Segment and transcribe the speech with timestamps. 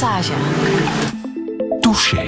[0.00, 0.32] Passage.
[1.80, 2.24] Touché.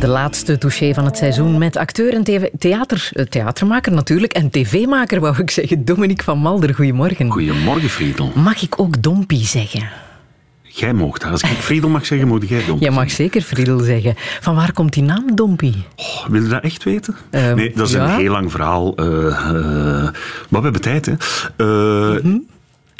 [0.00, 5.20] De laatste touché van het seizoen met acteur en theater, eh, theatermaker natuurlijk en tv-maker,
[5.20, 5.84] wou ik zeggen.
[5.84, 7.30] Dominique van Malder, goedemorgen.
[7.30, 8.32] Goedemorgen, Friedel.
[8.34, 9.88] Mag ik ook Dompie zeggen?
[10.62, 11.24] Jij mocht.
[11.24, 14.14] Als ik Friedel mag zeggen, moet jij Dompie Jij mag zeker Friedel zeggen.
[14.40, 15.84] Van waar komt die naam Dompie?
[15.96, 17.16] Oh, wil je dat echt weten?
[17.30, 18.04] Ehm, nee, dat is ja.
[18.04, 18.94] een heel lang verhaal.
[18.96, 19.44] eh, eh,
[20.48, 21.12] maar we hebben tijd, hè.
[21.56, 22.38] Eh, Mhm.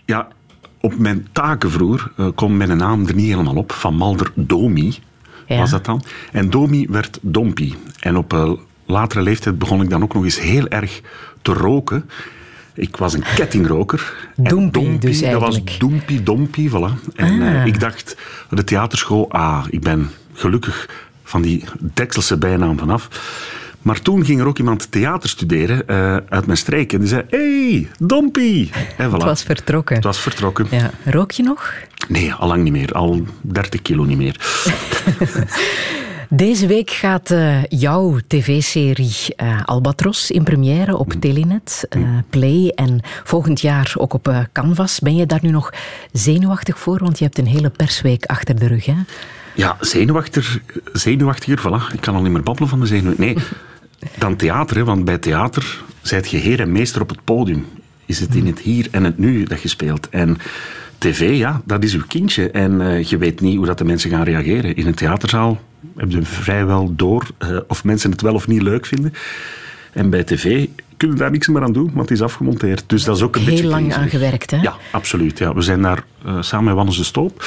[0.04, 0.28] Ja,
[0.86, 3.72] op mijn takenvloer uh, komt mijn naam er niet helemaal op.
[3.72, 4.98] Van Malder Domi
[5.46, 5.58] Ja.
[5.58, 6.02] was dat dan.
[6.32, 7.74] En Domi werd Dompie.
[8.00, 11.00] En op een latere leeftijd begon ik dan ook nog eens heel erg
[11.42, 12.10] te roken.
[12.74, 14.30] Ik was een kettingroker.
[14.36, 15.78] En Doempie dus dat was.
[15.78, 17.12] Doempie, Dompie, voilà.
[17.14, 17.54] En Ah.
[17.60, 18.16] eh, ik dacht,
[18.50, 20.88] de theaterschool, ah, ik ben gelukkig
[21.24, 23.08] van die Dekselse bijnaam vanaf.
[23.86, 26.92] Maar toen ging er ook iemand theater studeren eh, uit mijn streek.
[26.92, 28.70] En die zei, hey, Dompie.
[28.96, 29.12] En voilà.
[29.12, 29.94] Het was vertrokken.
[29.94, 30.66] Het was vertrokken.
[30.70, 30.90] Ja.
[31.04, 31.72] Rook je nog?
[32.08, 32.92] Nee, al lang niet meer.
[32.92, 34.36] Al 30 kilo niet meer.
[36.28, 43.00] Deze week gaat eh, jouw tv-serie eh, Albatros in première op Telenet, eh, Play en
[43.24, 45.00] volgend jaar ook op Canvas.
[45.00, 45.72] Ben je daar nu nog
[46.12, 46.98] zenuwachtig voor?
[46.98, 48.94] Want je hebt een hele persweek achter de rug, hè?
[49.54, 51.94] Ja, zenuwachtiger, zenuwachtiger, voilà.
[51.94, 53.14] Ik kan al niet meer babbelen van de zenuwen.
[53.18, 53.36] Nee,
[54.18, 57.66] dan theater, want bij theater zijt je heer en meester op het podium.
[58.06, 60.08] Is het in het hier en het nu dat je speelt.
[60.08, 60.36] En
[60.98, 62.50] tv, ja, dat is uw kindje.
[62.50, 64.76] En eh, je weet niet hoe dat de mensen gaan reageren.
[64.76, 65.60] In een theaterzaal
[65.96, 69.12] heb je vrijwel door eh, of mensen het wel of niet leuk vinden.
[69.92, 72.84] En bij tv kun je daar niks meer aan doen, want het is afgemonteerd.
[72.86, 74.04] Dus dat is ook een Heel beetje lang griezelig.
[74.04, 74.60] aan gewerkt, hè?
[74.60, 75.38] Ja, absoluut.
[75.38, 75.54] Ja.
[75.54, 77.44] We zijn daar eh, samen met Wannes de Stoop,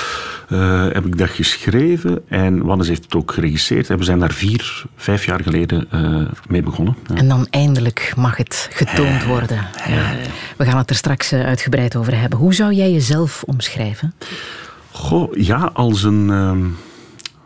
[0.49, 2.21] eh, heb ik dat geschreven.
[2.27, 3.89] En Wannes heeft het ook geregisseerd.
[3.89, 6.95] En we zijn daar vier, vijf jaar geleden eh, mee begonnen.
[7.07, 7.15] Ja.
[7.15, 9.67] En dan eindelijk mag het getoond worden.
[9.87, 10.15] Ja.
[10.57, 12.39] We gaan het er straks uitgebreid over hebben.
[12.39, 14.13] Hoe zou jij jezelf omschrijven?
[14.91, 16.65] Goh, ja, als een ehm,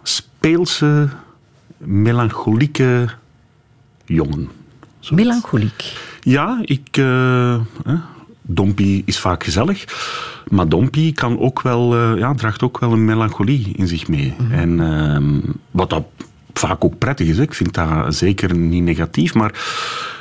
[0.03, 1.09] speelse,
[1.77, 3.07] melancholieke
[4.05, 4.49] jongen.
[5.11, 5.93] Melancholiek.
[6.21, 6.97] Ja, ik...
[6.97, 7.59] eh,
[8.45, 9.85] Dompie is vaak gezellig.
[10.47, 14.35] Maar Dompie kan ook wel, eh, ja, draagt ook wel een melancholie in zich mee.
[14.51, 15.39] En ehm,
[15.71, 16.03] wat dat
[16.53, 17.37] vaak ook prettig is.
[17.37, 19.33] Ik vind dat zeker niet negatief.
[19.33, 19.53] Maar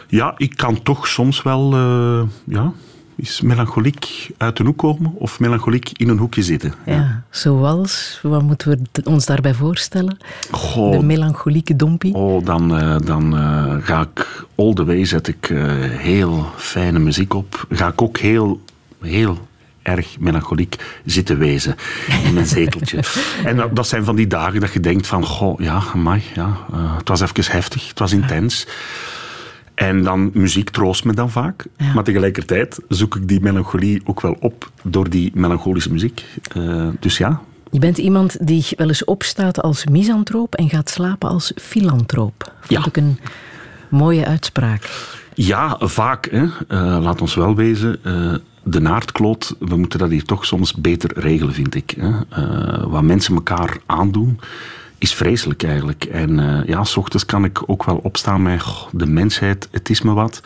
[0.08, 1.72] ja, ik kan toch soms wel...
[1.72, 2.22] eh,
[2.54, 2.72] ja,
[3.22, 6.74] is melancholiek uit de hoek komen of melancholiek in een hoekje zitten.
[6.86, 7.22] Ja.
[7.30, 10.18] Zoals, wat moeten we ons daarbij voorstellen?
[10.50, 12.14] Goh, De melancholieke dompie.
[12.14, 16.98] Oh, dan, eh, dan eh, ga ik all the way, zet ik eh, heel fijne
[16.98, 17.66] muziek op.
[17.70, 18.60] Ga ik ook heel,
[19.00, 19.48] heel
[19.82, 21.76] erg melancholiek zitten wezen
[22.24, 22.98] in mijn zeteltje.
[23.44, 26.56] en dat, dat zijn van die dagen dat je denkt van, goh, ja, amai, ja,
[26.96, 28.66] het was even heftig, het was intens.
[29.86, 31.66] En dan, muziek troost me dan vaak.
[31.76, 31.92] Ja.
[31.94, 36.24] Maar tegelijkertijd zoek ik die melancholie ook wel op door die melancholische muziek.
[36.54, 41.28] Eh, dus ja, Je bent iemand die wel eens opstaat als misantroop en gaat slapen
[41.28, 42.52] als filantroop.
[42.60, 42.84] Vond Ja.
[42.88, 43.18] ik een
[43.90, 44.90] mooie uitspraak.
[45.34, 46.28] Ja, vaak.
[46.30, 46.44] Hè.
[46.68, 47.98] Eh, laat ons wel wezen.
[48.04, 48.34] eh,
[48.64, 51.94] de naardkloot, we moeten dat hier toch soms beter regelen, vind ik.
[51.98, 52.10] Hè.
[52.88, 54.40] Wat mensen elkaar aandoen,
[55.02, 56.04] is vreselijk eigenlijk.
[56.04, 59.90] En eh, ja, s ochtends kan ik ook wel opstaan met "Goh, de mensheid, het
[59.90, 60.40] is me wat.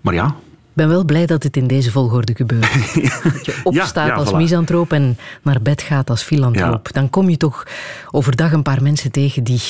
[0.00, 2.72] Maar ja, Ik ben wel blij dat het in deze volgorde gebeurt.
[3.34, 4.36] dat je opstaat ja, als voilà.
[4.36, 6.92] misantroop en naar bed gaat als filantroop.
[6.92, 7.66] Dan kom je toch
[8.10, 9.62] overdag een paar mensen tegen die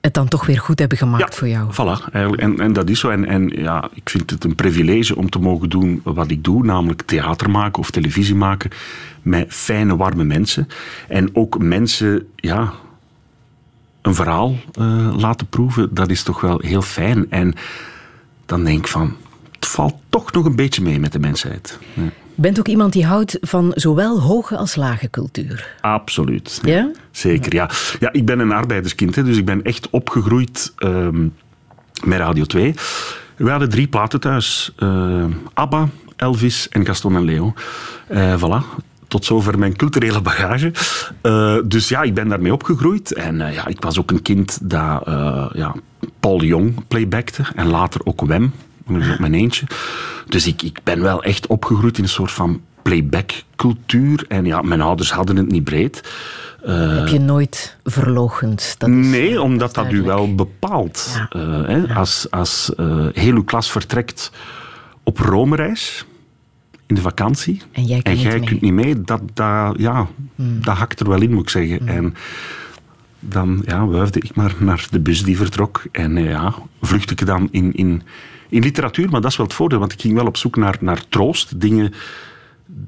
[0.00, 1.72] het dan toch weer goed hebben gemaakt voor jou.
[1.72, 2.42] Voilà, eigenlijk.
[2.42, 3.10] En, en dat is zo.
[3.10, 6.64] En, en ja, ik vind het een privilege om te mogen doen wat ik doe,
[6.64, 8.70] namelijk theater maken of televisie maken
[9.22, 10.68] met fijne, warme mensen.
[11.08, 12.72] En ook mensen, ja,
[14.04, 17.30] een verhaal eh, laten proeven, dat is toch wel heel fijn.
[17.30, 17.54] En
[18.46, 19.16] dan denk ik van,
[19.52, 21.78] het valt toch nog een beetje mee met de mensheid.
[21.94, 22.10] Ja, Je
[22.42, 25.74] bent ook iemand die houdt van zowel hoge als lage cultuur.
[25.80, 26.60] absoluut.
[26.64, 26.90] Ja?
[27.10, 27.70] Zeker, ja.
[28.00, 31.26] Ja, ik ben een arbeiderskind, hè, dus ik ben echt opgegroeid ehm,
[32.04, 32.74] met Radio 2.
[33.36, 34.72] We hadden drie platen thuis.
[34.76, 37.52] Eh, ABBA, Elvis en Gaston en Leo.
[38.08, 38.82] Eh voilà.
[39.14, 40.72] Tot zover mijn culturele bagage.
[41.20, 43.12] Eh, dus ja, ik ben daarmee opgegroeid.
[43.12, 45.74] En eh, ja, ik was ook een kind dat eh, ja,
[46.20, 47.42] Paul Jong playbackte.
[47.54, 48.52] En later ook Wem.
[48.86, 49.66] Dus op mijn eentje.
[50.28, 54.24] Dus ik, ik ben wel echt opgegroeid in een soort van playback-cultuur.
[54.28, 56.00] En ja, mijn ouders hadden het niet breed.
[56.66, 58.74] Heb je nooit verlogend?
[58.78, 61.20] Dat is, Nee, omdat dat u wel bepaalt.
[61.30, 61.38] Ja.
[61.66, 64.30] Hè, Als, als eh, heel uw klas vertrekt
[65.02, 66.04] op Rome-reis
[66.86, 68.32] in de vakantie En jij niet mee.
[68.32, 68.44] Hmm.
[68.44, 71.88] kunt niet mee, dat, dat, ja, dat hakt er wel in, moet ik zeggen.
[71.88, 72.14] En
[73.20, 75.82] dan ja, wuifde ik maar naar de bus die vertrok.
[75.92, 78.02] En eh, ja, vluchtte ik dan in, in,
[78.48, 79.10] in literatuur.
[79.10, 81.60] Maar dat is wel het voordeel, want ik ging wel op zoek naar, naar troost.
[81.60, 81.92] Dingen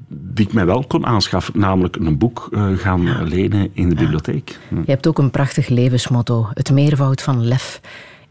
[0.07, 4.59] die ik mij wel kon aanschaffen, namelijk een boek uh, gaan lenen in de bibliotheek.
[4.67, 4.75] Hm.
[4.75, 6.49] Je hebt ook een prachtig levensmotto.
[6.53, 7.81] Het meervoud van lef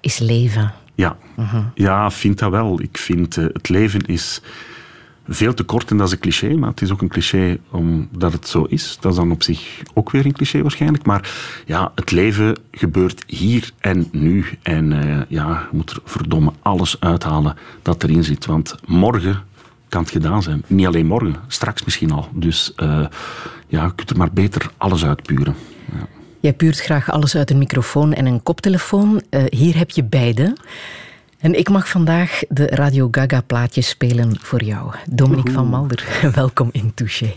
[0.00, 0.72] is leven.
[0.94, 2.80] Ja, uh ja vind dat wel.
[2.80, 4.42] Ik vind uh, het leven is
[5.28, 8.32] veel te kort en dat is een cliché, maar het is ook een cliché omdat
[8.32, 8.96] het zo is.
[9.00, 11.06] Dat is dan op zich ook weer een cliché waarschijnlijk.
[11.06, 11.31] Maar
[11.67, 14.44] ja, het leven gebeurt hier en nu.
[14.62, 18.46] En uh, ja, je moet er verdomme alles uithalen dat erin zit.
[18.46, 19.43] Want morgen
[19.88, 20.62] kan het gedaan zijn.
[20.67, 22.28] Niet alleen morgen, straks misschien al.
[22.34, 23.06] Dus uh,
[23.67, 25.55] ja, je kunt er maar beter alles uitpuren.
[25.93, 26.06] Ja.
[26.40, 29.23] Jij puurt graag alles uit een microfoon en een koptelefoon.
[29.31, 30.56] Uh, hier heb je beide.
[31.46, 34.94] En ik mag vandaag de Radio Gaga plaatjes spelen voor jou.
[35.10, 36.04] Dominique van Malder,
[36.34, 37.32] welkom in Touché.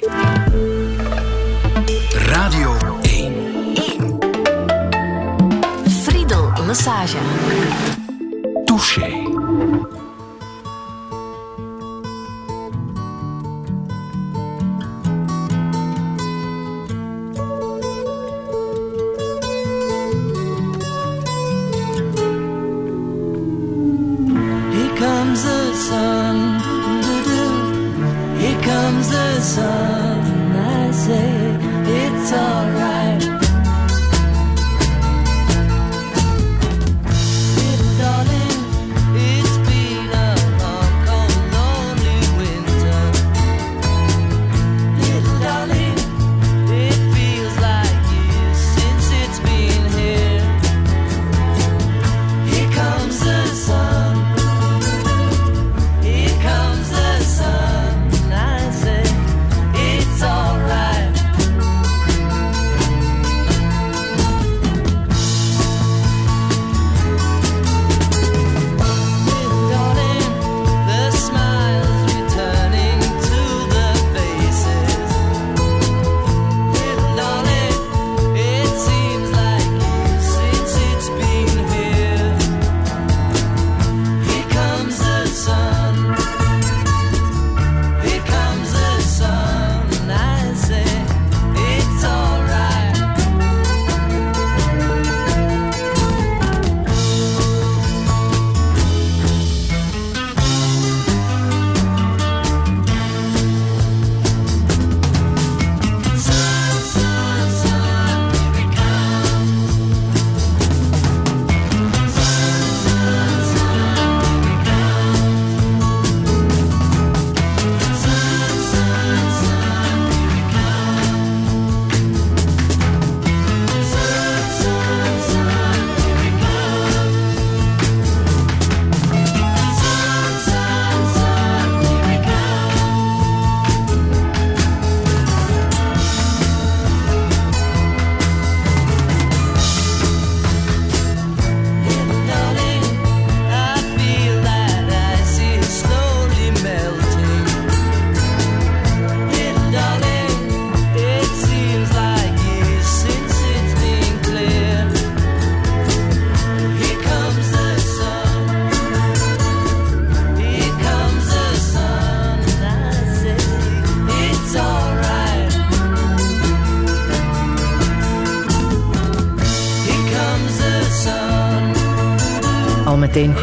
[2.12, 3.34] Radio 1.
[3.74, 4.18] 1.
[5.90, 7.18] Friedel Massage.
[8.66, 9.29] Touché.
[29.42, 31.56] Sun, I say
[31.88, 32.99] it's alright.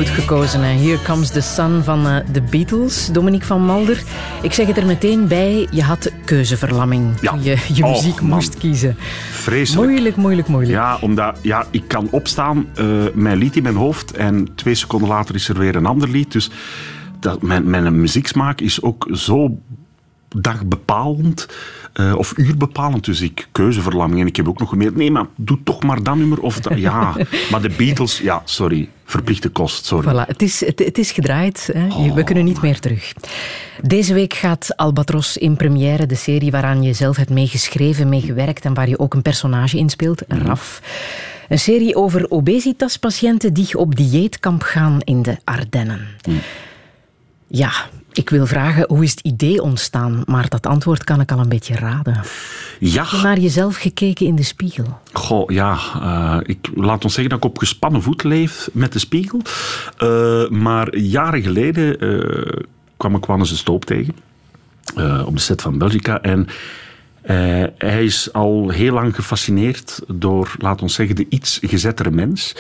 [0.07, 0.63] Goed gekozen.
[0.63, 4.03] Here Comes the Sun van uh, de Beatles, Dominique van Malder.
[4.43, 7.31] Ik zeg het er meteen bij, je had keuzeverlamming ja.
[7.31, 8.97] toen je je muziek moest kiezen.
[9.31, 9.89] Vreselijk.
[9.89, 10.73] Moeilijk, moeilijk, moeilijk.
[10.73, 15.09] Ja, omdat ja, ik kan opstaan, uh, mijn lied in mijn hoofd en twee seconden
[15.09, 16.33] later is er weer een ander lied.
[16.33, 16.51] Dus
[17.21, 19.59] dat, mijn, mijn muzieksmaak is ook zo
[20.29, 21.49] dagbepalend
[21.95, 23.05] uh, of uurbepalend.
[23.05, 24.21] Dus ik keuzeverlamming.
[24.21, 26.41] En ik heb ook nog gemerkt, nee, maar doe toch maar dat nummer.
[26.41, 27.17] Of dat, ja,
[27.51, 28.89] maar de Beatles, ja, sorry.
[29.07, 30.11] Verplichte kost, sorry.
[30.11, 31.71] Voilà, het is, het, het is gedraaid.
[31.73, 31.87] Hè.
[31.87, 33.13] Oh, We kunnen niet meer terug.
[33.83, 36.07] Deze week gaat Albatros in première.
[36.07, 39.89] De serie waaraan je zelf hebt meegeschreven, meegewerkt en waar je ook een personage in
[39.91, 40.47] speelt, mhm.
[40.47, 40.83] Raf.
[41.49, 46.07] Een serie over obesitaspatiënten die op dieetkamp gaan in de Ardennen.
[46.29, 46.37] Mhm.
[47.47, 47.73] Ja,
[48.17, 50.23] ik wil vragen, hoe is het idee ontstaan?
[50.25, 52.21] Maar dat antwoord kan ik al een beetje raden.
[52.79, 53.03] Ja.
[53.03, 54.99] Heb je naar jezelf gekeken in de spiegel?
[55.13, 55.79] Goh, ja.
[55.97, 59.41] Uh, ik, laat ons zeggen dat ik op gespannen voet leef met de spiegel.
[60.03, 62.63] Uh, maar jaren geleden uh,
[62.97, 64.15] kwam ik Wannes de Stoop tegen.
[65.27, 66.23] op de set van Belgica.
[66.23, 66.49] En
[67.79, 72.55] hij is al heel lang gefascineerd door, laat ons zeggen, de iets gezettere mens.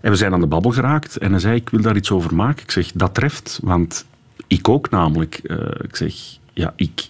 [0.00, 1.16] En we zijn aan de babbel geraakt.
[1.16, 2.62] En hij zei, ik wil daar iets over maken.
[2.62, 4.06] Ik zeg, dat treft, want
[4.48, 5.40] ik ook namelijk.
[5.42, 6.14] Uh, ik zeg,
[6.52, 7.08] ja, ik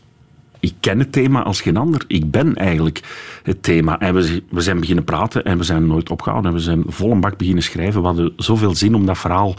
[0.60, 2.04] ik ken het thema als geen ander.
[2.06, 3.00] Ik ben eigenlijk
[3.42, 3.98] het thema.
[3.98, 6.50] En we, we zijn beginnen praten en we zijn nooit opgehouden.
[6.50, 8.00] En we zijn vol een bak beginnen schrijven.
[8.00, 9.54] We hadden zoveel zin om dat verhaal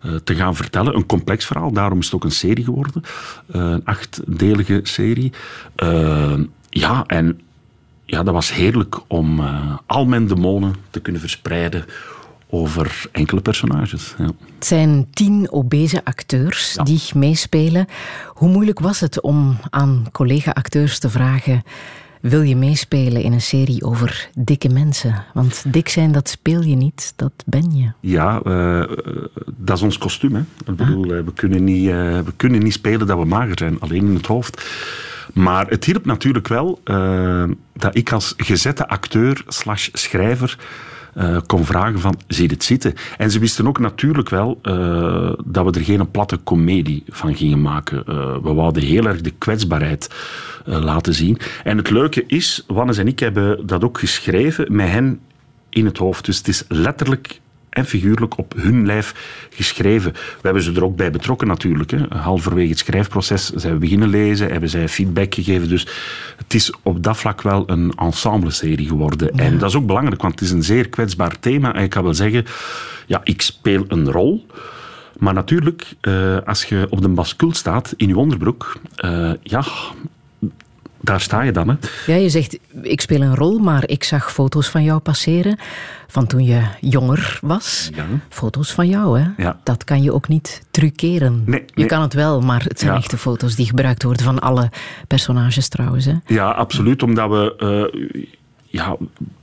[0.00, 0.96] eh, te gaan vertellen.
[0.96, 3.02] Een complex verhaal, daarom is het ook een serie geworden.
[3.46, 5.32] Eh, een achtdelige serie.
[6.68, 7.40] Ja, en
[8.04, 9.40] ja, dat was heerlijk om
[9.86, 11.84] al mijn demonen te kunnen verspreiden
[12.50, 14.14] over enkele personages.
[14.18, 14.30] Ja.
[14.54, 17.86] Het zijn tien obese acteurs die meespelen.
[18.26, 21.62] Hoe moeilijk was het om aan collega-acteurs te vragen...
[22.20, 25.24] Wil je meespelen in een serie over dikke mensen?
[25.34, 27.92] Want dik zijn, dat speel je niet, dat ben je.
[28.00, 28.84] Ja, uh,
[29.56, 30.34] dat is ons kostuum.
[30.34, 30.40] Hè.
[30.40, 31.24] Ik bedoel, ah.
[31.24, 34.26] we, kunnen niet, uh, we kunnen niet spelen dat we mager zijn, alleen in het
[34.26, 34.64] hoofd.
[35.32, 36.80] Maar het hielp natuurlijk wel
[37.72, 40.58] dat ik als gezette acteur slash schrijver
[41.16, 42.94] uh, kon vragen van, zie het zitten?
[43.18, 47.60] En ze wisten ook natuurlijk wel uh, dat we er geen platte komedie van gingen
[47.60, 48.04] maken.
[48.08, 50.14] Uh, we wouden heel erg de kwetsbaarheid
[50.64, 51.38] laten zien.
[51.64, 55.20] En het leuke is, Wannes en ik hebben dat ook geschreven met hen
[55.68, 56.24] in het hoofd.
[56.24, 57.40] Dus het is letterlijk
[57.76, 59.14] en figuurlijk op hun lijf
[59.50, 60.12] geschreven.
[60.12, 61.90] We hebben ze er ook bij betrokken natuurlijk.
[61.90, 61.98] Hè.
[62.08, 65.68] Halverwege het schrijfproces zijn we beginnen lezen, hebben zij feedback gegeven.
[65.68, 65.86] Dus
[66.36, 69.30] het is op dat vlak wel een ensemble-serie geworden.
[69.30, 71.74] En dat is ook belangrijk, want het is een zeer kwetsbaar thema.
[71.74, 72.44] En ik kan wel zeggen,
[73.06, 74.46] ja, ik speel een rol.
[75.18, 79.64] Maar natuurlijk, uh, als je op de bascule staat in je onderbroek, uh, ja,
[81.06, 81.68] daar sta je dan.
[81.68, 81.74] Hè.
[82.06, 85.58] Ja, je zegt, ik speel een rol, maar ik zag foto's van jou passeren
[86.08, 87.90] van toen je jonger was.
[87.94, 88.04] Ja.
[88.28, 89.42] Foto's van jou, hè?
[89.42, 89.60] Ja.
[89.62, 91.42] Dat kan je ook niet truceren.
[91.46, 94.70] Nee, Je kan het wel, maar het zijn echte foto's die gebruikt worden van alle
[95.06, 96.04] personages trouwens.
[96.04, 96.14] Hè?
[96.26, 97.90] Ja, absoluut, omdat we...
[98.02, 98.24] Uh,
[98.76, 98.96] ja,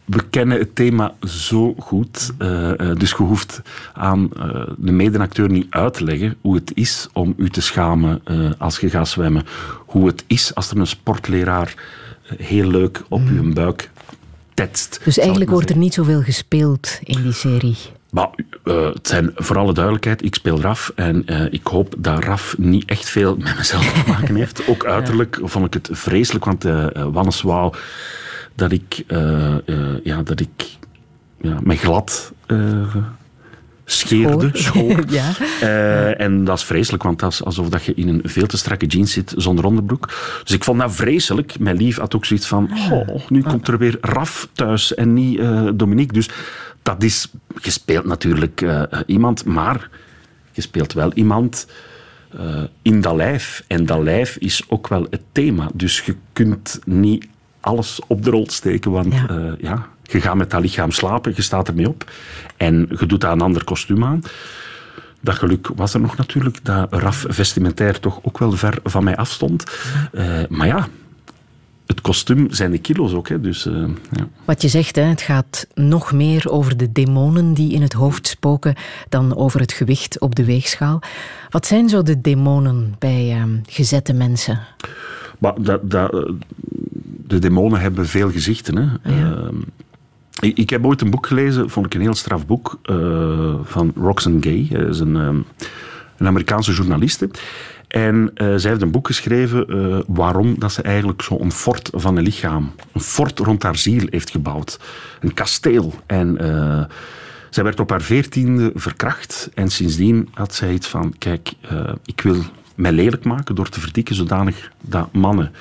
[0.06, 2.32] we kennen het thema zo goed.
[2.40, 3.62] Uh, dus je hoeft
[3.94, 8.22] aan uh, de medeacteur niet uit te leggen hoe het is om u te schamen
[8.58, 9.46] als je gaat zwemmen.
[9.86, 11.74] Hoe het is als er een sportleraar
[12.38, 13.38] heel leuk op mm.
[13.38, 13.90] uw buik
[14.54, 15.00] tetst.
[15.04, 17.78] Dus eigenlijk wordt er niet zoveel gespeeld in die serie.
[18.10, 18.30] Maar,
[18.64, 23.10] het zijn voor alle duidelijkheid, ik speel Raf en ik hoop dat Raf niet echt
[23.10, 24.62] veel met mezelf te maken heeft.
[24.70, 27.42] Ook uiterlijk vond ik het vreselijk, want uh, Wannes
[28.56, 29.56] dat ik, uh,
[30.04, 30.78] ja, dat ik
[31.42, 32.96] ja, me glad uh,
[33.86, 35.04] scheerde, schoor.
[35.20, 35.34] ja.
[36.14, 38.86] En dat is vreselijk, want dat is alsof dat je in een veel te strakke
[38.86, 40.08] jeans zit zonder onderbroek.
[40.44, 41.60] Dus ik vond dat vreselijk.
[41.60, 45.42] Mijn lief had ook zoiets van, oh, nu komt er weer Raf thuis en niet
[45.76, 46.14] Dominique.
[46.14, 46.30] Dus
[46.82, 48.66] dat is gespeeld natuurlijk
[49.06, 49.90] iemand, maar
[50.52, 51.68] je speelt wel iemand...
[52.82, 53.64] in dat lijf.
[53.68, 55.70] En dat lijf is ook wel het thema.
[55.74, 57.26] Dus je kunt niet
[57.64, 58.92] alles op de rol steken.
[58.92, 59.30] Want ja.
[59.32, 62.12] Uh, ja, je gaat met dat lichaam slapen, je staat ermee op.
[62.58, 64.22] En je doet daar een ander kostuum aan.
[65.20, 69.16] Dat geluk was er nog natuurlijk, dat RAF vestimentair toch ook wel ver van mij
[69.16, 69.64] afstond.
[70.12, 70.88] Uh, maar ja,
[71.86, 73.28] het kostuum zijn de kilo's ook.
[73.28, 74.28] Hè, dus, uh, ja.
[74.46, 78.28] Wat je zegt, hè, het gaat nog meer over de demonen die in het hoofd
[78.28, 78.76] spoken
[79.10, 81.02] dan over het gewicht op de weegschaal.
[81.50, 84.60] Wat zijn zo de demonen bij uh, gezette mensen?
[85.40, 86.32] Maar dat, dat,
[87.28, 88.78] de demonen hebben veel gezichten.
[88.78, 89.12] Hè.
[89.12, 89.56] Ehm,
[90.40, 93.94] ik, ik, heb ooit een boek gelezen, vond ik een heel straf boek, uh, van
[93.96, 94.68] Roxane Gay.
[94.70, 95.46] Dat is een, um,
[96.18, 97.30] een Amerikaanse journaliste.
[97.88, 102.18] En uh, zij heeft een boek geschreven uh, waarom dat ze eigenlijk zo'n fort van
[102.18, 104.80] een lichaam, een fort rond haar ziel heeft gebouwd.
[105.20, 105.94] Een kasteel.
[106.06, 106.38] En
[107.50, 109.50] zij werd op haar veertiende verkracht.
[109.54, 111.54] En sindsdien had zij iets van, kijk,
[112.06, 112.38] ik wil
[112.76, 115.52] mij lelijk maken door te verdikken zodanig dat mannen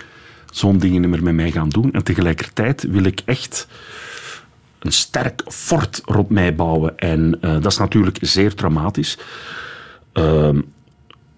[0.53, 1.93] zo'n dingen niet meer met mij gaan doen.
[1.93, 3.67] En tegelijkertijd wil ik echt
[4.79, 6.99] een sterk fort rond mij bouwen.
[6.99, 9.19] En uh, dat is natuurlijk zeer traumatisch.
[10.15, 10.49] Uh,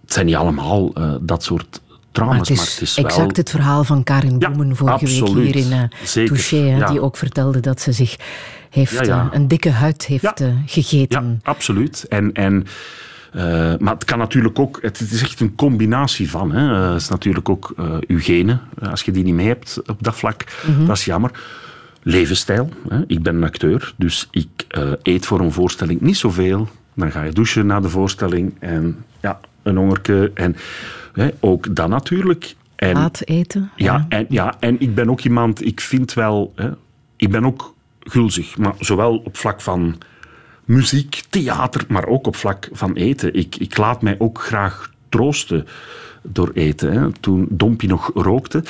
[0.00, 1.80] het zijn niet allemaal uh, dat soort
[2.11, 5.04] trauma's, maar het is, maar het is exact het verhaal van Karin Boemen ja, vorige
[5.04, 5.33] absoluut.
[5.33, 6.90] week hier in uh, Touché, ja.
[6.90, 8.16] die ook vertelde dat ze zich
[8.71, 11.40] heeft, ja, een dikke huid heeft gegeten.
[11.42, 12.04] Ja, absoluut.
[12.09, 12.33] En...
[12.33, 12.66] en
[13.37, 13.43] uh,
[13.79, 16.53] maar het kan natuurlijk ook, het, is echt een combinatie van.
[16.53, 16.87] Hè.
[16.87, 18.61] Uh, het is natuurlijk ook uh, uw genen.
[18.91, 20.87] Als je die niet mee hebt op dat vlak, mm -hmm.
[20.87, 21.31] dat is jammer.
[22.03, 22.69] Levensstijl.
[22.88, 23.00] Hè.
[23.07, 24.67] Ik ben een acteur, dus ik
[25.03, 26.69] eet voor een voorstelling niet zoveel.
[26.95, 30.31] Dan ga je douchen na de voorstelling en ja, een hongerke.
[30.35, 30.57] En
[31.12, 32.55] hè, ook dat natuurlijk.
[32.76, 33.71] En, Laat eten.
[33.76, 36.71] Ja, ja, En, ja, en ik ben ook iemand, ik vind wel, hè,
[37.17, 39.99] ik ben ook gulzig, maar zowel op vlak van
[40.64, 43.35] muziek, theater, maar ook op vlak van eten.
[43.35, 45.66] Ik, ik laat mij ook graag troosten
[46.23, 46.92] door eten.
[46.92, 47.12] Hè.
[47.12, 48.64] Toen Dompie nog rookte,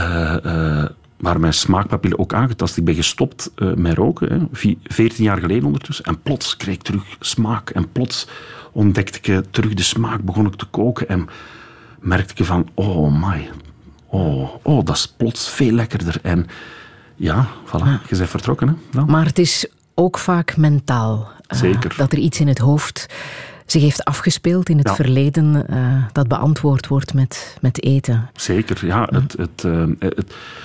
[0.00, 0.84] uh, uh,
[1.16, 2.76] waren mijn smaakpapillen ook aangetast.
[2.76, 4.74] Ik ben gestopt uh, met roken, hè.
[4.84, 6.04] 14 jaar geleden ondertussen.
[6.04, 7.70] En plots kreeg ik terug smaak.
[7.70, 8.26] En plots
[8.72, 11.08] ontdekte ik terug de smaak, begon ik te koken.
[11.08, 11.28] En
[12.00, 13.50] merkte ik van, oh my,
[14.06, 16.18] oh, oh, dat is plots veel lekkerder.
[16.22, 16.46] En
[17.16, 18.68] ja, voilà, je bent vertrokken.
[18.68, 19.10] Hè, dan.
[19.10, 19.66] Maar het is
[19.98, 21.28] ook vaak mentaal.
[21.52, 21.94] Uh, Zeker.
[21.96, 23.06] Dat er iets in het hoofd
[23.66, 28.30] zich heeft afgespeeld in het verleden uh, dat beantwoord wordt met, met eten.
[28.34, 29.08] Zeker, ja.
[29.10, 30.14] Het, het, uh, het,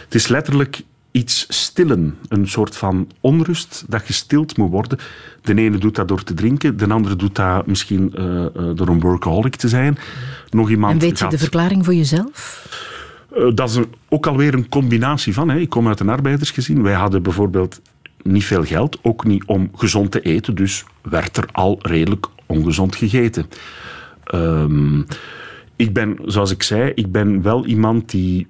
[0.04, 2.18] het, is letterlijk iets stillen.
[2.28, 5.00] Een soort van onrust dat gestild moet worden.
[5.42, 9.00] De ene doet dat door te drinken, de andere doet dat misschien uh, door een
[9.00, 9.98] workaholic te zijn.
[10.50, 11.32] Nog iemand en weet je gaat...
[11.32, 12.68] de verklaring voor jezelf?
[13.54, 15.50] dat is een, ook alweer een combinatie van.
[15.50, 15.58] Hè.
[15.58, 16.84] Ik kom uit een arbeidersgezin.
[16.84, 17.82] Wij hadden bijvoorbeeld
[18.24, 20.56] niet veel geld, ook niet om gezond te eten.
[20.56, 23.46] Dus werd er al redelijk ongezond gegeten.
[24.34, 25.06] Um,
[25.76, 28.48] ik ben, zoals ik zei, ik ben wel iemand die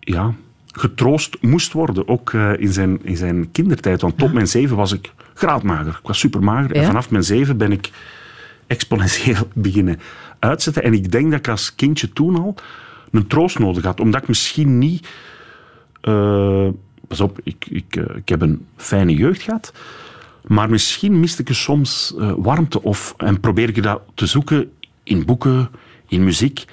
[0.00, 0.34] ja,
[0.72, 2.08] getroost moest worden.
[2.08, 4.00] Ook uh, in, zijn, in zijn kindertijd.
[4.00, 5.98] Want tot mijn zeven was ik graadmager.
[6.00, 6.74] Ik was supermager.
[6.74, 6.80] Ja?
[6.80, 7.90] En vanaf mijn zeven ben ik
[8.66, 9.98] exponentieel beginnen
[10.38, 10.82] uitzetten.
[10.82, 12.54] En ik denk dat ik als kindje toen al
[13.10, 14.00] een troost nodig had.
[14.00, 15.08] Omdat ik misschien niet...
[16.02, 16.68] Uh,
[17.08, 19.72] pas op, ik, ik, uh, ik heb een fijne jeugd gehad.
[20.46, 24.70] Maar misschien miste ik soms uh, warmte of, en probeer ik dat te zoeken
[25.02, 25.68] in boeken,
[26.08, 26.64] in muziek,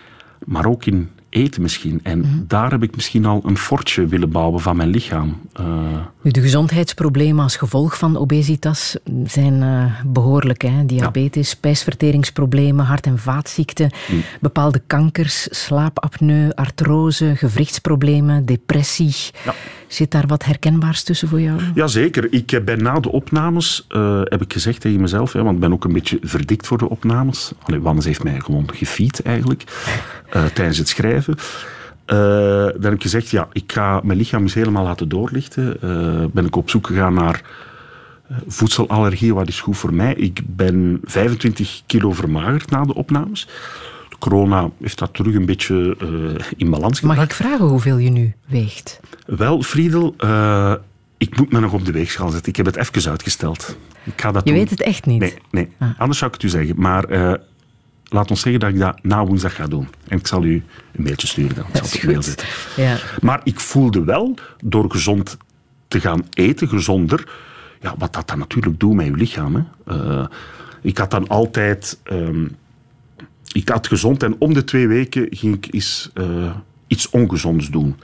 [0.46, 2.00] maar ook in eten misschien.
[2.04, 2.46] En mm -hmm.
[2.48, 5.42] daar heb ik misschien al een fortje willen bouwen van mijn lichaam.
[5.60, 5.66] Uh...
[6.22, 10.62] Nu, de gezondheidsproblemen als gevolg van obesitas zijn uh, behoorlijk.
[10.62, 10.86] Hè?
[10.86, 11.56] Diabetes, ja.
[11.56, 14.24] spijsverteringsproblemen, hart- en vaatziekten, mm.
[14.42, 19.16] bepaalde kankers, slaapapneu, artrose, gewrichtsproblemen, depressie.
[19.46, 19.54] Ja.
[19.94, 21.60] Zit daar wat herkenbaars tussen voor jou?
[21.76, 22.34] Jazeker.
[22.34, 25.74] Ik ben na de opnames, uh, heb ik gezegd tegen mezelf, hè, want ik ben
[25.74, 27.52] ook een beetje verdikt voor de opnames.
[27.64, 29.64] Allee, Wannes heeft mij gewoon gefeed eigenlijk,
[30.36, 31.36] uh, tijdens het schrijven.
[31.38, 32.18] Uh,
[32.66, 35.78] dan heb ik gezegd, ja, ik ga mijn lichaam eens helemaal laten doorlichten.
[36.34, 37.42] ben ik op zoek gegaan naar
[38.48, 40.14] voedselallergie, wat is goed voor mij.
[40.14, 43.48] Ik ben 25 kilo vermagerd na de opnames
[44.24, 47.20] corona heeft dat terug een beetje uh, in balans gebracht.
[47.20, 49.00] Mag ik vragen hoeveel je nu weegt?
[49.26, 50.74] Wel, Friedel, uh,
[51.18, 52.50] ik moet me nog op de weegschaal zetten.
[52.50, 53.78] Ik heb het even uitgesteld.
[54.04, 54.60] Ik ga dat je doen.
[54.60, 55.20] weet het echt niet?
[55.20, 55.70] Nee, nee.
[55.80, 56.00] Ah.
[56.00, 56.76] anders zou ik het u zeggen.
[56.78, 57.34] Maar uh,
[58.04, 59.88] laat ons zeggen dat ik dat na woensdag ga doen.
[60.08, 61.66] En ik zal u een mailtje sturen dan.
[61.68, 62.48] Ik zal het op mail zetten.
[62.76, 62.98] Ja.
[63.22, 65.38] Maar ik voelde wel, door gezond
[65.88, 67.28] te gaan eten, gezonder...
[67.82, 69.56] Ja, wat dat dan natuurlijk doet met je lichaam.
[69.86, 70.26] Hè.
[70.82, 72.00] ik had dan altijd...
[72.12, 72.56] Um,
[73.54, 76.56] ik had gezond en om de twee weken ging ik eens, uh,
[76.88, 77.96] iets ongezonds doen.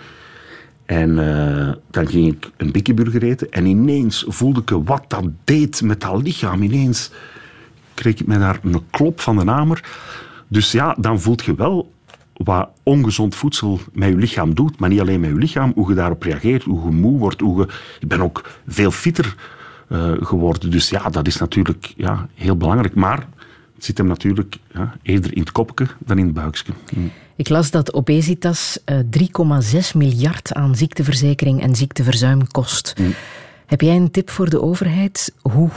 [0.86, 5.82] En uh, dan ging ik een bikkeburger eten en ineens voelde ik wat dat deed
[5.82, 6.62] met dat lichaam.
[6.62, 7.12] Ineens
[7.94, 9.84] kreeg ik me daar een klop van de namer.
[10.48, 11.92] Dus ja, dan voelt je wel
[12.34, 14.80] wat ongezond voedsel met je lichaam doet.
[14.80, 17.42] Maar niet alleen met je lichaam, hoe je daarop reageert, hoe je moe wordt.
[17.42, 17.68] Hoe je...
[18.00, 19.36] Ik ben ook veel fitter
[19.90, 20.72] uh, geworden.
[20.72, 22.96] Dus ja, dat is natuurlijk ja, heel belangrijk.
[22.96, 23.28] Maar
[23.86, 26.74] zit hem natuurlijk ja, eerder in het kopje dan in het buikje.
[26.96, 27.12] Mm.
[27.36, 29.00] Ik las dat obesitas uh,
[29.74, 32.94] 3,6 miljard aan ziekteverzekering en ziekteverzuim kost.
[33.00, 33.14] Mm.
[33.66, 35.70] Heb jij een tip voor de overheid hoe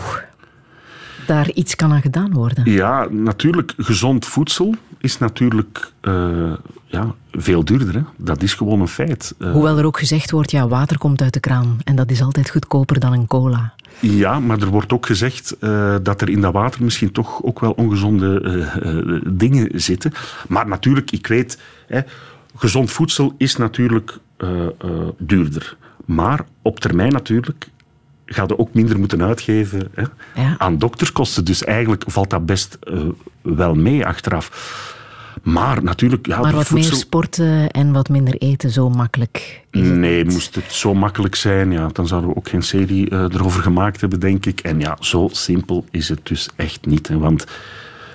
[1.26, 2.70] daar iets kan aan gedaan worden?
[2.70, 3.74] Ja, natuurlijk.
[3.76, 6.52] Gezond voedsel is natuurlijk uh,
[6.86, 7.94] ja, veel duurder.
[7.94, 8.00] Hè?
[8.16, 9.34] Dat is gewoon een feit.
[9.38, 11.78] Uh, Hoewel er ook gezegd wordt, ja, water komt uit de kraan.
[11.84, 13.74] En dat is altijd goedkoper dan een cola.
[14.00, 17.60] Ja, maar er wordt ook gezegd uh, dat er in dat water misschien toch ook
[17.60, 18.42] wel ongezonde
[18.84, 20.12] uh, dingen zitten.
[20.48, 22.00] Maar natuurlijk, ik weet, hè,
[22.56, 24.18] gezond voedsel is natuurlijk
[25.18, 25.76] duurder.
[26.04, 27.68] Maar op termijn natuurlijk
[28.26, 30.54] ga je ook minder moeten uitgeven hè, ja.
[30.58, 31.44] aan dokterskosten.
[31.44, 32.78] Dus eigenlijk valt dat best
[33.42, 34.50] wel mee achteraf.
[35.42, 36.26] Maar natuurlijk...
[36.26, 36.90] Ja, maar wat voedsel...
[36.90, 40.32] meer sporten en wat minder eten, zo makkelijk is het Nee, niet.
[40.32, 44.00] moest het zo makkelijk zijn, ja, dan zouden we ook geen serie uh, erover gemaakt
[44.00, 44.60] hebben, denk ik.
[44.60, 47.08] En ja, zo simpel is het dus echt niet.
[47.08, 47.46] Hè, want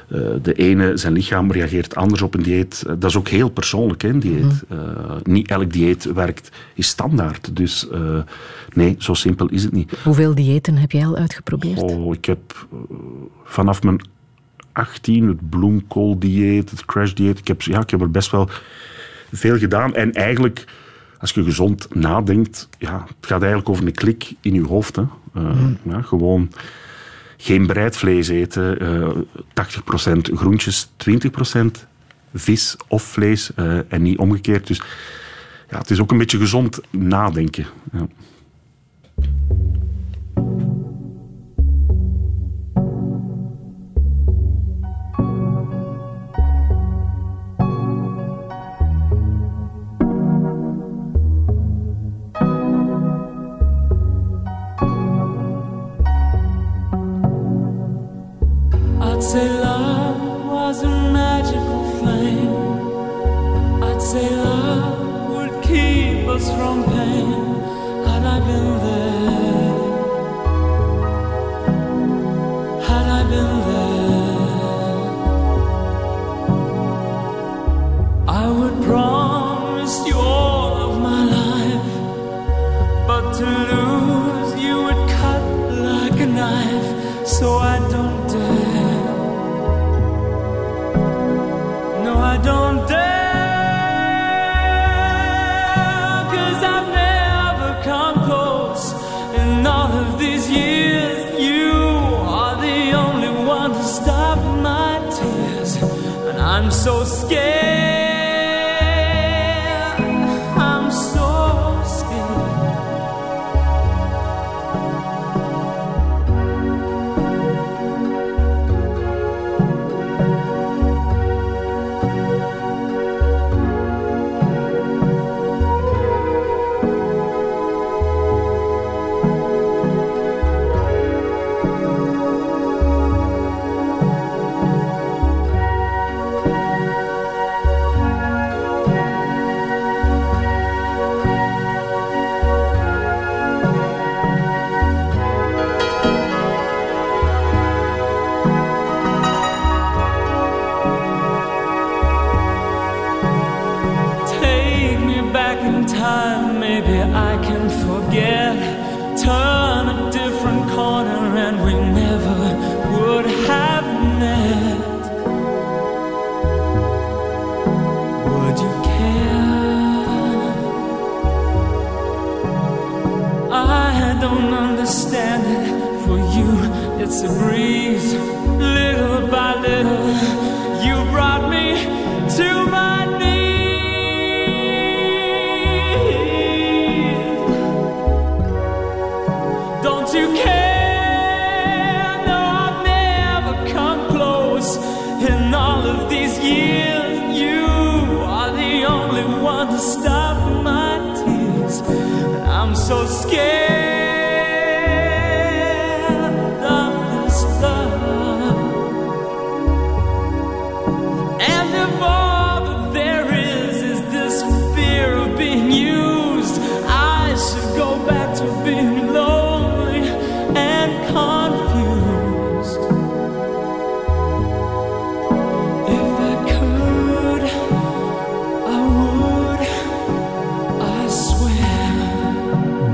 [0.09, 2.83] uh, de ene, zijn lichaam reageert anders op een dieet.
[2.87, 4.63] Uh, dat is ook heel persoonlijk, hè, een dieet.
[4.67, 4.77] Mm.
[5.23, 7.55] niet elk dieet werkt, is standaard.
[7.55, 7.87] Dus
[8.73, 9.91] nee, zo simpel is het niet.
[10.03, 11.81] Hoeveel diëten heb jij al uitgeprobeerd?
[11.81, 12.67] Oh, ik heb
[13.43, 14.01] vanaf mijn
[14.77, 17.39] 18, het bloemkooldieet, het crashdieet.
[17.39, 18.49] Ik heb, ja, ik heb er best wel
[19.31, 19.95] veel gedaan.
[19.95, 20.65] En eigenlijk,
[21.17, 24.95] als je gezond nadenkt, ja, het gaat eigenlijk over een klik in je hoofd.
[24.95, 25.01] Hè.
[25.37, 25.77] Uh, mm.
[25.83, 26.51] ja, gewoon
[27.37, 29.09] geen bereid vlees eten, uh,
[30.11, 31.65] 80% groentjes, 20%
[32.33, 34.67] vis of vlees uh, en niet omgekeerd.
[34.67, 34.81] Dus
[35.69, 37.65] ja, het is ook een beetje gezond nadenken.
[37.91, 38.07] Ja.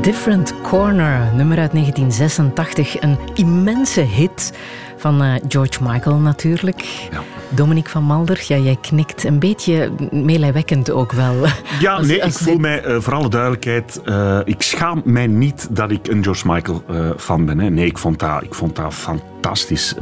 [0.04, 3.02] Different Corner, nummer uit 1986.
[3.02, 4.54] Een immense hit
[4.98, 6.82] van eh, George Michael natuurlijk.
[7.12, 7.20] Ja.
[7.50, 11.34] Dominique van Malder, ja, jij knikt een beetje meelijwekkend ook wel.
[11.80, 15.02] Ja, Als- nee, als ik voel dit- mij, eh, voor alle duidelijkheid, eh, ik schaam
[15.06, 16.84] mij niet dat ik een George Michael
[17.18, 17.60] fan ben.
[17.60, 17.70] Hè.
[17.70, 19.96] Nee, ik vond dat, ik vond dat fantastisch.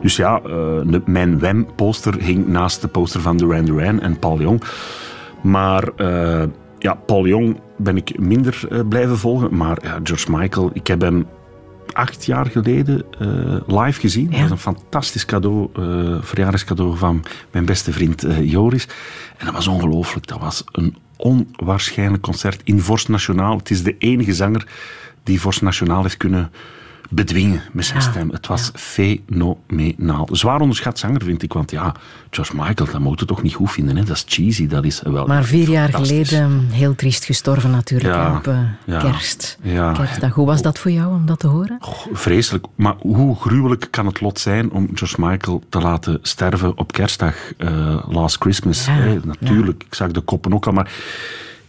[0.00, 4.62] Dus ja, de- mijn Wem-poster hing naast de poster van Duran Duran en Paul Jong.
[5.42, 5.88] Maar
[6.78, 9.56] ja, Paul Jong ben ik minder eh, blijven volgen.
[9.56, 11.26] Maar ja, George Michael, ik heb hem
[11.92, 14.30] acht jaar geleden eh, live gezien.
[14.30, 18.88] Dat was een fantastisch cadeau, eh, verjaardagscadeau van mijn beste vriend Joris.
[19.36, 20.26] En dat was ongelooflijk.
[20.26, 23.56] Dat was een onwaarschijnlijk concert in Vorst Nationaal.
[23.56, 24.66] Het is de enige zanger
[25.22, 26.50] die Vorst Nationaal heeft kunnen
[27.14, 28.30] bedwingen met zijn Ja, stem.
[28.30, 30.28] Het was fenomenaal.
[30.32, 31.52] Zwaar onderschat zanger, vind ik.
[31.52, 31.94] Want ja,
[32.30, 33.96] George Michael, dat moet je toch niet goed vinden.
[33.96, 34.04] Hè?
[34.04, 34.66] Dat is cheesy.
[34.66, 38.98] Dat is wel Maar vier jaar geleden heel triest gestorven natuurlijk Ja, op eh, ja,
[38.98, 39.58] kerst.
[39.94, 40.34] kerstdag.
[40.34, 41.76] Hoe was dat voor jou om dat te horen?
[41.80, 42.66] Goh, Vreselijk.
[42.74, 47.34] Maar hoe gruwelijk kan het lot zijn om George Michael te laten sterven op kerstdag,
[47.56, 48.86] eh, Last Christmas?
[48.86, 49.18] Hè?
[49.24, 50.90] Natuurlijk, ik zag de koppen ook al, maar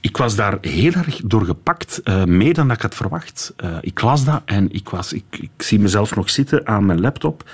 [0.04, 3.54] ik was daar heel erg door gepakt, eh, meer dan dat ik had verwacht.
[3.56, 7.02] Eh, ik las dat en ik, was, ik, ik zie mezelf nog zitten aan mijn
[7.02, 7.50] laptop.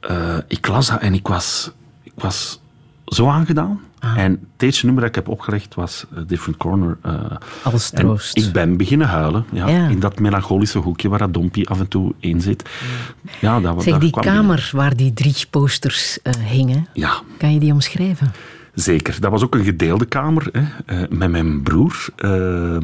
[0.00, 1.70] Eh, ik las dat en ik was,
[2.02, 2.60] ik was
[3.06, 3.80] zo aangedaan.
[4.16, 6.98] En het eerste nummer dat ik heb opgelegd was Different Corner.
[7.02, 8.36] en troost.
[8.36, 9.44] ik ben beginnen huilen.
[9.52, 9.88] Ja, Ja.
[9.88, 12.68] In dat melancholische hoekje waar dat Dompie af en toe in zit.
[13.40, 16.88] Ja, dat, Zeg, die kamer waar die drie posters hingen.
[16.92, 18.32] Ja, kan je die omschrijven?
[18.74, 19.20] Zeker.
[19.20, 22.06] Dat was ook een gedeelde kamer hè, eh, met mijn broer.
[22.16, 22.76] eh,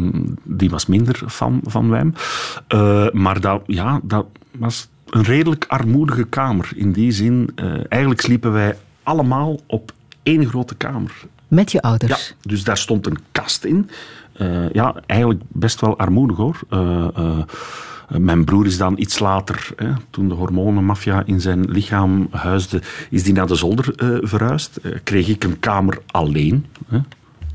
[0.45, 2.15] die was minder fan van Wem.
[2.69, 4.27] Eh, maar dat, ja, dat
[4.59, 6.69] was een redelijk armoedige kamer.
[6.75, 11.13] In die zin, eh, eigenlijk sliepen wij allemaal op één grote kamer.
[11.49, 12.35] Met je Ja, ouders?
[12.41, 13.91] dus daar stond een kast in.
[14.73, 16.59] Ja, eigenlijk best wel armoedig hoor.
[18.11, 22.83] Eh, mijn broer is dan iets later, hè, toen de hormonenmafia in zijn lichaam huisde,
[23.11, 24.77] is die naar de zolder eh, verhuisd.
[24.77, 26.67] Eh, kreeg ik een kamer alleen.
[26.89, 26.99] Hè.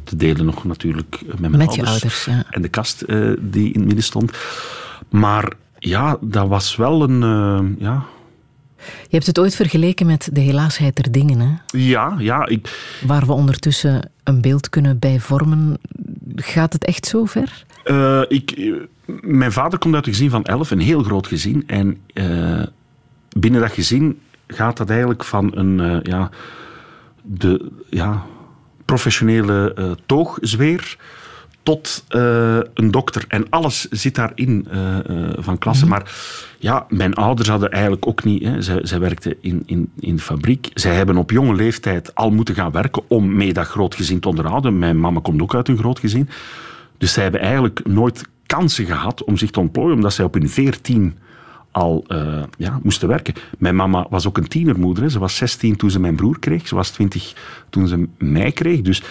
[0.03, 1.89] te delen nog natuurlijk met mijn Met ouders.
[1.89, 2.43] ouders, ja.
[2.49, 3.05] En de kast
[3.39, 4.31] die in het midden stond.
[5.09, 7.75] Maar ja, dat was wel een...
[7.79, 8.03] ja,
[8.77, 11.77] Je hebt het ooit vergeleken met de helaasheid der dingen, hè?
[11.79, 15.77] ja, ja, ik, waar we ondertussen een beeld kunnen bij vormen.
[16.35, 17.65] Gaat het echt zo ver?
[17.85, 18.73] Eh, ik, eh,
[19.21, 21.63] mijn vader komt uit een gezin van elf, een heel groot gezin.
[21.67, 22.63] En eh,
[23.37, 26.29] binnen dat gezin gaat dat eigenlijk van een ja,
[27.21, 28.23] de, ja,
[28.85, 30.97] professionele toogzweer
[31.63, 32.05] tot
[32.73, 33.25] een dokter.
[33.27, 34.67] En alles zit daarin
[35.37, 35.87] van klasse.
[35.87, 36.11] Maar
[36.59, 38.43] ja, mijn ouders hadden eigenlijk ook niet...
[38.43, 40.71] Hè, zij, zij werkten in, in, in de fabriek.
[40.73, 44.27] Zij hebben op jonge leeftijd al moeten gaan werken om mee dat groot gezin te
[44.27, 44.79] onderhouden.
[44.79, 46.29] Mijn mama komt ook uit een groot gezin.
[46.97, 50.49] Dus zij hebben eigenlijk nooit kansen gehad om zich te ontplooien, omdat zij op hun
[50.49, 51.17] veertien
[51.71, 53.33] al eh, ja, moesten werken.
[53.57, 55.03] Mijn mama was ook een tienermoeder.
[55.03, 55.09] Hè.
[55.09, 56.67] Ze was 16 toen ze mijn broer kreeg.
[56.67, 57.33] Ze was 20
[57.69, 58.81] toen ze mij kreeg.
[58.81, 59.03] Dus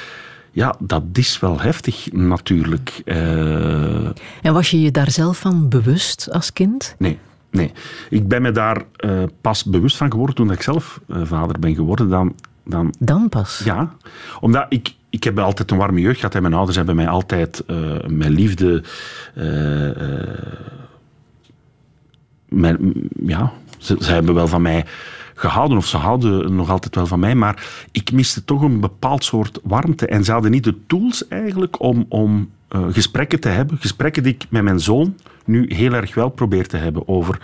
[0.51, 3.03] ja, dat is wel heftig natuurlijk.
[3.05, 4.07] Eh,
[4.43, 6.95] En was je je daar zelf van bewust als kind?
[6.99, 7.19] nee,
[7.51, 7.73] nee.
[8.11, 12.09] Ik ben me daar eh, pas bewust van geworden toen ik zelf vader ben geworden.
[12.09, 13.61] Dan, dan Dan pas.
[13.65, 13.95] Ja,
[14.41, 17.63] omdat ik, ik heb altijd een warme jeugd gehad en mijn ouders hebben mij altijd
[17.67, 18.83] eh met liefde.
[19.35, 20.29] eh, eh,
[22.49, 22.93] mijn,
[23.27, 24.85] ja, ze, ze hebben wel van mij
[25.35, 29.25] gehouden, of ze houden nog altijd wel van mij, maar ik miste toch een bepaald
[29.25, 30.07] soort warmte.
[30.07, 33.79] En ze hadden niet de tools eigenlijk om, om gesprekken te hebben.
[33.79, 37.39] Gesprekken die ik met mijn zoon nu heel erg wel probeer te hebben over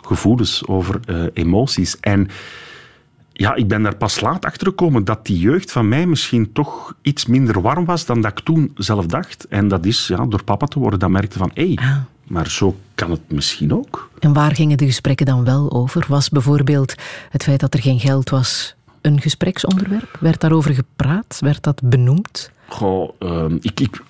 [0.00, 1.00] gevoelens, over
[1.32, 2.00] emoties.
[2.00, 2.28] En
[3.36, 6.94] ja, ik ben daar pas laat achter gekomen dat die jeugd van mij misschien toch
[7.02, 9.48] iets minder warm was dan dat ik toen zelf dacht.
[9.48, 12.76] En dat is ja, door papa te worden, dat merkte van, hé, hey, maar zo
[12.94, 14.10] kan het misschien ook.
[14.18, 16.04] En waar gingen de gesprekken dan wel over?
[16.08, 16.94] Was bijvoorbeeld
[17.30, 20.16] het feit dat er geen geld was een gespreksonderwerp?
[20.20, 21.38] Werd daarover gepraat?
[21.40, 22.50] Werd dat benoemd?
[22.68, 24.02] Goh, ehm, ik, ik,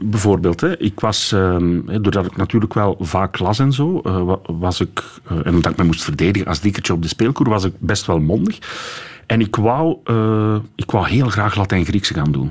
[0.00, 4.38] bijvoorbeeld, hè, ik was, ehm, doordat ik natuurlijk wel vaak las en zo, eh, wa-
[4.46, 7.64] was ik, eh, en omdat ik me moest verdedigen als dikkertje op de speelkoer, was
[7.64, 8.58] ik best wel mondig.
[9.26, 12.50] En ik wou, eh, ik wou heel graag Latijn-Griekse gaan doen.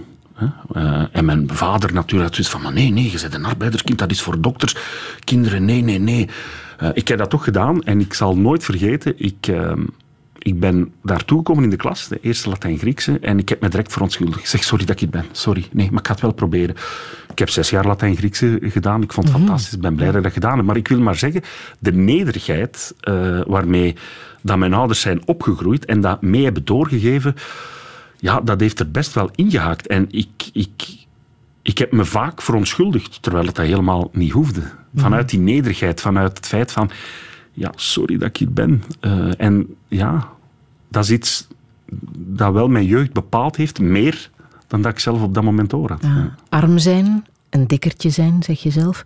[1.11, 4.11] en mijn vader natuurlijk had zoiets van, maar nee, nee, je bent een arbeiderskind, dat
[4.11, 4.75] is voor dokters,
[5.23, 6.29] kinderen, nee, nee, nee.
[6.93, 9.47] Ik heb dat toch gedaan en ik zal nooit vergeten, ik...
[9.47, 9.81] ehm,
[10.47, 13.91] ik ben daartoe gekomen in de klas, de eerste Latijn-Griekse, en ik heb me direct
[13.91, 14.39] verontschuldigd.
[14.39, 15.25] Ik zeg, sorry dat ik het ben.
[15.31, 15.67] Sorry.
[15.71, 16.75] Nee, maar ik ga het wel proberen.
[17.31, 19.01] Ik heb zes jaar Latijn-Griekse gedaan.
[19.01, 19.73] Ik vond het fantastisch.
[19.73, 20.65] Ik ben blij dat ik dat gedaan heb.
[20.65, 21.41] Maar ik wil maar zeggen,
[21.79, 23.95] de nederigheid eh, waarmee
[24.41, 27.35] dat mijn ouders zijn opgegroeid en dat mee hebben doorgegeven,
[28.19, 29.87] ja, dat heeft er best wel ingehaakt.
[29.87, 30.97] En ik, ik,
[31.61, 34.61] ik heb me vaak verontschuldigd, terwijl het dat helemaal niet hoefde.
[34.95, 36.89] Vanuit die nederigheid, vanuit het feit van,
[37.53, 38.83] ja, sorry dat ik hier ben.
[38.99, 40.29] Eh, en ja,
[40.97, 41.47] dat is iets
[42.17, 44.29] dat wel mijn jeugd bepaald heeft, meer
[44.67, 46.01] dan dat ik zelf op dat moment door had.
[46.01, 46.35] Ja.
[46.49, 49.03] Arm zijn, een dikkertje zijn, zeg je zelf.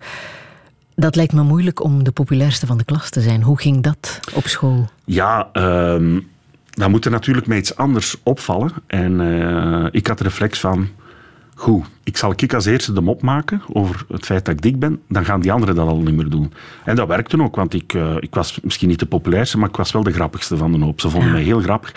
[0.95, 3.43] Dat lijkt me moeilijk om de populairste van de klas te zijn.
[3.43, 4.89] Hoe ging dat op school?
[5.05, 6.19] Ja, ehm,
[6.69, 8.71] dan moet er natuurlijk met iets anders opvallen.
[8.87, 10.87] En eh, ik had de reflex van...
[11.61, 14.79] Goed, ik zal ik als eerste de mop maken over het feit dat ik dik
[14.79, 15.01] ben.
[15.07, 16.53] Dan gaan die anderen dat al niet meer doen.
[16.85, 19.75] En dat werkte ook, want ik, eh, ik was misschien niet de populairste, maar ik
[19.75, 21.01] was wel de grappigste van de hoop.
[21.01, 21.93] Ze vonden mij heel grappig.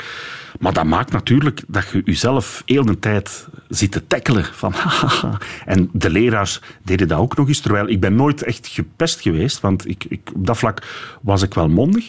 [0.61, 4.45] Maar dat maakt natuurlijk dat je jezelf heel de tijd zit te tackelen.
[4.45, 5.39] Van, hahaha.
[5.65, 7.61] en de leraars deden dat ook nog eens.
[7.61, 10.83] Terwijl ik ben nooit echt gepest geweest, want ik, ik, op dat vlak
[11.21, 12.09] was ik wel mondig.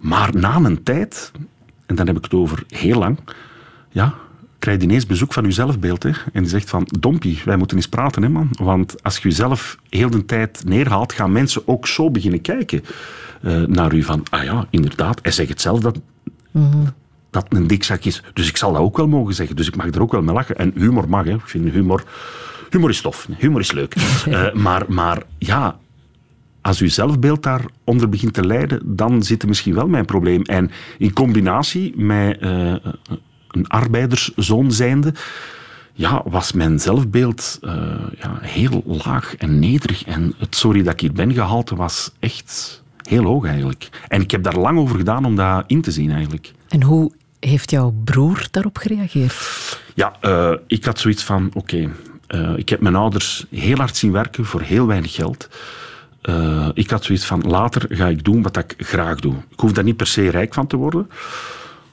[0.00, 1.32] Maar na een tijd,
[1.86, 3.18] en dan heb ik het over heel lang,
[3.88, 4.14] ja,
[4.58, 6.02] krijg je ineens bezoek van je zelfbeeld.
[6.02, 6.10] Hè?
[6.32, 8.48] En die zegt van, Dompie, wij moeten eens praten, hè, man.
[8.52, 12.84] Want als je jezelf heel de tijd neerhaalt, gaan mensen ook zo beginnen kijken
[13.42, 14.02] eh, naar u.
[14.02, 15.18] Van, ah ja, inderdaad.
[15.22, 16.00] Hij zegt het zelf dat,
[17.30, 18.22] dat een dikzak is.
[18.32, 19.56] Dus ik zal dat ook wel mogen zeggen.
[19.56, 20.56] Dus ik mag er ook wel mee lachen.
[20.56, 21.34] En humor mag, hè.
[21.34, 22.04] Ik vind humor...
[22.70, 23.28] Humor is tof.
[23.38, 23.94] Humor is leuk.
[24.28, 25.76] Eh, maar, maar ja,
[26.60, 30.42] als uw zelfbeeld daaronder begint te lijden, dan zit er misschien wel mijn probleem.
[30.42, 32.74] En in combinatie met eh,
[33.48, 35.14] een arbeiderszoon zijnde,
[35.98, 37.72] ja, was mijn zelfbeeld eh,
[38.18, 40.04] ja, heel laag en nederig.
[40.04, 43.88] En het sorry dat ik hier ben gehalte was echt heel hoog eigenlijk.
[44.08, 46.52] En ik heb daar lang over gedaan om dat in te zien eigenlijk.
[46.68, 49.34] En hoe heeft jouw broer daarop gereageerd?
[49.94, 51.90] Ja, eh, ik had zoiets van, oké,
[52.26, 55.48] eh, ik heb mijn ouders heel hard zien werken voor heel weinig geld.
[56.74, 59.34] Ik had zoiets van, later ga ik doen wat ik graag doe.
[59.50, 61.08] Ik hoef daar niet per se rijk van te worden.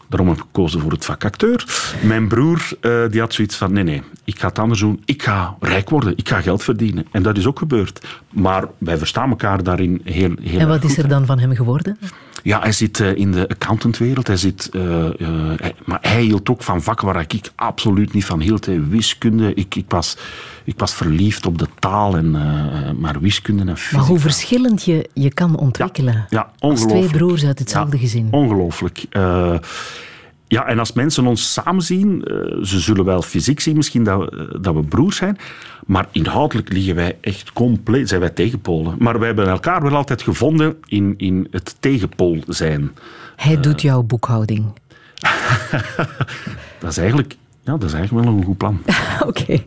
[0.10, 1.65] Daarom heb ik gekozen voor het vak acteur.
[2.04, 5.02] Mijn broer eh, die had zoiets van, nee, nee, ik ga het anders doen.
[5.06, 7.08] Ik ga rijk worden, ik ga geld verdienen.
[7.12, 8.06] En dat is ook gebeurd.
[8.36, 11.98] Maar wij verstaan elkaar daarin heel, heel En wat is er dan van hem geworden?
[12.43, 14.28] ja, hij zit eh, in de accountantwereld.
[14.28, 18.39] Hij zit, eh, eh, maar hij hield ook van vakken waar ik absoluut niet van
[18.39, 18.65] hield.
[18.65, 18.88] hè.
[18.88, 19.54] Wiskunde.
[19.54, 20.17] Ik, ik, was,
[20.63, 22.32] ik was verliefd op de taal, en,
[23.00, 23.98] maar wiskunde en fysica.
[23.98, 26.26] Maar hoe verschillend je je kan ontwikkelen.
[26.30, 27.08] Ja, Als ongelooflijk.
[27.08, 28.28] twee broers uit hetzelfde Ja, gezin.
[28.32, 29.06] Ongelooflijk.
[30.56, 34.04] Eh, ja, en als mensen ons samen zien, eh, ze zullen wel fysiek zien misschien
[34.04, 35.38] dat, we- dat we broers zijn,
[35.86, 38.96] maar inhoudelijk liggen wij echt compleet, zijn wij tegenpolen.
[39.00, 42.91] Maar wij hebben elkaar wel altijd gevonden in, in het tegenpool zijn.
[43.36, 44.65] Hij doet jouw boekhouding.
[46.80, 48.82] Dat is eigenlijk, ja, dat is eigenlijk wel een goed plan.
[49.28, 49.63] Oké.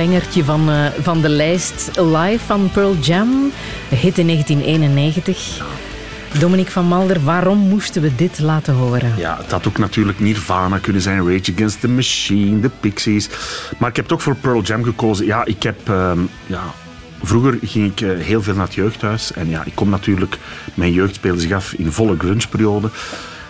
[0.00, 3.52] Headbangertje van, eh, van de lijst live van Pearl Jam.
[3.88, 5.62] Hit in 1991.
[6.38, 9.12] Dominique van Malder, waarom moesten we dit laten horen?
[9.16, 13.28] Ja, het had ook natuurlijk Nirvana kunnen zijn, Rage Against the Machine, de Pixies.
[13.78, 15.26] Maar ik heb toch voor Pearl Jam gekozen.
[15.26, 15.88] Ja, ik heb...
[15.88, 16.62] ehm, ja,
[17.22, 19.32] vroeger ging ik eh, heel veel naar het jeugdhuis.
[19.32, 20.38] En ja, ik kom natuurlijk...
[20.74, 22.90] Mijn jeugd speelde zich af in volle grunge-periode.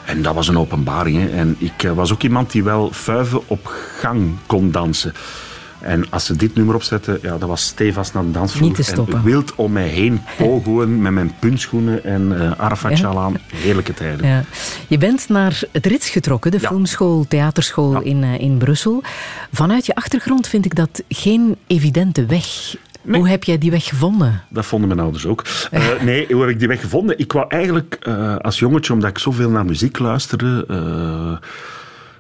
[0.05, 1.31] En dat was een openbaring.
[1.31, 5.15] En ik eh, was ook iemand die wel vuiven op gang kon dansen.
[5.81, 8.67] En als ze dit nummer opzetten, ja, dat was stevast naar de dansvloer.
[8.67, 9.15] Niet te stoppen.
[9.19, 13.09] En wild om mij heen pogoen met mijn puntschoenen en uh, Arafat Ja.
[13.09, 13.37] aan.
[13.55, 14.27] Heerlijke tijden.
[14.27, 14.45] Ja.
[14.89, 16.69] Je bent naar het Rits getrokken, de Ja.
[16.69, 19.03] filmschool, theaterschool in, eh, in Brussel.
[19.53, 22.77] Vanuit je achtergrond vind ik dat geen evidente weg.
[23.03, 23.21] Nee.
[23.21, 24.43] Hoe heb jij die weg gevonden?
[24.49, 25.45] Dat vonden mijn ouders ook.
[25.71, 27.19] Eh, nee, hoe heb ik die weg gevonden?
[27.19, 27.95] Ik wou eigenlijk
[28.41, 31.47] als jongetje, omdat ik zoveel naar muziek luisterde, eh,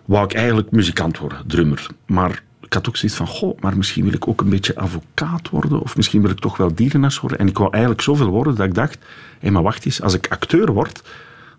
[0.04, 1.86] wou ik eigenlijk muzikant worden, drummer.
[2.06, 5.49] Maar ik had ook zoiets van, goh, maar misschien wil ik ook een beetje advocaat
[5.49, 7.39] worden, of misschien wil ik toch wel dierenarts worden.
[7.39, 8.99] En ik wou eigenlijk zoveel worden dat ik dacht,
[9.39, 11.03] hé, maar wacht eens, als ik acteur word,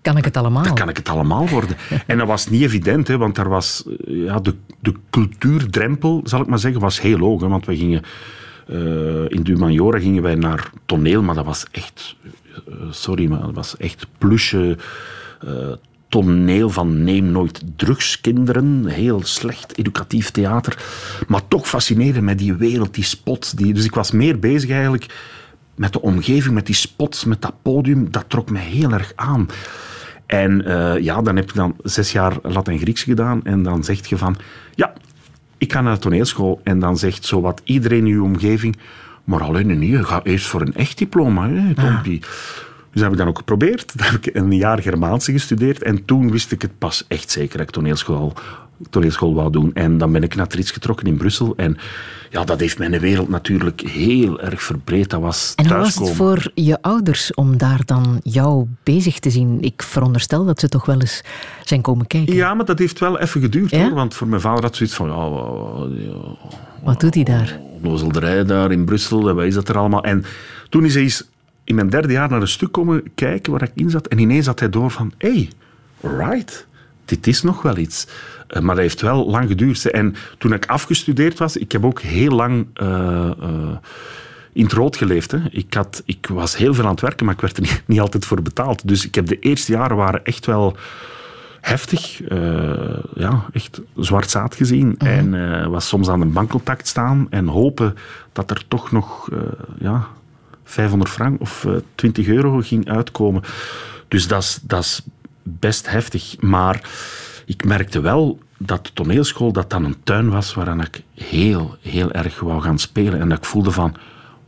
[0.01, 0.63] Kan ik het allemaal?
[0.63, 1.77] dan kan ik het allemaal worden.
[2.07, 6.41] En dat was niet evident, hè, want daar was, eh, ja, de, de cultuurdrempel, zal
[6.41, 7.41] ik maar zeggen, was heel hoog.
[7.41, 8.01] Hè, want we gingen,
[8.67, 12.15] eh, in Dumajora gingen wij naar toneel, maar dat was echt,
[12.67, 14.77] eh, sorry, maar dat was echt plusje
[15.41, 15.71] eh,
[16.11, 18.85] toneel van Neem Nooit Drugskinderen.
[18.85, 20.77] Heel slecht educatief theater.
[21.27, 23.51] Maar toch fascinerend met die wereld, die spots.
[23.51, 25.05] Die, dus ik was meer bezig eigenlijk
[25.75, 28.11] met de omgeving, met die spots, met dat podium.
[28.11, 29.47] Dat trok mij heel erg aan.
[30.25, 34.17] En eh, ja, dan heb je dan zes jaar Latijn-Grieks gedaan en dan zeg je
[34.17, 34.35] van,
[34.75, 34.93] ja,
[35.57, 36.61] ik ga naar de toneelschool.
[36.63, 38.77] En dan zegt zowat iedereen in je omgeving,
[39.23, 41.49] maar alleen niet, je gaat eerst voor een echt diploma.
[41.49, 42.21] Hè, Tompie.
[42.91, 43.91] Dus dat heb ik dan ook geprobeerd.
[43.97, 47.57] Dan heb ik een jaar Germaanse gestudeerd en toen wist ik het pas echt zeker
[47.57, 48.33] dat ik toneelschool,
[48.89, 49.73] toneelschool wou doen.
[49.73, 51.77] En dan ben ik naar het Rits getrokken in Brussel en
[52.29, 55.09] ja, dat heeft mijn wereld natuurlijk heel erg verbreed.
[55.09, 59.29] Dat was En hoe was het voor je ouders om daar dan jou bezig te
[59.29, 59.61] zien?
[59.61, 61.23] Ik veronderstel dat ze toch wel eens
[61.63, 62.33] zijn komen kijken.
[62.35, 63.81] Ja, maar dat heeft wel even geduurd Ja?
[63.83, 63.93] hoor.
[63.93, 65.07] Want voor mijn vader had zoiets van.
[65.07, 66.49] Ja, wa- ja,
[66.83, 67.59] Wat doet hij daar?
[67.83, 70.03] onnozelderij daar in Brussel, wat is dat er allemaal?
[70.03, 70.23] En
[70.69, 71.27] toen is hij eens
[71.71, 74.07] in mijn derde jaar naar een stuk komen kijken waar ik in zat.
[74.07, 75.49] En ineens had hij door van: hé, hey,
[76.17, 76.67] right,
[77.05, 78.07] dit is nog wel iets.
[78.47, 79.91] Eh, maar dat heeft wel lang geduurd.
[79.91, 82.67] En toen ik afgestudeerd was, ik heb ook heel lang.
[82.73, 83.31] eh,
[84.53, 85.31] in het rood geleefd.
[85.31, 85.37] Hè.
[85.51, 87.99] Ik, had, ik was heel veel aan het werken, maar ik werd er niet, niet
[87.99, 88.87] altijd voor betaald.
[88.87, 90.75] Dus ik heb de eerste jaren waren echt wel
[91.61, 92.21] heftig.
[93.13, 94.95] ja, echt zwart zaad gezien.
[94.97, 97.95] En eh, was soms aan een bankcontact staan en hopen
[98.31, 99.29] dat er toch nog
[99.79, 100.07] ja,
[100.71, 103.41] 500 frank of eh, 20 euro ging uitkomen.
[104.07, 105.01] Dus dat is- dat is
[105.43, 106.35] best heftig.
[106.39, 106.89] Maar
[107.45, 112.11] ik merkte wel dat de toneelschool dat dan een tuin was waaraan ik heel, heel
[112.11, 113.19] erg wou gaan spelen.
[113.19, 113.95] En dat ik voelde van,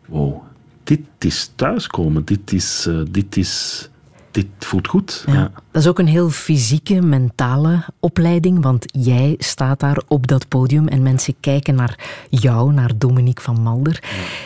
[0.05, 0.41] wow,
[0.83, 2.25] dit is thuiskomen.
[2.25, 2.85] Dit is...
[2.89, 3.89] eh, dit is
[4.33, 5.23] dit voelt goed.
[5.27, 5.51] Ja.
[5.71, 10.87] Dat is ook een heel fysieke, mentale opleiding, want jij staat daar op dat podium
[10.87, 14.03] en mensen kijken naar jou, naar Dominique van Malder.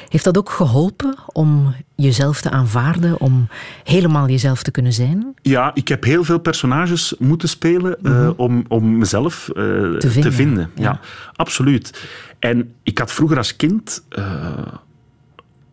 [0.10, 3.48] Heeft dat ook geholpen om jezelf te aanvaarden, om
[3.84, 5.34] helemaal jezelf te kunnen zijn?
[5.42, 10.34] Ja, ik heb heel veel personages moeten spelen eh, om, om mezelf eh, te vinden,
[10.34, 10.72] vinden.
[10.76, 10.84] ja.
[10.84, 11.00] Ja.
[11.36, 12.10] absoluut.
[12.40, 14.58] En ik had vroeger als kind eh,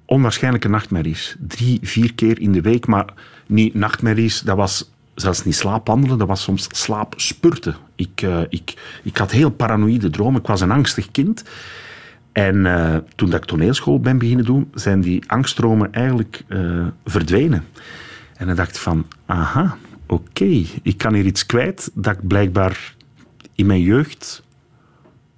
[0.06, 1.36] onwaarschijnlijke nachtmerries.
[1.40, 3.06] Drie, vier keer in de week, maar
[3.46, 4.40] niet nachtmerries.
[4.40, 7.76] Dat was zelfs niet slaapwandelen, dat was soms slaapspurten.
[7.94, 10.40] Ik, eh, ik, ik had heel paranoïde dromen.
[10.40, 11.44] Ik was een angstig kind.
[12.34, 17.64] En eh, toen dat ik toneelschool ben beginnen doen, zijn die angststromen eigenlijk eh, verdwenen.
[18.36, 19.76] En dan dacht ik van, aha,
[20.06, 22.94] oké, ik kan hier iets kwijt dat ik blijkbaar
[23.54, 24.42] in mijn jeugd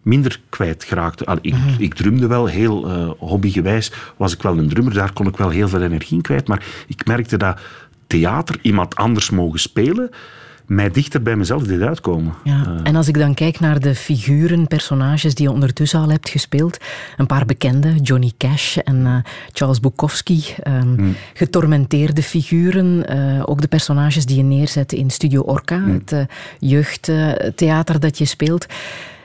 [0.06, 1.24] minder kwijt geraakte.
[1.24, 5.26] Al, ik, ik drumde wel, heel eh, hobbygewijs was ik wel een drummer, daar kon
[5.26, 7.60] ik wel heel veel energie in kwijt, maar ik merkte dat
[8.06, 10.10] theater, iemand anders mogen spelen,
[10.66, 12.34] mij dichter bij mezelf deed uitkomen.
[12.44, 12.80] Ja.
[12.82, 16.78] En als ik dan kijk naar de figuren, personages die je ondertussen al hebt gespeeld,
[17.16, 19.16] een paar bekende, Johnny Cash en eh,
[19.52, 25.82] Charles Bukowski, ehm, getormenteerde figuren, eh, ook de personages die je neerzet in Studio Orca,
[25.84, 26.20] het eh,
[26.58, 28.62] jeugdtheater dat je speelt.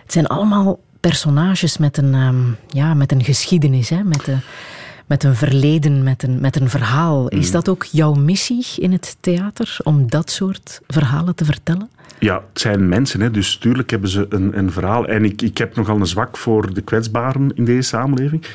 [0.03, 4.37] Het zijn allemaal personages met een, ehm, ja, met een geschiedenis, hè, met, de,
[5.11, 7.27] met een verleden, met een, met een verhaal.
[7.27, 11.89] Is dat ook jouw missie in het theater, om dat soort verhalen te vertellen?
[12.19, 15.07] Ja, het zijn mensen, hè, dus tuurlijk hebben ze een, een verhaal.
[15.07, 18.45] En ik, ik heb nogal een zwak voor de kwetsbaren in deze samenleving.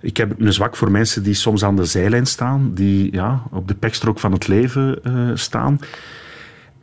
[0.00, 3.68] Ik heb een zwak voor mensen die soms aan de zijlijn staan, die ja, op
[3.68, 5.78] de pekstrook van het leven eh, staan.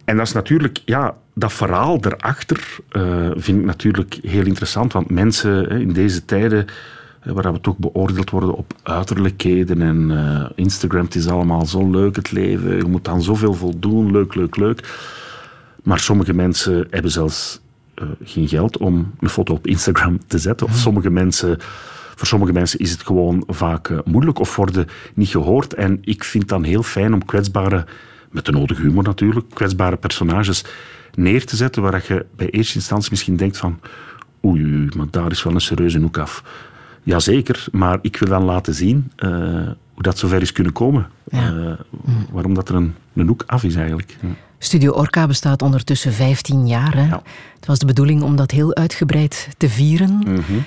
[0.04, 4.94] En dat is natuurlijk, ja, dat verhaal daarachter eh, vind ik natuurlijk heel interessant.
[4.94, 6.66] Want mensen hè, in deze tijden,
[7.34, 12.16] waar we toch beoordeeld worden op uiterlijkheden en eh, Instagram, het is allemaal zo leuk
[12.16, 14.98] het leven, je moet aan zoveel voldoen, leuk, leuk, leuk.
[15.84, 17.62] Maar sommige mensen hebben zelfs
[17.94, 20.68] eh, geen geld om een foto op Instagram te zetten.
[20.68, 21.58] Of sommige mensen,
[22.16, 25.74] voor sommige mensen is het gewoon vaak eh, moeilijk of worden niet gehoord.
[25.74, 27.86] En ik vind dan heel fijn om kwetsbare,
[28.32, 30.66] met de nodige humor natuurlijk, kwetsbare personages
[31.14, 33.80] neer te zetten waar je bij eerste instantie misschien denkt van
[34.46, 36.44] oei, maar daar is wel een serieuze hoek af.
[37.06, 39.30] Jazeker, maar ik wil dan laten zien uh,
[39.94, 41.08] hoe dat zover is kunnen komen.
[41.32, 41.52] Ja.
[41.52, 41.72] Uh,
[42.32, 44.18] waarom dat er een, een hoek af is eigenlijk.
[44.22, 44.28] Ja.
[44.58, 46.96] Studio Orca bestaat ondertussen 15 jaar.
[46.96, 47.08] Hè?
[47.08, 47.22] Ja.
[47.56, 50.10] Het was de bedoeling om dat heel uitgebreid te vieren.
[50.10, 50.64] Mm -hmm.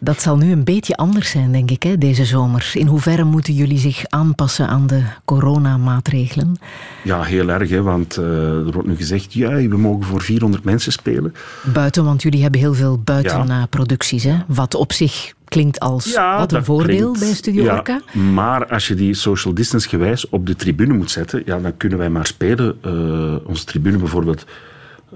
[0.00, 2.70] Dat zal nu een beetje anders zijn, denk ik, hè, deze zomer.
[2.74, 6.56] In hoeverre moeten jullie zich aanpassen aan de coronamaatregelen?
[7.04, 8.26] Ja, heel erg, hè, want uh,
[8.66, 11.34] er wordt nu gezegd, ja, we mogen voor 400 mensen spelen.
[11.72, 14.44] Buiten, want jullie hebben heel veel buitenproducties, ja.
[14.48, 18.00] wat op zich klinkt als ja, wat een voordeel klinkt, bij Studio ja, Orca.
[18.12, 21.98] Maar als je die social distance gewijs op de tribune moet zetten, ja, dan kunnen
[21.98, 22.78] wij maar spelen.
[22.86, 24.44] Uh, onze tribune bijvoorbeeld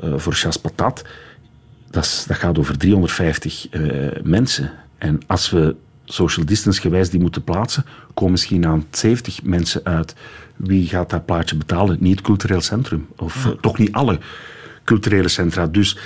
[0.04, 1.04] uh, voor Chas Patat,
[1.90, 4.72] dat, dat gaat over 350 uh, mensen.
[4.98, 5.74] En als we
[6.04, 7.84] social distance gewijs die moeten plaatsen,
[8.14, 10.14] komen misschien aan 70 mensen uit.
[10.56, 11.96] Wie gaat dat plaatje betalen?
[12.00, 13.06] Niet het cultureel centrum.
[13.16, 13.54] Of ja.
[13.60, 14.18] toch niet alle
[14.84, 15.66] culturele centra.
[15.66, 15.98] Dus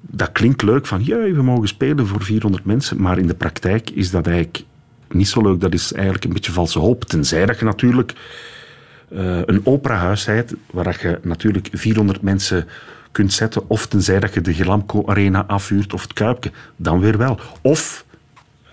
[0.00, 3.90] dat klinkt leuk van, ja, we mogen spelen voor 400 mensen, maar in de praktijk
[3.90, 4.64] is dat eigenlijk
[5.08, 5.60] niet zo leuk.
[5.60, 7.04] Dat is eigenlijk een beetje valse hoop.
[7.04, 8.12] Tenzij dat je natuurlijk
[9.08, 12.66] uh, een operahuis hebt, waar je natuurlijk 400 mensen
[13.12, 17.18] kunt zetten, of tenzij dat je de Gelamco Arena afhuurt of het Kuipke, dan weer
[17.18, 17.38] wel.
[17.60, 18.04] Of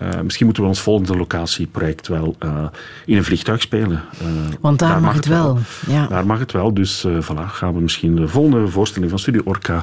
[0.02, 2.66] uh, misschien moeten we ons volgende locatieproject wel uh,
[3.06, 4.04] in een vliegtuig spelen.
[4.22, 4.28] Uh,
[4.60, 5.54] Want daar, daar mag, het wel.
[5.54, 5.94] wel.
[5.94, 6.06] Ja.
[6.06, 6.74] Daar mag het wel.
[6.74, 9.82] Dus voilà, gaan we misschien de volgende voorstelling van Studio Orca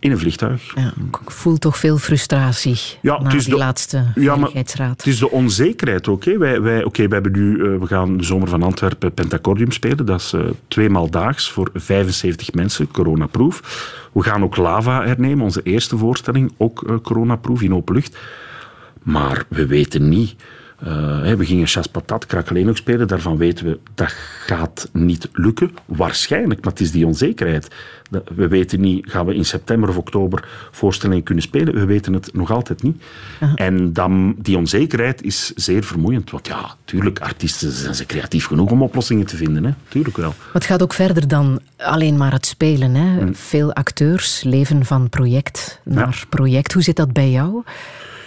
[0.00, 0.74] in een vliegtuig.
[0.74, 0.92] Ja,
[1.22, 4.96] ik voel toch veel frustratie ja, na die de, laatste veiligheidsraad.
[4.96, 6.24] Het is de onzekerheid ook.
[6.24, 6.38] Hè.
[6.38, 10.06] Wij, wij, okay, we, hebben nu, uh, we gaan de zomer van Antwerpen Pentacordium spelen.
[10.06, 13.62] Dat is uh, tweemaal daags voor 75 mensen, coronaproof.
[14.12, 18.16] We gaan ook Lava hernemen, onze eerste voorstelling, ook uh, coronaproof in open lucht.
[19.02, 20.34] Maar we weten niet
[20.86, 23.08] uh, we gingen Chas Patat, Krakeleen ook spelen.
[23.08, 24.14] Daarvan weten we dat
[24.44, 25.70] gaat niet lukken.
[25.84, 27.68] Waarschijnlijk, maar het is die onzekerheid.
[28.34, 31.74] We weten niet, gaan we in september of oktober voorstellingen kunnen spelen?
[31.74, 32.96] We weten het nog altijd niet.
[32.96, 33.52] Uh -huh.
[33.54, 36.30] En dan, die onzekerheid is zeer vermoeiend.
[36.30, 39.64] Want ja, tuurlijk, artiesten zijn ze creatief genoeg om oplossingen te vinden.
[39.64, 39.70] Hè?
[39.88, 40.34] Tuurlijk wel.
[40.38, 42.94] Maar het gaat ook verder dan alleen maar het spelen.
[42.94, 43.18] Hè?
[43.18, 43.34] Hmm.
[43.34, 46.26] Veel acteurs leven van project naar ja.
[46.28, 46.72] project.
[46.72, 47.62] Hoe zit dat bij jou?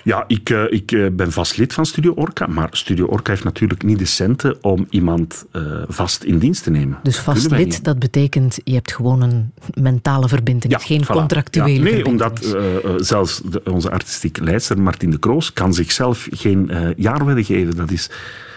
[0.03, 3.43] Ja, ik, uh, ik uh, ben vast lid van Studio Orca, maar Studio Orca heeft
[3.43, 6.99] natuurlijk niet de centen om iemand uh, vast in dienst te nemen.
[7.03, 7.83] Dus vast lid, niet.
[7.83, 11.07] dat betekent je hebt gewoon een mentale verbinding, ja, geen voilà.
[11.07, 12.55] contractuele ja, nee, omdat
[12.97, 17.75] zelfs de, onze artistiek leidster Martin de Kroos kan zichzelf geen jaarwedden geven.
[17.75, 18.09] Dat is,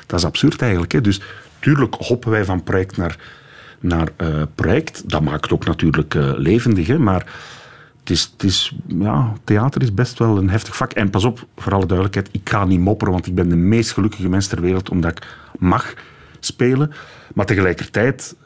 [0.07, 0.92] dat is absurd eigenlijk.
[0.92, 1.01] Hè.
[1.01, 1.20] Dus
[1.59, 3.16] tuurlijk hoppen wij van project naar,
[3.80, 4.09] naar
[4.55, 5.11] project.
[5.11, 7.26] Dat maakt ook natuurlijk levendig, hè, maar
[8.05, 10.92] het is, ja, theater is best wel een heftig vak.
[10.92, 13.92] En pas op, voor alle duidelijkheid, ik ga niet mopperen, want ik ben de meest
[13.92, 15.26] gelukkige mens ter wereld omdat ik
[15.59, 15.94] mag
[16.40, 16.92] spelen.
[17.34, 18.36] Maar tegelijkertijd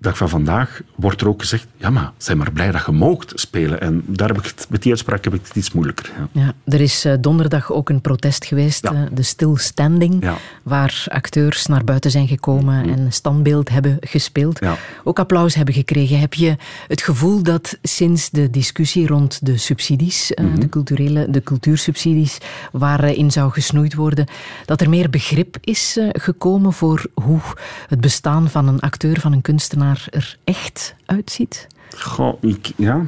[0.00, 3.32] dag van vandaag wordt er ook gezegd, ja maar, zijn maar blij dat je moogt
[3.34, 3.80] spelen.
[3.80, 6.10] En daar heb ik het, met die uitspraak heb ik het iets moeilijker.
[6.32, 6.42] Ja.
[6.42, 8.92] ja er is uh, donderdag ook een protest geweest, ja.
[8.92, 10.36] uh, de Still Standing, ja.
[10.62, 12.92] waar acteurs naar buiten zijn gekomen mm.
[12.92, 14.60] en standbeeld hebben gespeeld.
[15.04, 16.20] Ook applaus hebben gekregen.
[16.20, 16.56] Heb je
[16.88, 20.60] het gevoel dat sinds de discussie rond de subsidies, uh, mm -hmm.
[20.60, 22.38] de, culturele, de cultuursubsidies,
[22.72, 24.26] waarin zou gesnoeid worden,
[24.64, 27.40] dat er meer begrip is gekomen voor hoe
[27.88, 31.66] het bestaan van een acteur, van een kunstenaar er echt uitziet?
[31.96, 33.06] Goh, ik, ja,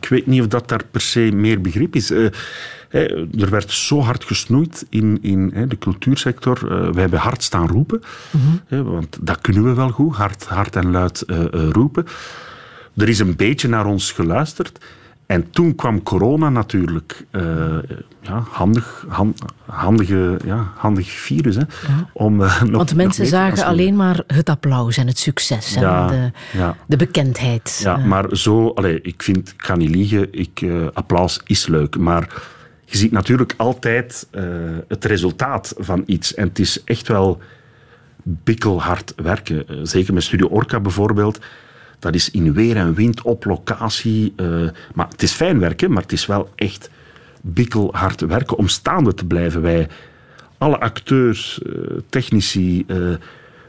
[0.00, 2.10] ik weet niet of dat daar per se meer begrip is.
[2.10, 2.30] Uh,
[3.40, 6.58] er werd zo hard gesnoeid in, in de cultuursector.
[6.64, 8.02] Uh, we hebben hard staan roepen.
[8.30, 8.82] Mm -hmm.
[8.84, 12.06] want dat kunnen we wel goed, hard, hard en luid uh, roepen.
[12.96, 14.78] Er is een beetje naar ons geluisterd.
[15.28, 17.24] En toen kwam corona natuurlijk.
[17.32, 17.78] Uh,
[18.20, 21.54] ja, handig, hand, handige, ja, handig virus.
[21.54, 22.08] Hè, ja.
[22.12, 26.16] om, uh, nog, Want mensen zagen alleen maar het applaus en het succes ja, en
[26.16, 26.76] de, ja.
[26.86, 27.80] de bekendheid.
[27.82, 31.98] Ja, maar zo, allez, ik vind, ik ga niet liegen, ik, applaus is leuk.
[31.98, 32.28] Maar
[32.84, 34.28] je ziet natuurlijk altijd
[34.88, 36.34] het resultaat van iets.
[36.34, 37.40] En het is echt wel
[38.22, 39.86] bikkelhard werken.
[39.86, 41.38] zeker met Studio Orca bijvoorbeeld
[41.98, 44.32] dat is in weer en wind, op locatie.
[44.36, 46.90] Uh, maar het is fijn werken, maar het is wel echt
[47.40, 49.62] bikkelhard werken om staande te blijven.
[49.62, 49.88] Wij,
[50.58, 51.72] alle acteurs, uh,
[52.08, 53.16] technici, uh,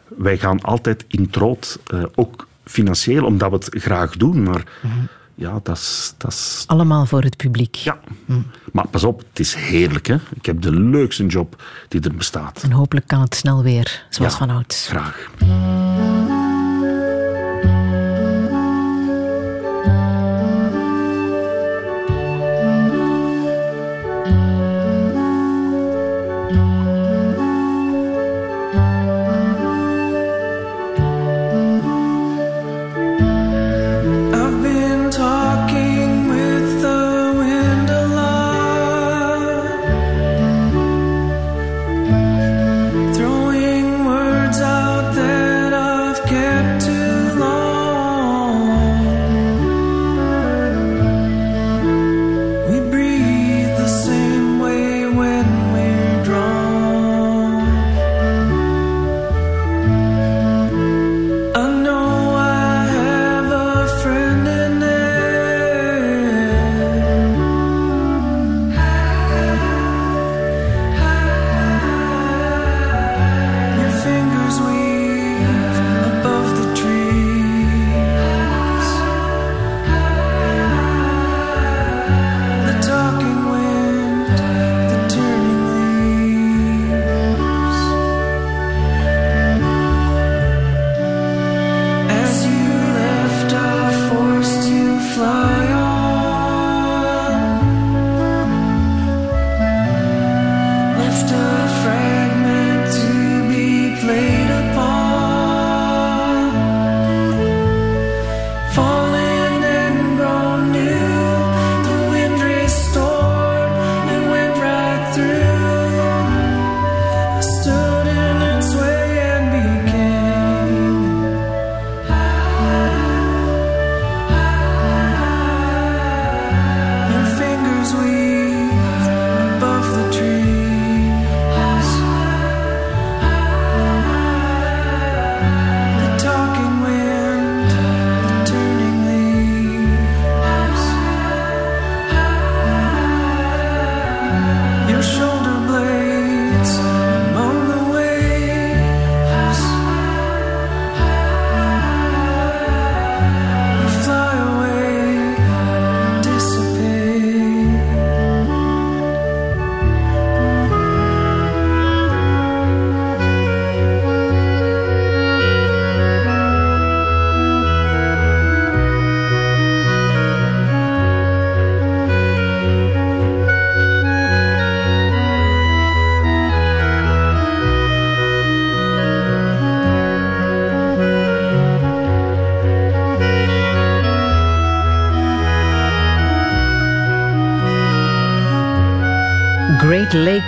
[0.07, 1.79] wij gaan altijd in troot,
[2.15, 4.43] ook financieel, omdat we het graag doen.
[4.43, 5.07] Maar mm -hmm.
[5.35, 6.63] ja, dat is, dat is...
[6.67, 7.75] Allemaal voor het publiek.
[7.75, 8.45] Ja, mm.
[8.71, 10.07] maar pas op, het is heerlijk.
[10.07, 10.15] Hè?
[10.33, 12.63] Ik heb de leukste job die er bestaat.
[12.63, 14.87] En hopelijk kan het snel weer, zoals ja, van ouds.
[14.87, 15.29] Graag.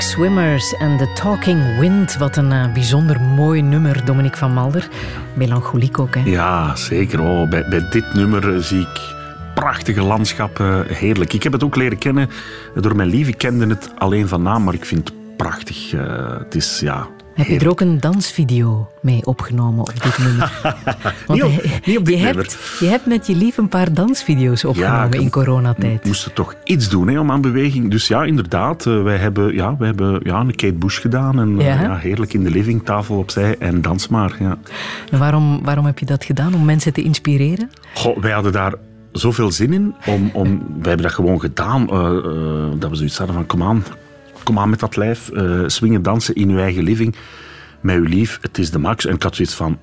[0.01, 2.17] Swimmers en The Talking Wind.
[2.17, 4.87] Wat een uh, bijzonder mooi nummer, Dominique van Malder.
[5.33, 6.21] Melancholiek ook, hè?
[6.25, 7.21] Ja, zeker.
[7.21, 9.15] Oh, bij, dit nummer zie ik
[9.55, 10.85] prachtige landschappen.
[10.87, 11.33] Heerlijk.
[11.33, 12.29] Ik heb het ook leren kennen
[12.75, 13.27] door mijn lief.
[13.27, 15.93] Ik kende het alleen van naam, maar ik vind het prachtig.
[15.93, 17.07] Uh, het is, ja,
[17.47, 20.75] heb je er ook een dansvideo mee opgenomen op dit nummer?
[21.27, 21.51] niet, op,
[21.85, 22.43] niet op dit je nummer.
[22.43, 26.01] Hebt, je hebt met je lief een paar dansvideo's opgenomen in coronatijd.
[26.01, 27.91] We moesten toch iets doen hè, om aan beweging.
[27.91, 28.85] Dus ja, inderdaad.
[28.85, 31.39] Uh, wij hebben, ja, wij hebben ja, een Kate Bush gedaan.
[31.39, 31.75] En ja.
[31.75, 34.35] Uh, ja, heerlijk in de living, tafel opzij en dans maar.
[34.39, 34.57] Ja.
[35.11, 36.53] En waarom, waarom heb je dat gedaan?
[36.53, 37.71] Om mensen te inspireren?
[37.93, 38.73] Goh, wij hadden daar
[39.11, 39.95] zoveel zin in.
[40.05, 41.81] Om, om, wij hebben dat gewoon gedaan.
[41.81, 43.83] Uh, dat we zoiets hadden van, kom aan,
[44.51, 47.15] kom aan met dat lijf, uh, swingen, dansen in uw eigen living,
[47.81, 49.05] met uw lief, het is de max.
[49.05, 49.79] En ik had van,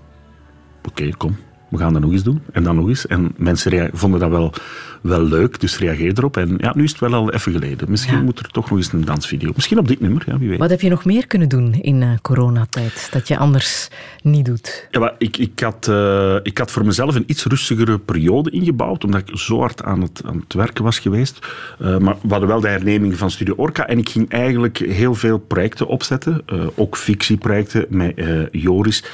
[0.85, 1.37] oké, kom,
[1.69, 2.41] we gaan dat nog eens doen.
[2.53, 3.07] En dan nog eens.
[3.07, 4.53] En mensen vonden dat wel,
[5.01, 6.37] wel leuk, dus reageer erop.
[6.37, 7.91] En ja, nu is het wel al even geleden.
[7.91, 8.23] Misschien ja.
[8.23, 9.53] moet er toch nog eens een dansvideo.
[9.55, 10.59] Misschien op dit nummer, ja, wie weet.
[10.59, 13.89] Wat heb je nog meer kunnen doen in uh, coronatijd, dat je anders
[14.23, 14.87] niet doet?
[14.91, 19.05] Ja, maar ik, ik, had, uh, ik had voor mezelf een iets rustigere periode ingebouwd,
[19.05, 21.39] omdat ik zo hard aan het, aan het werken was geweest.
[21.81, 25.15] Uh, maar we hadden wel de herneming van Studio Orca en ik ging eigenlijk heel
[25.15, 26.43] veel projecten opzetten.
[26.75, 28.15] ook fictieprojecten met
[28.51, 29.05] Joris.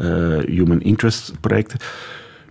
[0.00, 1.78] Uh, human interest projecten.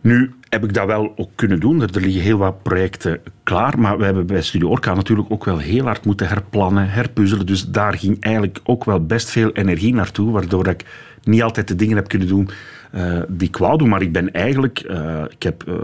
[0.01, 1.81] Nu heb ik dat wel ook kunnen doen.
[1.81, 3.79] Er liggen heel wat projecten klaar.
[3.79, 7.45] Maar we hebben bij Studio Orca natuurlijk ook wel heel hard moeten herplannen, herpuzzelen.
[7.45, 10.31] Dus daar ging eigenlijk ook wel best veel energie naartoe.
[10.31, 10.85] Waardoor ik
[11.23, 12.49] niet altijd de dingen heb kunnen doen
[12.95, 13.89] uh, die ik wou doen.
[13.89, 14.83] Maar ik ben eigenlijk...
[14.89, 15.75] Uh, ik heb, uh,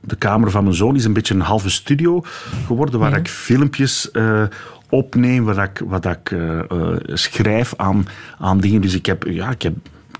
[0.00, 2.22] de kamer van mijn zoon is een beetje een halve studio
[2.66, 3.00] geworden.
[3.00, 3.16] Waar ja.
[3.16, 4.10] ik filmpjes
[4.88, 5.44] opneem.
[5.44, 6.36] Waar ik, wat ik
[7.06, 8.06] schrijf aan,
[8.38, 8.80] aan dingen.
[8.80, 9.24] Dus ik heb...
[9.28, 9.74] Ja, ik heb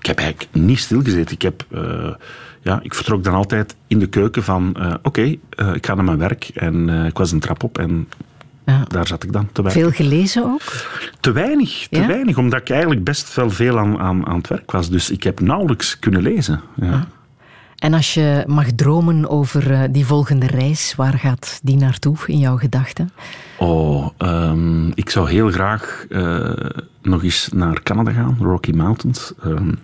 [0.05, 1.35] ik heb eigenlijk niet stilgezeten.
[1.35, 2.13] Ik, heb, uh,
[2.61, 4.75] ja, ik vertrok dan altijd in de keuken van...
[4.77, 6.49] Uh, Oké, okay, uh, ik ga naar mijn werk.
[6.53, 8.07] En ik was een trap op en
[8.65, 8.83] ja.
[8.87, 9.81] daar zat ik dan te werken.
[9.81, 10.61] Veel gelezen ook?
[11.19, 12.07] Te weinig, te ja?
[12.07, 12.37] weinig.
[12.37, 14.89] Omdat ik eigenlijk best wel veel aan, aan, aan het werk was.
[14.89, 16.61] Dus ik heb nauwelijks kunnen lezen.
[16.75, 16.91] Ja.
[16.91, 17.01] Ah.
[17.75, 22.57] En als je mag dromen over die volgende reis, waar gaat die naartoe in jouw
[22.57, 23.11] gedachten?
[23.57, 26.05] Oh, um, ik zou heel graag
[27.01, 29.33] nog eens naar Canada gaan, Rocky Mountains.
[29.45, 29.79] Um,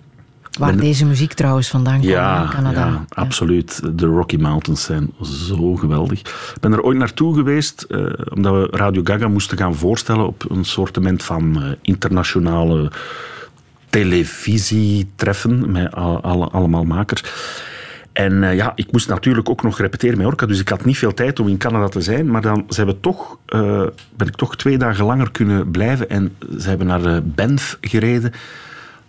[0.60, 0.80] Waar ben...
[0.80, 2.86] deze muziek trouwens vandaan komt ja, in Canada.
[2.86, 3.82] Ja, absoluut.
[3.98, 6.20] De Rocky Mountains zijn zo geweldig.
[6.20, 10.46] Ik ben er ooit naartoe geweest, uh, omdat we Radio Gaga moesten gaan voorstellen op
[10.50, 12.92] een soortement van uh, internationale
[13.90, 17.24] televisietreffen met al, alle, allemaal makers.
[18.14, 20.98] En uh, ja, ik moest natuurlijk ook nog repeteren met Orca, dus ik had niet
[20.98, 22.32] veel tijd om in Canada te zijn.
[22.32, 23.84] Maar dan zijn we toch, uh,
[24.16, 26.10] ben ik toch twee dagen langer kunnen blijven.
[26.10, 28.32] En ze hebben naar Banff gereden,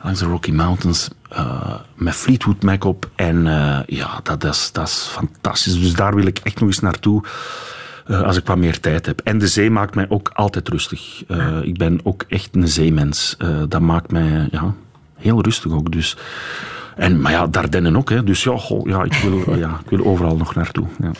[0.02, 1.08] langs de Rocky Mountains,
[1.94, 3.10] met Fleetwood Mac op.
[3.14, 3.44] En
[3.86, 5.80] ja, dat is, dat is fantastisch.
[5.80, 7.24] Dus daar wil ik echt nog eens naartoe.
[8.06, 9.20] als ik wat meer tijd heb.
[9.20, 11.24] En de zee maakt mij ook altijd rustig.
[11.62, 13.36] ik ben ook echt een zeemens.
[13.68, 14.74] dat maakt mij ja,
[15.16, 15.92] heel rustig ook.
[15.92, 16.16] Dus
[16.96, 18.10] en, maar ja, Dardenne ook.
[18.10, 18.24] Hè.
[18.24, 20.86] Dus ja, goh, ja, ik, wil, ja, ik wil overal nog naartoe.
[20.98, 21.10] Ja.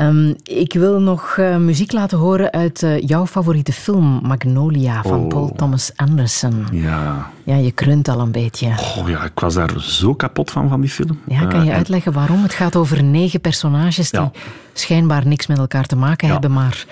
[0.00, 5.20] Um, ik wil nog uh, muziek laten horen uit uh, jouw favoriete film, Magnolia, van
[5.20, 5.28] oh.
[5.28, 6.66] Paul Thomas Anderson.
[6.72, 7.30] Ja.
[7.44, 8.66] Ja, je krunt al een beetje.
[8.66, 11.18] Oh ja, ik was daar zo kapot van, van die film.
[11.26, 12.42] Ja, kan je uh, uitleggen waarom?
[12.42, 14.30] Het gaat over negen personages die ja.
[14.72, 16.32] schijnbaar niks met elkaar te maken ja.
[16.32, 16.86] hebben, maar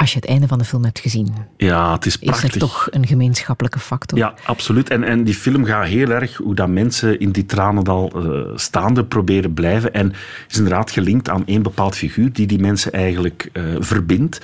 [0.00, 1.28] als je het einde van de film hebt gezien.
[1.56, 2.48] Ja, het is prachtig.
[2.48, 4.18] Is er toch een gemeenschappelijke factor?
[4.18, 4.90] Ja, absoluut.
[4.90, 9.04] En, en die film gaat heel erg hoe dat mensen in die tranendal uh, staande
[9.04, 9.92] proberen blijven.
[9.92, 10.12] En
[10.48, 14.40] is inderdaad gelinkt aan één bepaald figuur die die mensen eigenlijk uh, verbindt.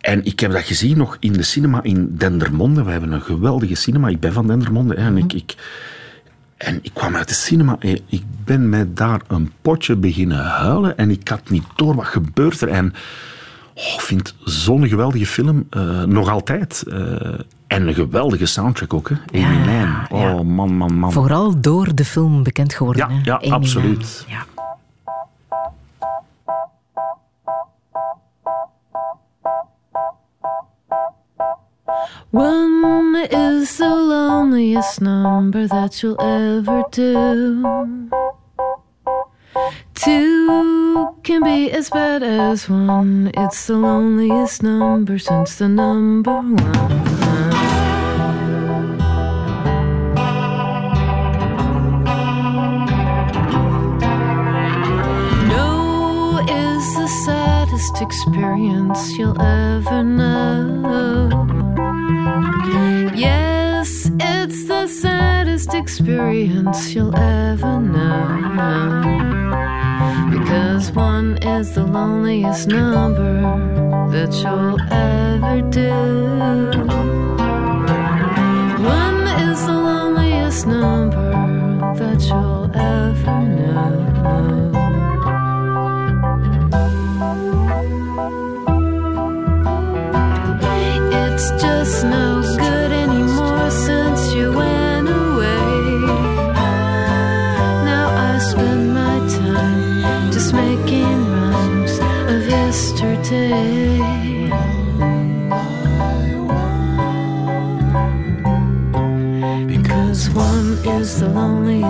[0.00, 2.82] En ik heb dat gezien nog in de cinema in Dendermonde.
[2.82, 4.08] We hebben een geweldige cinema.
[4.08, 4.94] Ik ben van Dendermonde.
[4.94, 5.54] Hè, en ik, ik,
[6.56, 10.96] en ik kwam uit de cinema en ik ben met daar een potje beginnen huilen.
[10.96, 12.68] En ik had niet door wat gebeurt er.
[12.68, 12.94] En
[13.74, 15.66] Oh, ik vind zo'n geweldige film.
[15.70, 16.84] Uh, nog altijd.
[16.86, 16.94] Uh,
[17.66, 19.44] en een geweldige soundtrack ook, hè?
[19.44, 20.06] Amy ja.
[20.08, 20.42] Oh, ja.
[20.42, 21.12] man, man, man.
[21.12, 23.20] Vooral door de film bekend geworden, ja, hè?
[23.24, 24.24] Ja, Amy absoluut.
[24.28, 24.44] Ja.
[32.32, 38.29] One is the loneliest number that you'll ever do.
[40.02, 43.30] Two can be as bad as one.
[43.36, 46.56] It's the loneliest number since the number one.
[55.48, 61.28] No is the saddest experience you'll ever know.
[63.14, 69.49] Yes, it's the saddest experience you'll ever know.
[70.40, 73.42] Because one is the loneliest number
[74.10, 75.90] that you'll ever do.
[78.82, 81.30] One is the loneliest number
[81.98, 84.69] that you'll ever know.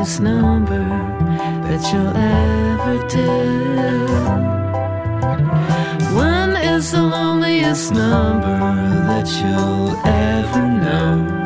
[0.00, 0.88] Loneliest number
[1.68, 3.26] that you'll ever do.
[6.16, 8.58] One is the loneliest number
[9.08, 11.39] that you'll ever know.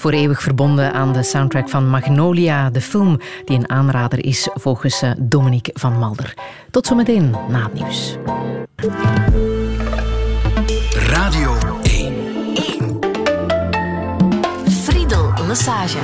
[0.00, 5.02] Voor eeuwig verbonden aan de soundtrack van Magnolia, de film die een aanrader is volgens
[5.02, 6.34] eh, Dominique van Malder.
[6.70, 8.16] Tot zometeen na het nieuws.
[10.92, 12.14] Radio 1.
[14.70, 15.98] Friedel Massage.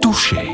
[0.00, 0.53] Touché.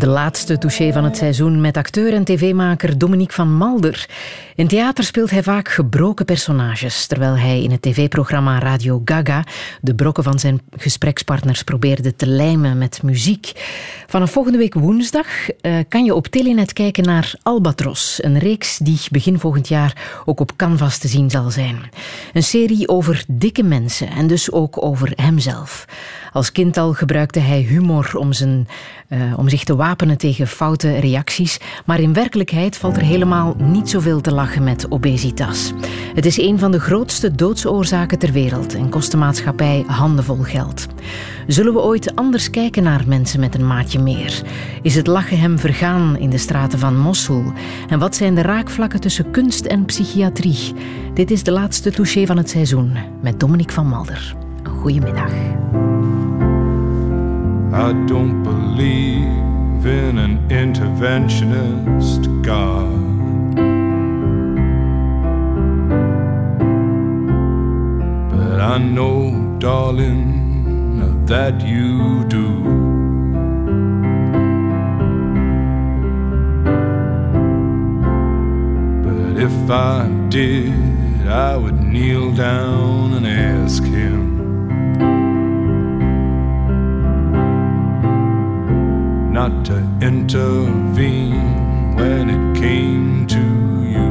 [0.00, 4.08] De laatste touché van het seizoen met acteur en tv-maker Dominique van Malder.
[4.54, 9.44] In theater speelt hij vaak gebroken personages, terwijl hij in het tv-programma Radio Gaga
[9.80, 13.52] de brokken van zijn gesprekspartners probeerde te lijmen met muziek.
[14.06, 18.98] Vanaf volgende week woensdag eh, kan je op Telenet kijken naar Albatros, een reeks die
[19.10, 21.90] begin volgend jaar ook op Canvas te zien zal zijn.
[22.32, 25.84] Een serie over dikke mensen en dus ook over hemzelf.
[26.32, 28.68] Als kind al gebruikte hij humor om, zijn,
[29.10, 33.88] eh, om zich te wapenen tegen foute reacties, maar in werkelijkheid valt er helemaal niet
[33.88, 35.72] zoveel te lachen met obesitas.
[36.14, 40.86] Het is een van de grootste doodsoorzaken ter wereld en kost de maatschappij handenvol geld.
[41.46, 44.42] Zullen we ooit anders kijken naar mensen met een maatje meer?
[44.82, 47.52] Is het lachen hem vergaan in de straten van Mosul?
[47.88, 50.74] En wat zijn de raakvlakken tussen kunst en psychiatrie?
[51.14, 54.34] Dit is de laatste touché van het seizoen met Dominique van Malder.
[54.62, 55.32] Goedemiddag.
[57.72, 62.90] I don't believe in an interventionist God.
[68.30, 70.40] But I know, darling,
[71.30, 72.48] that you do.
[79.04, 84.39] But if I did, I would kneel down and ask him.
[89.40, 93.44] Not to intervene when it came to
[93.94, 94.10] you.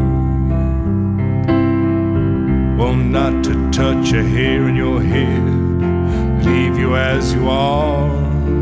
[2.76, 5.46] Well, not to touch a hair in your head,
[6.44, 8.10] leave you as you are.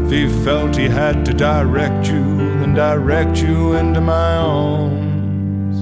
[0.03, 2.25] If he felt he had to direct you,
[2.59, 5.77] then direct you into my arms.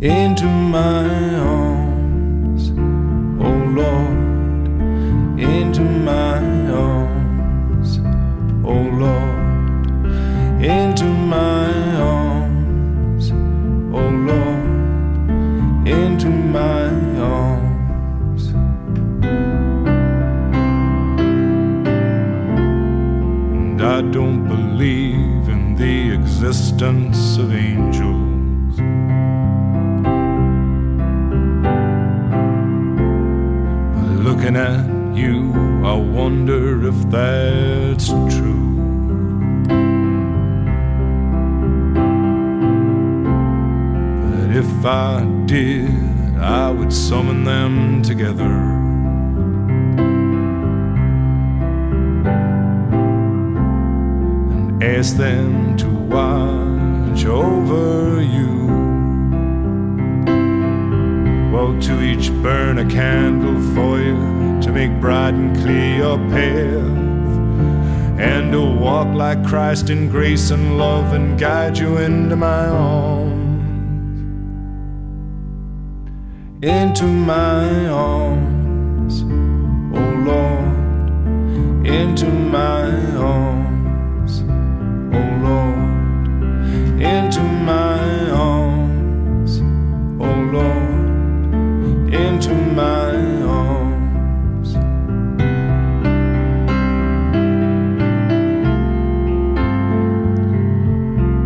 [0.00, 1.61] Into my arms,
[10.62, 16.84] into my arms, oh Lord, into my
[17.18, 18.48] arms.
[23.56, 28.78] And I don't believe in the existence of angels.
[34.24, 34.86] Looking at
[35.16, 35.52] you,
[35.84, 38.71] I wonder if that's true.
[44.62, 45.90] If I did,
[46.38, 48.54] I would summon them together.
[54.52, 58.52] And ask them to watch over you.
[61.52, 67.00] Well, to each burn a candle for you to make bright and clear your path.
[68.30, 73.31] And to walk like Christ in grace and love and guide you into my arms.
[76.62, 79.24] Into my arms,
[79.96, 84.42] oh Lord, into my arms,
[85.12, 89.60] oh Lord, into my arms,
[90.20, 93.10] oh Lord, into my
[93.42, 94.74] arms.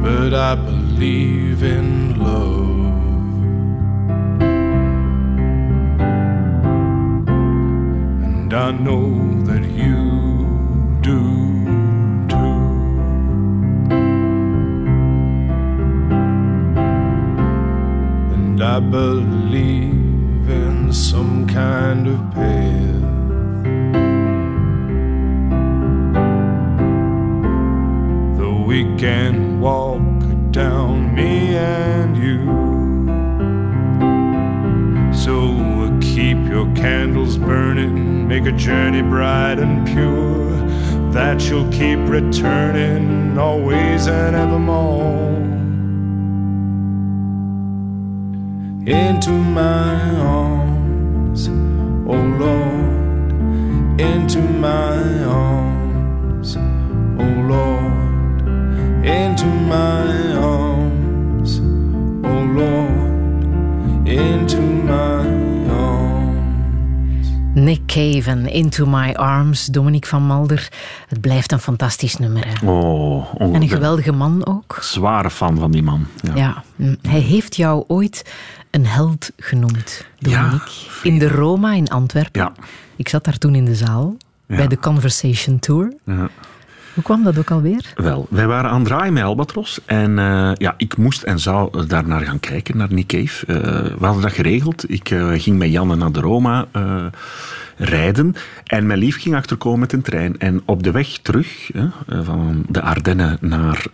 [0.02, 2.75] But I believe in love.
[8.56, 9.10] I know
[9.44, 11.20] that you do
[12.26, 12.56] too.
[18.34, 23.02] And I believe in some kind of path.
[28.38, 30.00] Though we can walk
[30.50, 31.95] down, me and
[36.16, 40.48] keep your candles burning, make a journey bright and pure,
[41.12, 45.36] that you'll keep returning always and evermore.
[48.86, 58.48] Into my arms, oh Lord, into my arms, oh Lord,
[59.04, 61.60] into my arms,
[62.24, 65.35] oh Lord, into my.
[67.56, 70.68] Nick Cave en Into My Arms, Dominique van Malder.
[71.08, 72.46] Het blijft een fantastisch nummer.
[72.46, 72.66] Hè?
[72.70, 74.78] Oh, En een geweldige man ook.
[74.80, 76.06] zware fan van die man.
[76.22, 76.34] Ja.
[76.34, 78.32] Ja, mm, hij heeft jou ooit
[78.70, 80.70] een held genoemd, Dominique.
[80.70, 82.40] Ja, in de Roma in Antwerpen.
[82.42, 82.52] Ja.
[82.96, 85.92] Ik zat daar toen in de zaal, bij de Conversation Tour.
[86.04, 86.28] Ja.
[86.96, 87.92] Hoe kwam dat ook alweer?
[87.94, 89.80] Wel, wij waren aan het draaien met Albatros.
[89.84, 93.12] En eh, ja, ik moest en zou daar naar gaan kijken, naar Nick.
[93.12, 94.90] Eh, we hadden dat geregeld.
[94.90, 96.66] Ik eh, ging met Janne naar de Roma
[97.76, 98.34] rijden.
[98.64, 100.38] En mijn lief ging achterkomen met een trein.
[100.38, 101.70] En op de weg terug,
[102.06, 103.86] van de Ardennen naar,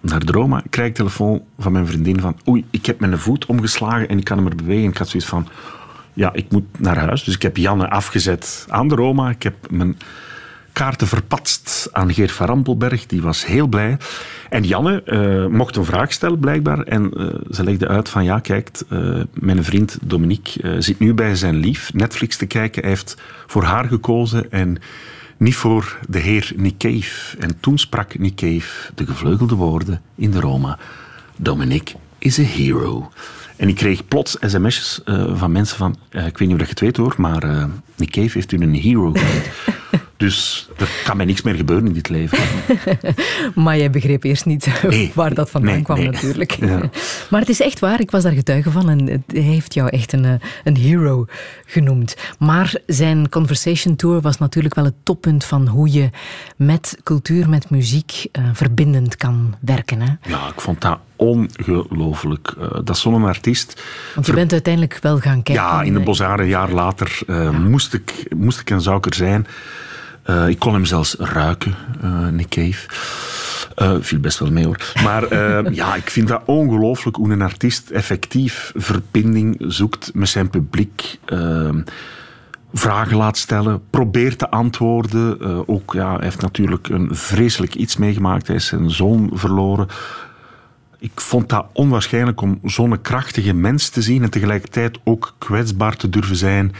[0.00, 3.46] naar de Roma, krijg ik telefoon van mijn vriendin van oei, ik heb mijn voet
[3.46, 4.90] omgeslagen en ik kan hem er bewegen.
[4.90, 5.48] Ik had zoiets van,
[6.12, 7.24] ja, ik moet naar huis.
[7.24, 9.30] Dus ik heb Janne afgezet aan de Roma.
[9.30, 9.96] Ik heb mijn
[10.76, 13.06] kaarten verpatst aan Geert van Rampelberg.
[13.06, 13.96] Die was heel blij.
[14.50, 16.80] En Janne eh, mocht een vraag stellen, blijkbaar.
[16.80, 21.34] En eh, ze legde uit van, ja, kijk, eh, mijn vriend Dominique zit nu bij
[21.34, 22.80] zijn lief Netflix te kijken.
[22.80, 23.16] Hij heeft
[23.46, 24.78] voor haar gekozen en
[25.36, 26.82] niet voor de heer Nick.
[27.38, 28.40] En toen sprak Nick
[28.94, 30.78] de gevleugelde woorden in de Roma.
[31.36, 33.10] Dominic is a hero.
[33.56, 36.72] En ik kreeg plots sms'jes eh, van mensen van, ik weet niet of dat je
[36.72, 39.50] het weet hoor, maar Cave heeft u een hero genoemd.
[40.16, 42.38] dus er kan mij niks meer gebeuren in dit leven.
[43.54, 45.10] Maar jij begreep eerst niet Nee.
[45.14, 46.10] waar dat vandaan Nee, kwam nee.
[46.10, 46.50] natuurlijk.
[46.50, 46.80] Ja.
[47.30, 49.88] Maar het is echt waar, ik was daar getuige van en het- hij heeft jou
[49.88, 50.32] echt een, eh,
[50.64, 51.26] een hero
[51.66, 52.16] genoemd.
[52.38, 56.10] Maar zijn Conversation Tour was natuurlijk wel het toppunt van hoe je
[56.56, 60.00] met cultuur, met muziek eh, verbindend kan werken.
[60.00, 60.12] Hè?
[60.28, 62.54] Ja, ik vond dat ongelooflijk.
[62.60, 63.82] Eh, dat zo'n artiest.
[64.14, 65.64] Want je bent uiteindelijk wel gaan kijken.
[65.64, 68.96] Ja, in de eh, Bosare, een jaar later, eh, moest, ik, moest ik en zou
[68.96, 69.46] ik er zijn.
[70.26, 72.86] Eh, ik kon hem zelfs ruiken, eh Nick Cave.
[73.74, 74.92] Eh, viel best wel mee hoor.
[75.02, 75.34] Maar
[75.74, 81.18] ja, ik vind dat ongelooflijk hoe een artiest effectief verbinding zoekt met zijn publiek.
[81.24, 81.74] eh,
[82.72, 85.68] vragen laat stellen, probeert te antwoorden.
[85.68, 88.46] Ook, ja, hij heeft natuurlijk een vreselijk iets meegemaakt.
[88.46, 89.88] Hij is zijn zoon verloren.
[90.98, 96.08] Ik vond dat onwaarschijnlijk om zo'n krachtige mens te zien en tegelijkertijd ook kwetsbaar te
[96.08, 96.72] durven zijn.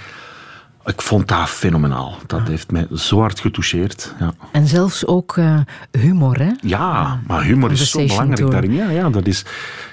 [0.86, 2.16] Ik vond dat fenomenaal.
[2.26, 4.14] Dat heeft mij zo hard getoucheerd.
[4.18, 5.58] Ja, En zelfs ook eh,
[5.90, 6.50] humor, hè?
[6.60, 8.50] ja maar humor is zo belangrijk Tour.
[8.50, 8.72] daarin.
[8.72, 9.44] Ja, ja, dat is...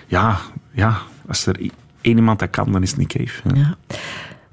[0.08, 0.38] Ja,
[0.72, 1.60] ja, als er
[2.02, 3.56] één iemand dat kan, dan is het Nick Cave.
[3.56, 3.76] Ja.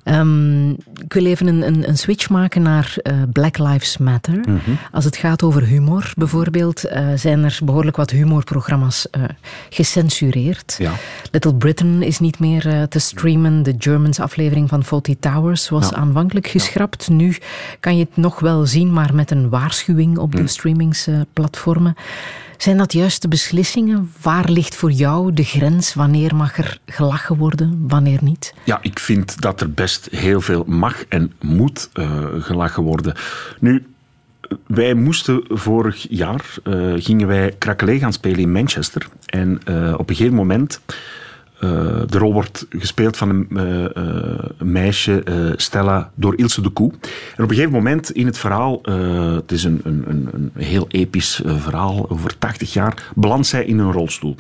[0.02, 4.38] Ehm, ik wil even een, een, een switch maken naar eh, Black Lives Matter.
[4.38, 4.58] Mhm.
[4.92, 9.22] Als het gaat over humor bijvoorbeeld, eh, zijn er behoorlijk wat humorprogramma's eh,
[9.70, 10.74] gecensureerd.
[10.78, 10.92] Ja.
[11.30, 13.62] Little Britain is niet meer te streamen.
[13.62, 15.96] De Germans aflevering van Faulty Towers was Ja.
[15.96, 17.08] aanvankelijk geschrapt.
[17.08, 17.36] Nu
[17.80, 20.40] kan je het nog wel zien, maar met een waarschuwing op Mm.
[20.40, 21.94] de streamingsplatformen.
[22.60, 24.10] Zijn dat juiste beslissingen?
[24.22, 25.94] Waar ligt voor jou de grens?
[25.94, 28.54] Wanneer mag er gelachen worden, wanneer niet?
[28.64, 33.14] Ja, ik vind dat er best heel veel mag en moet eh, gelachen worden.
[33.60, 33.86] Nu,
[34.66, 39.08] wij moesten vorig jaar, eh, gingen wij Krakelé gaan spelen in Manchester.
[39.26, 40.80] En eh, op een gegeven moment
[42.06, 46.90] de rol wordt gespeeld van een, eh, eh, meisje, eh, Stella, door Ilse de Koe.
[47.36, 50.86] En op een gegeven moment in het verhaal, eh, het is een, een, een, heel
[50.88, 54.36] episch eh, verhaal, over 80 jaar, belandt zij in een rolstoel.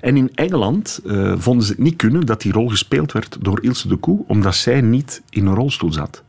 [0.00, 3.62] En in Engeland eh, vonden ze het niet kunnen dat die rol gespeeld werd door
[3.62, 6.22] Ilse de Koe, omdat zij niet in een rolstoel zat.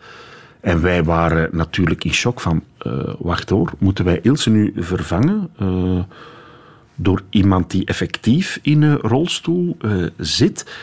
[0.60, 5.50] En wij waren natuurlijk in shock van, eh, wacht hoor, moeten wij Ilse nu vervangen
[5.58, 6.00] eh,
[6.96, 10.76] door iemand die effectief in een rolstoel eh, zit?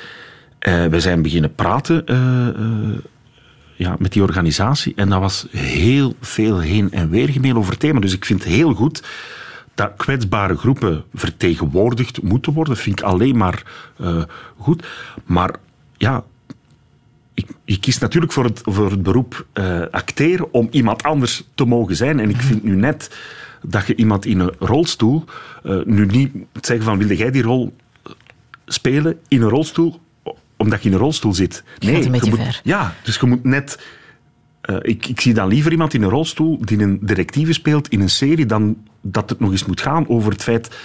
[0.59, 2.99] Eh, we zijn beginnen praten eh,
[3.77, 8.01] ja, met die organisatie en dat was heel veel heen en weer gemeen over thema.
[8.01, 9.03] Dus ik vind het heel goed
[9.75, 12.75] dat kwetsbare groepen vertegenwoordigd moeten worden.
[12.75, 13.63] Dat vind ik alleen maar
[14.59, 14.87] goed.
[15.25, 15.55] Maar
[15.97, 16.25] ja,
[17.35, 19.47] ik, je kiest natuurlijk voor het, voor het beroep
[19.91, 22.21] acteren om iemand anders te mogen zijn.
[22.21, 23.11] En ik vind nu net
[23.63, 25.25] dat je iemand in een rolstoel,
[25.65, 27.77] eh, nu niet zeggen van wilde jij die rol
[28.67, 30.01] spelen in een rolstoel
[30.57, 31.65] omdat je in een rolstoel zit.
[31.79, 32.61] Beetje je moet, ver.
[32.65, 33.81] Ja, dus je moet net...
[34.61, 38.01] eh, ik, ik zie dan liever iemand in een rolstoel die een directieve speelt in
[38.01, 40.77] een serie dan dat het nog eens moet gaan over het feit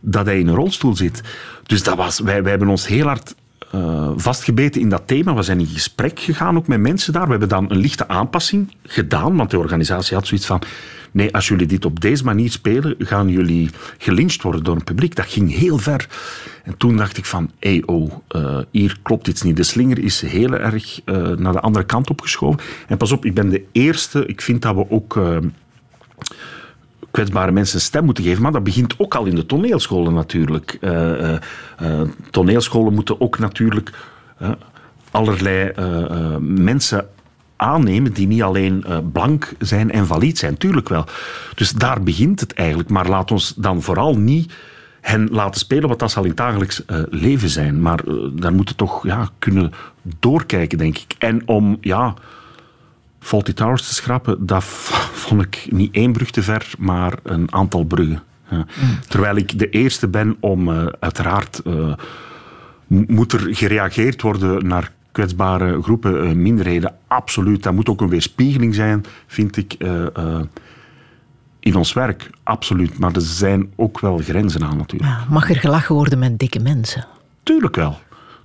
[0.00, 1.20] dat hij in een rolstoel zit.
[1.62, 3.34] Dus dat was, wij, wij hebben ons heel hard
[3.72, 5.34] eh, vastgebeten in dat thema.
[5.34, 7.24] We zijn in gesprek gegaan ook met mensen daar.
[7.24, 10.62] We hebben dan een lichte aanpassing gedaan, want de organisatie had zoiets van...
[11.10, 15.14] Nee, als jullie dit op deze manier spelen, gaan jullie gelyncht worden door het publiek.
[15.14, 16.08] Dat ging heel ver.
[16.64, 19.56] En toen dacht ik van, hey, oh, eh, hier klopt iets niet.
[19.56, 22.60] De slinger is heel erg eh, naar de andere kant opgeschoven.
[22.88, 24.26] En pas op, ik ben de eerste.
[24.26, 25.20] Ik vind dat we ook...
[27.12, 28.42] kwetsbare mensen stem moeten geven.
[28.42, 30.78] Maar dat begint ook al in de toneelscholen natuurlijk.
[30.80, 31.40] Eh, eh,
[31.78, 32.00] eh,
[32.30, 33.92] toneelscholen moeten ook natuurlijk
[35.10, 35.72] allerlei
[36.40, 37.08] mensen
[37.56, 40.56] aannemen die niet alleen blank zijn en valide zijn.
[40.56, 41.04] Tuurlijk wel.
[41.54, 42.88] Dus daar begint het eigenlijk.
[42.88, 44.52] Maar laat ons dan vooral niet
[45.00, 47.82] hen laten spelen, want dat zal in het dagelijks leven zijn.
[47.82, 51.14] Maar eh, daar moeten toch ja, kunnen doorkijken, denk ik.
[51.18, 52.14] En om, ja...
[53.22, 54.64] Faulty Towers te schrappen, dat
[55.12, 58.22] vond ik niet één brug te ver, maar een aantal bruggen.
[58.50, 58.66] Ja.
[59.08, 61.92] Terwijl ik de eerste ben om, eh, uiteraard, eh,
[62.86, 66.94] moet er gereageerd worden naar kwetsbare groepen, eh, minderheden.
[67.06, 67.62] Absoluut.
[67.62, 69.76] Dat moet ook een weerspiegeling zijn, vind ik,
[71.60, 72.30] in ons werk.
[72.42, 72.98] Absoluut.
[72.98, 75.10] Maar er zijn ook wel grenzen aan, natuurlijk.
[75.10, 77.06] Ja, mag er gelachen worden met dikke mensen?
[77.42, 77.98] Tuurlijk wel.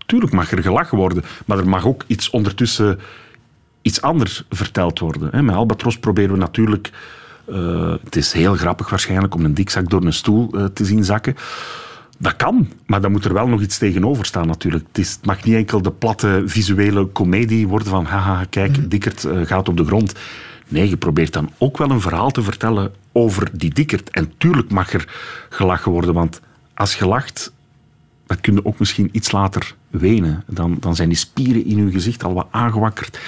[0.05, 1.23] Tuurlijk mag er gelachen worden.
[1.45, 2.99] Maar er mag ook iets ondertussen
[3.87, 5.45] iets anders verteld worden.
[5.45, 6.91] Met Albatros proberen we natuurlijk...
[7.45, 11.03] eh, het is heel grappig waarschijnlijk om een dikzak door een stoel eh, te zien
[11.03, 11.35] zakken.
[12.17, 14.85] Dat kan, maar dan moet er wel nog iets tegenover staan natuurlijk.
[14.87, 19.23] Het, is, het mag niet enkel de platte visuele komedie worden van haha, kijk, Dikkert
[19.23, 20.13] eh, gaat op de grond.
[20.67, 24.09] Nee, je probeert dan ook wel een verhaal te vertellen over die Dikkert.
[24.09, 25.07] En tuurlijk mag er
[25.49, 26.41] gelachen worden, want
[26.73, 27.53] als je lacht,
[28.25, 30.43] dan kun je ook misschien iets later wenen.
[30.47, 33.19] Dan, dan zijn die spieren in je gezicht al wat aangewakkerd.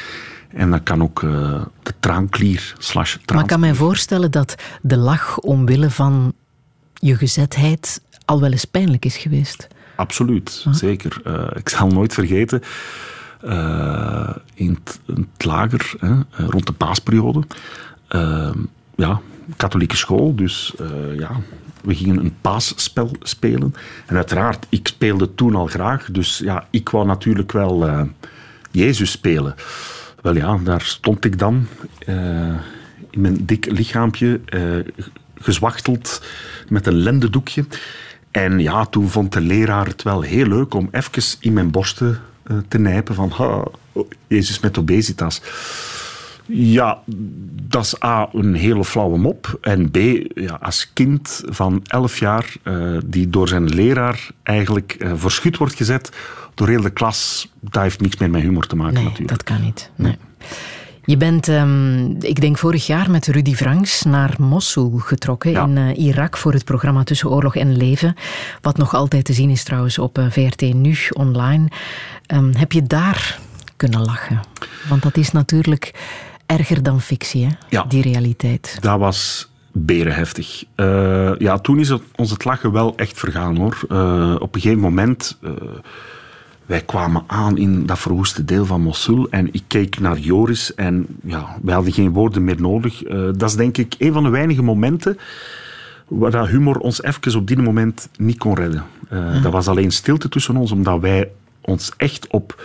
[0.49, 4.97] En dan kan ook eh, de traanklier slash Maar ik kan mij voorstellen dat de
[4.97, 6.33] lach omwille van
[6.93, 9.67] je gezetheid al wel eens pijnlijk is geweest.
[9.95, 11.21] Absoluut, zeker.
[11.23, 12.61] Eh, ik zal nooit vergeten,
[13.41, 16.13] eh, in, het, lager, hè,
[16.47, 17.43] rond de paasperiode,
[18.95, 19.21] ja,
[19.57, 20.73] katholieke school, dus
[21.17, 21.31] ja,
[21.81, 23.75] we gingen een paasspel spelen.
[24.05, 28.07] En uiteraard, ik speelde toen al graag, dus ja, ik wou natuurlijk wel
[28.71, 29.55] Jezus spelen.
[30.21, 31.67] Wel ja, daar stond ik dan
[32.05, 32.15] eh,
[33.09, 34.61] in mijn dik lichaampje, eh,
[35.35, 36.23] gezwachteld
[36.67, 37.65] met een lendendoekje.
[38.31, 42.21] En ja, toen vond de leraar het wel heel leuk om even in mijn borsten
[42.43, 43.63] eh, te nijpen van ha,
[44.27, 45.41] Jezus met obesitas.
[46.51, 46.99] Ja,
[47.67, 49.57] dat is A, een hele flauwe mop.
[49.61, 49.97] En B,
[50.33, 55.57] ja, als kind van 11 jaar, eh, die door zijn leraar eigenlijk eh, voor schut
[55.57, 56.11] wordt gezet
[56.53, 59.29] door heel de klas, dat heeft niks meer met humor te maken Nee, natuurlijk.
[59.29, 59.91] dat kan niet.
[59.95, 60.17] Nee.
[61.05, 65.63] Je bent, ehm, ik denk vorig jaar met Rudy Franks naar Mosul getrokken Ja.
[65.63, 68.15] in eh, Irak voor het programma Tussen Oorlog en Leven.
[68.61, 71.67] Wat nog altijd te zien is trouwens op VRT Nu online.
[72.25, 73.39] Ehm, heb je daar
[73.75, 74.39] kunnen lachen?
[74.89, 75.93] Want dat is natuurlijk
[76.49, 77.51] erger dan fictie, hè?
[77.69, 77.83] Ja.
[77.87, 78.77] die realiteit.
[78.81, 80.63] Dat was berenheftig.
[80.75, 83.77] Eh, ja, toen is het, ons het lachen wel echt vergaan hoor.
[83.89, 85.51] Eh, op een gegeven moment, eh,
[86.65, 91.07] wij kwamen aan in dat verwoeste deel van Mosul en ik keek naar Joris en
[91.23, 93.03] ja, wij hadden geen woorden meer nodig.
[93.35, 95.17] Dat is denk ik een van de weinige momenten
[96.07, 98.83] waar dat humor ons even op die moment niet kon redden.
[99.09, 101.29] Eh, Dat was alleen stilte tussen ons, omdat wij
[101.61, 102.63] ons echt op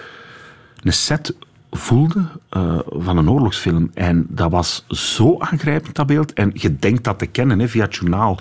[0.82, 1.34] een set
[1.76, 3.90] voelden eh, van een oorlogsfilm.
[3.94, 6.32] En dat was zo aangrijpend, dat beeld.
[6.32, 8.38] En je denkt dat te kennen hè, via het journaal.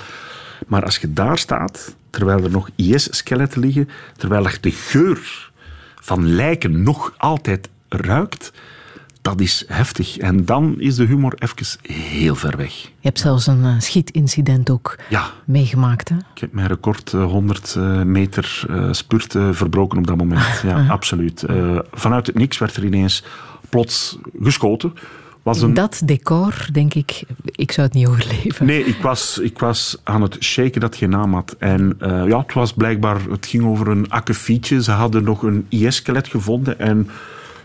[0.68, 5.52] Maar als je daar staat terwijl er nog IS-skeletten liggen, terwijl er de geur
[5.96, 8.52] van lijken nog altijd ruikt,
[9.24, 10.18] dat is heftig.
[10.18, 12.74] En dan is de humor even heel ver weg.
[12.82, 16.10] Je hebt zelfs een eh, schietincident ook Ja, meegemaakt.
[16.10, 16.16] Hè?
[16.16, 20.42] ik heb mijn record eh, 100 eh, meter eh, spurt eh, verbroken op dat moment.
[20.64, 21.44] Ja, absoluut.
[21.44, 23.24] Eh, vanuit het niks werd er ineens
[23.70, 24.94] plots geschoten.
[25.44, 25.74] Was een...
[25.74, 28.66] Dat decor, denk ik, ik zou het niet overleven.
[28.66, 31.56] Nee, ik was, ik was aan het shaken dat geen naam had.
[31.60, 34.84] En ja, het was blijkbaar, het ging over een akkefietje.
[34.84, 37.10] Ze hadden nog een IS-skelet gevonden en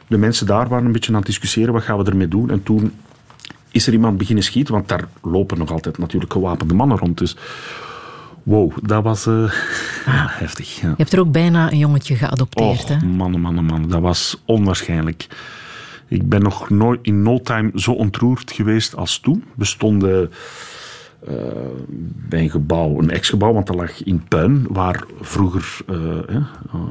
[0.09, 2.51] de mensen daar waren een beetje aan het discussiëren, wat gaan we ermee doen?
[2.51, 2.93] En toen
[3.71, 7.19] is er iemand beginnen schieten, want daar lopen nog altijd natuurlijk gewapende mannen rond.
[7.19, 7.37] Dus
[8.43, 9.53] wow, dat was eh,
[10.07, 10.81] ja, heftig.
[10.81, 10.89] Ja.
[10.89, 12.89] Je hebt er ook bijna een jongetje geadopteerd.
[12.89, 12.95] hè?
[12.95, 13.89] Och, mannen, mannen, mannen.
[13.89, 15.27] Dat was onwaarschijnlijk.
[16.09, 19.45] Ik ben nog nooit in no time zo ontroerd geweest als toen.
[19.55, 20.31] We stonden
[21.27, 21.35] eh,
[22.29, 26.37] bij een gebouw, een ex-gebouw, want dat lag in puin, waar vroeger eh,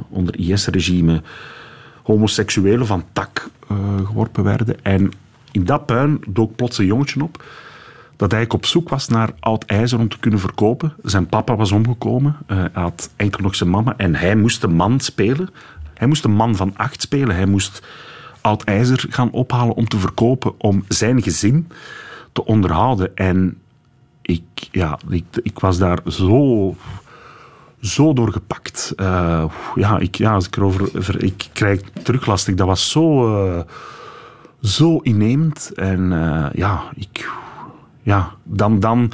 [0.10, 1.22] onder IS-regime
[2.08, 4.84] homoseksuelen van tak eh, geworpen werden.
[4.84, 5.12] En
[5.52, 7.44] in dat puin dook plots een jongetje op
[8.18, 10.94] dat eigenlijk op zoek was naar oud ijzer om te kunnen verkopen.
[11.04, 14.68] Zijn papa was omgekomen, eh, hij had enkel nog zijn mama en hij moest de
[14.68, 15.50] man spelen.
[15.94, 17.36] Hij moest een man van acht spelen.
[17.36, 17.88] Hij moest
[18.42, 21.68] oud ijzer gaan ophalen om te verkopen, om zijn gezin
[22.32, 23.16] te onderhouden.
[23.16, 23.58] En
[24.22, 26.76] ik, ja, ik, ik was daar zo,
[27.82, 28.94] zo door gepakt.
[28.96, 29.46] Eh,
[29.76, 32.56] ja, ik, ja, als ik, erover, ver- ik krijg teruglastig.
[32.56, 33.62] Dat was zo, eh,
[34.62, 35.02] zo.
[35.02, 37.30] En eh, ja, ik,
[38.02, 39.12] ja, dan, dan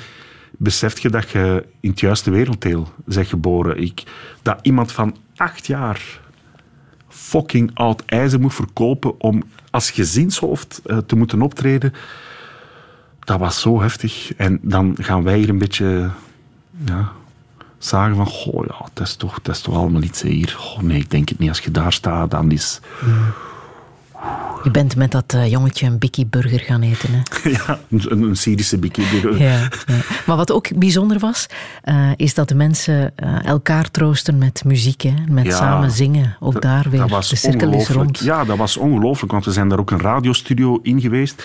[0.57, 3.77] besef je dat je in het juiste werelddeel bent geboren.
[3.77, 4.03] Ik,
[4.41, 6.21] dat iemand van acht jaar
[7.07, 11.93] fucking oud ijzer moet verkopen om als gezinshoofd te moeten optreden,
[13.19, 14.33] dat was zo heftig.
[14.35, 16.09] En dan gaan wij hier een beetje
[16.85, 17.11] ja,
[17.85, 20.55] zagen van, goh ja, het is toch, het is toch allemaal iets hier.
[20.57, 21.49] Goh, nee, ik denk het niet.
[21.49, 22.79] Als je daar staat, dan is...
[24.63, 27.09] Je bent met dat eh, jongetje een Bikkie Burger gaan eten.
[27.11, 27.49] Hè?
[27.67, 29.37] ja, een, een Syrische bikini.
[29.37, 29.69] Ja, ja.
[30.25, 31.47] Maar wat ook bijzonder was,
[31.81, 35.01] eh, is dat de mensen eh, elkaar troosten met muziek.
[35.01, 35.13] Hè?
[35.29, 36.37] Met Ja, samen zingen.
[36.39, 37.07] Ook daar weer.
[37.07, 38.19] de cirkel is rond.
[38.19, 41.43] Ja, dat was ongelooflijk, want we zijn daar ook een radiostudio in geweest.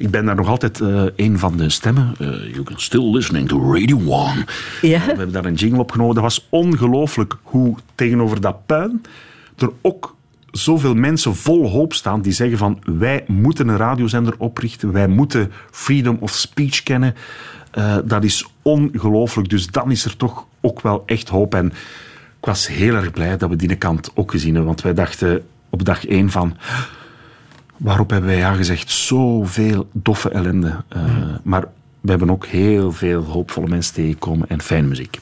[0.00, 2.14] Ik ben daar nog altijd eh, een van de stemmen.
[2.18, 4.44] Eh, you can still listening to Radio One.
[4.82, 4.98] Ja.
[4.98, 6.14] We hebben daar een jingle opgenomen.
[6.14, 9.02] Dat was ongelooflijk hoe tegenover dat puin
[9.56, 10.16] er ook
[10.50, 15.52] zoveel mensen vol hoop staan die zeggen van wij moeten een radiozender oprichten, wij moeten
[15.70, 17.14] freedom of speech kennen.
[17.70, 19.48] Eh, dat is ongelooflijk.
[19.48, 21.54] Dus dan is er toch ook wel echt hoop.
[21.54, 21.66] En
[22.40, 25.42] ik was heel erg blij dat we die kant ook gezien hebben, want wij dachten
[25.70, 26.56] op dag één van
[27.80, 28.90] waarop hebben wij ja gezegd?
[28.90, 30.76] Zoveel doffe ellende.
[30.88, 31.02] Eh,
[31.42, 31.64] Maar
[32.00, 35.18] we hebben ook heel veel hoopvolle mensen tegengekomen en fijne muziek.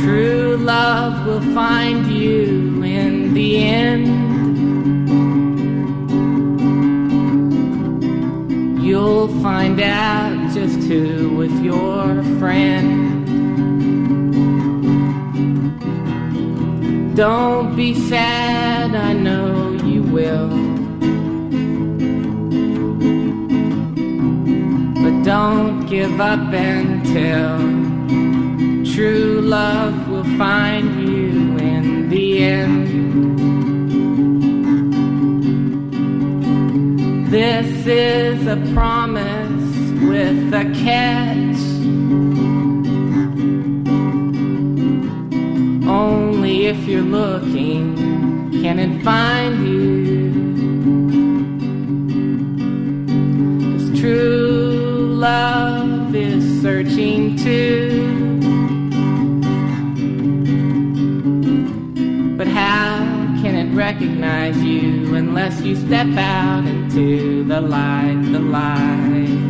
[0.00, 4.06] True love will find you in the end.
[8.82, 13.03] You'll find out just who was your friend.
[17.14, 20.48] Don't be sad, I know you will.
[25.00, 27.58] But don't give up until
[28.92, 32.84] true love will find you in the end.
[37.30, 41.33] This is a promise with a catch.
[46.74, 47.82] If you're looking
[48.62, 50.32] can it find you?
[53.60, 57.90] 'Cause true love is searching too.
[62.38, 63.04] But how
[63.42, 69.42] can it recognize you unless you step out into the light, the light?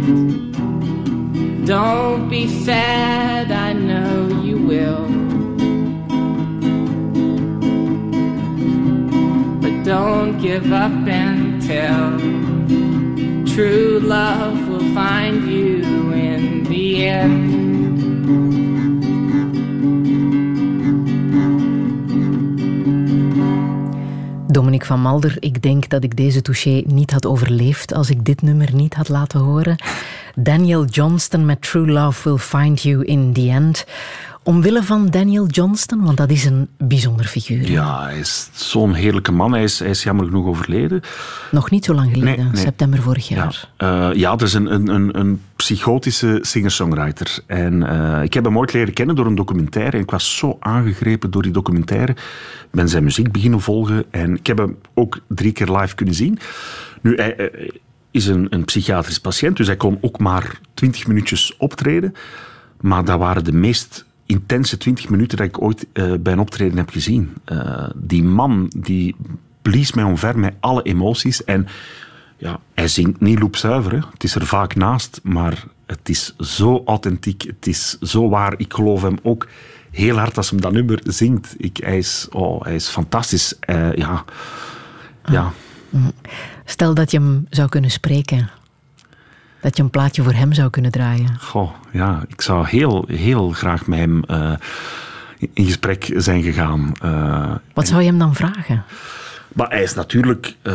[1.64, 5.23] Don't be sad, I know you will.
[10.44, 12.18] Give up until
[13.46, 17.72] true love will find you in the end.
[24.52, 28.42] Dominique van Malder, ik denk dat ik deze touché niet had overleefd als ik dit
[28.42, 29.76] nummer niet had laten horen.
[30.34, 33.84] Daniel Johnston met True Love Will Find You in the End.
[34.44, 37.70] Omwille van Daniel Johnston, want dat is een bijzonder figuur.
[37.70, 39.52] Ja, hij is zo'n heerlijke man.
[39.52, 41.00] Hij is, hij is jammer genoeg overleden.
[41.50, 42.62] Nog niet zo lang geleden, Nee, nee.
[42.62, 43.68] september vorig Ja, jaar.
[43.76, 47.38] Eh, ja dat is een, een, een, een psychotische singer-songwriter.
[47.46, 49.96] En eh, ik heb hem ooit leren kennen door een documentaire.
[49.96, 52.12] En ik was zo aangegrepen door die documentaire.
[52.12, 54.04] Ik ben zijn muziek beginnen volgen.
[54.10, 56.38] En ik heb hem ook drie keer live kunnen zien.
[57.00, 57.68] Nu, hij eh,
[58.10, 59.56] is een, een psychiatrisch patiënt.
[59.56, 62.14] Dus hij kon ook maar twintig minuutjes optreden.
[62.80, 64.04] Maar dat waren de meest
[64.34, 67.34] intense 20 minuten dat ik ooit eh, bij een optreden heb gezien.
[67.44, 69.16] Eh, die man die
[69.62, 71.44] blies mij omver met alle emoties.
[71.44, 71.66] En
[72.36, 73.92] ja, hij zingt niet loepzuiver.
[73.92, 73.98] Hè.
[74.12, 77.42] Het is er vaak naast, maar het is zo authentiek.
[77.42, 78.54] Het is zo waar.
[78.56, 79.48] Ik geloof hem ook
[79.90, 81.54] heel hard als hij dat nummer zingt.
[81.56, 83.58] Ik, hij, is, oh, hij is fantastisch.
[83.58, 84.24] Eh, ja.
[85.24, 85.52] Ja.
[86.64, 88.50] Stel dat je hem zou kunnen spreken.
[89.64, 91.36] Dat je een plaatje voor hem zou kunnen draaien.
[91.40, 94.52] Goh, ja, ik zou heel, heel graag met hem eh,
[95.52, 96.92] in gesprek zijn gegaan.
[97.02, 98.84] Eh, Wat zou je hem dan vragen?
[99.54, 100.72] Maar hij is natuurlijk, eh,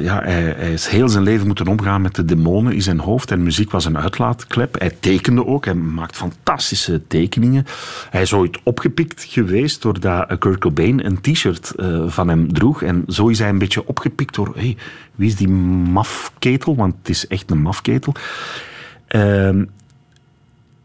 [0.00, 3.30] ja, hij, hij is heel zijn leven moeten omgaan met de demonen in zijn hoofd.
[3.30, 4.78] En muziek was een uitlaatklep.
[4.78, 7.66] Hij tekende ook, hij maakt fantastische tekeningen.
[8.10, 12.82] Hij is ooit opgepikt geweest doordat Kurt Cobain een t-shirt eh, van hem droeg.
[12.82, 14.76] En zo is hij een beetje opgepikt door, hey,
[15.14, 16.76] wie is die mafketel?
[16.76, 18.14] Want het is echt een mafketel.
[19.06, 19.64] Ehm,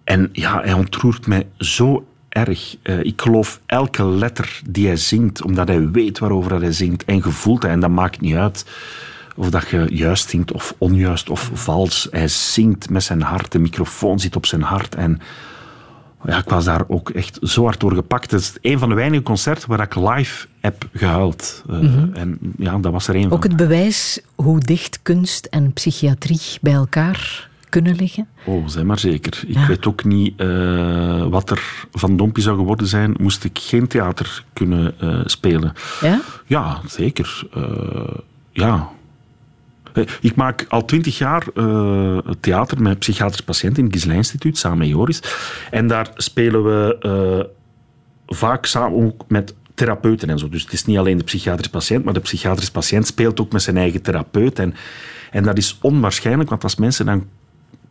[0.03, 2.76] en ja, hij ontroert mij zo erg.
[2.81, 7.22] Eh, ik geloof elke letter die hij zingt, omdat hij weet waarover hij zingt en
[7.22, 7.72] gevoelt hij.
[7.72, 8.65] En dat maakt niet uit
[9.35, 12.07] of dat je juist zingt of onjuist of vals.
[12.11, 14.95] Hij zingt met zijn hart, de microfoon zit op zijn hart.
[14.95, 15.19] En
[16.26, 18.31] ja, ik was daar ook echt zo hard door gepakt.
[18.31, 21.64] Het is een van de weinige concerten waar ik live heb gehuild.
[21.69, 21.76] Eh,
[22.14, 23.39] En ja, dat was er Ook van.
[23.41, 28.27] het bewijs hoe dicht kunst en psychiatrie bij elkaar kunnen liggen.
[28.45, 29.43] Oh, zeg maar zeker.
[29.47, 29.67] Ik Ja.
[29.67, 34.43] weet ook niet eh, wat er van Dompie zou geworden zijn, moest ik geen theater
[34.53, 35.73] kunnen eh, spelen.
[36.01, 36.21] Ja?
[36.45, 37.43] Ja, zeker.
[37.53, 38.17] Eh,
[38.51, 38.89] ja.
[40.21, 41.43] Ik maak al twintig jaar
[42.39, 45.21] theater met psychiatrische patiënten in het Instituut, samen met Joris.
[45.71, 47.49] En daar spelen we
[48.27, 50.49] vaak samen ook met therapeuten en zo.
[50.49, 53.61] Dus het is niet alleen de psychiatrische patiënt, maar de psychiatrische patiënt speelt ook met
[53.61, 54.59] zijn eigen therapeut.
[54.59, 54.73] En,
[55.31, 57.25] en dat is onwaarschijnlijk, want als mensen dan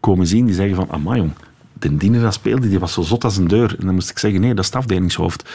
[0.00, 1.32] komen zien, die zeggen van, amai jong,
[1.72, 3.76] de diener dat speelde, die was zo zot als een deur.
[3.78, 5.50] En dan moest ik zeggen, nee, dat is het afdelingshoofd.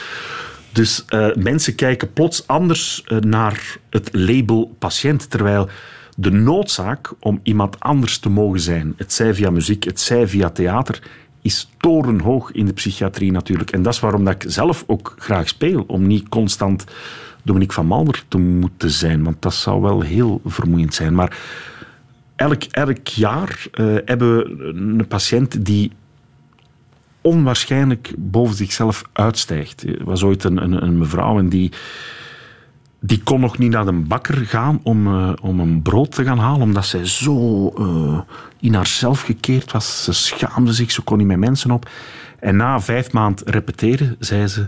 [0.71, 5.69] Dus eh, mensen kijken plots anders eh, naar het label patiënt, terwijl
[6.17, 10.49] de noodzaak om iemand anders te mogen zijn, het zij via muziek, het zij via
[10.49, 11.01] theater,
[11.41, 13.71] is torenhoog in de psychiatrie natuurlijk.
[13.71, 16.83] En dat is waarom dat ik zelf ook graag speel, om niet constant
[17.43, 21.15] Dominique van Malder te moeten zijn, want dat zou wel heel vermoeiend zijn.
[21.15, 21.37] Maar
[22.35, 25.91] elk, elk jaar eh, hebben we een patiënt die
[27.21, 29.83] onwaarschijnlijk boven zichzelf uitstijgt.
[29.83, 31.71] Er was ooit een, een, een mevrouw en die,
[32.99, 36.39] die kon nog niet naar de bakker gaan om, eh, om een brood te gaan
[36.39, 38.19] halen, omdat zij zo eh,
[38.59, 40.03] in haarzelf gekeerd was.
[40.03, 41.89] Ze schaamde zich, ze kon niet met mensen op.
[42.39, 44.67] En na vijf maanden repeteren zei ze...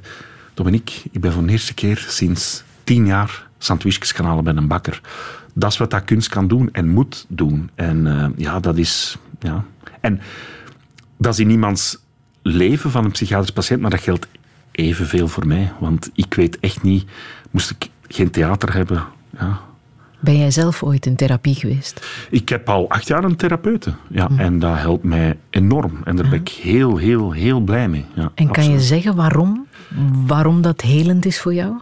[0.53, 4.67] Dominique, ik ben voor de eerste keer sinds tien jaar sandwichjes gaan halen bij een
[4.67, 5.01] bakker.
[5.57, 7.69] Dat is wat dat kunst kan doen en moet doen.
[7.75, 9.17] En eh, ja, dat is...
[9.39, 9.63] Ja.
[10.01, 10.21] En
[11.17, 11.97] dat is in iemands
[12.41, 14.27] leven van een psychiatrisch patiënt, maar dat geldt
[14.71, 15.71] evenveel voor mij.
[15.79, 17.05] Want ik weet echt niet,
[17.51, 19.03] moest ik geen theater hebben.
[19.39, 19.59] Ja.
[20.19, 22.07] Ben jij zelf ooit in therapie geweest?
[22.29, 23.93] Ik heb al acht jaar een therapeute.
[24.09, 25.97] Ja, En dat helpt mij enorm.
[26.03, 28.05] En daar ben ik heel, heel, heel blij mee.
[28.15, 29.67] Ja, En kan je zeggen waarom?
[30.25, 31.73] Waarom dat helend is voor jou?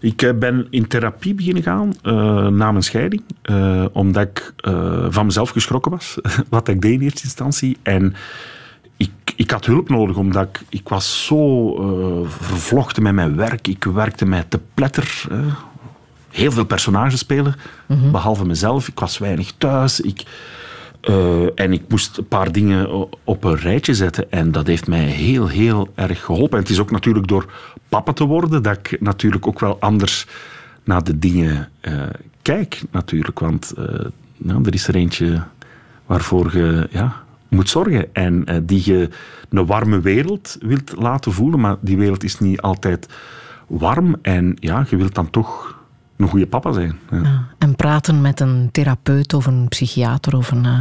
[0.00, 3.22] Ik eh, ben in therapie beginnen gaan eh, na mijn scheiding.
[3.42, 4.54] eh, omdat ik
[5.08, 6.16] van mezelf geschrokken was.
[6.48, 7.76] wat ik deed in eerste instantie.
[7.82, 8.14] En
[8.96, 11.74] ik, ik had hulp nodig, omdat ik, ik was zo
[12.26, 13.68] vervlochten met mijn werk.
[13.68, 15.24] Ik werkte met te pletter.
[16.30, 17.54] heel veel personages spelen,
[18.10, 18.88] behalve mezelf.
[18.88, 20.00] Ik was weinig thuis.
[20.00, 20.22] Ik,
[21.00, 24.30] eh, en ik moest een paar dingen op een rijtje zetten.
[24.32, 26.56] En dat heeft mij heel, heel erg geholpen.
[26.56, 27.52] En het is ook natuurlijk door
[27.88, 30.26] papa te worden dat ik natuurlijk ook wel anders
[30.84, 32.02] naar de dingen eh,
[32.42, 32.82] kijk.
[32.90, 33.84] Natuurlijk, want eh,
[34.36, 35.42] nou, er is er eentje
[36.06, 38.14] waarvoor je ja, moet zorgen.
[38.14, 39.08] En die je
[39.50, 41.60] een warme wereld wilt laten voelen.
[41.60, 43.08] Maar die wereld is niet altijd
[43.66, 44.16] warm.
[44.22, 45.79] En ja, je wilt dan toch
[46.20, 46.98] een goede papa zijn.
[47.10, 47.48] Ja.
[47.58, 50.78] En praten met een therapeut of een psychiater of een eh,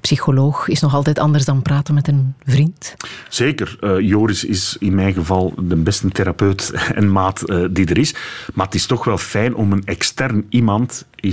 [0.00, 2.96] psycholoog is nog altijd anders dan praten met een vriend.
[3.28, 3.76] Zeker.
[3.80, 8.14] eh, Joris is in mijn geval de beste therapeut en maat eh, die er is.
[8.54, 11.32] Maar het is toch wel fijn om een extern iemand eh,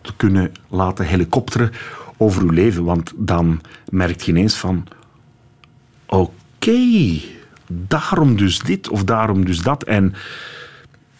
[0.00, 1.70] te kunnen laten helikopteren
[2.16, 2.84] over uw leven.
[2.84, 4.86] Want dan merk je ineens van...
[6.06, 7.20] Oké,
[7.66, 9.84] daarom dus dit of daarom dus dat.
[9.84, 10.14] En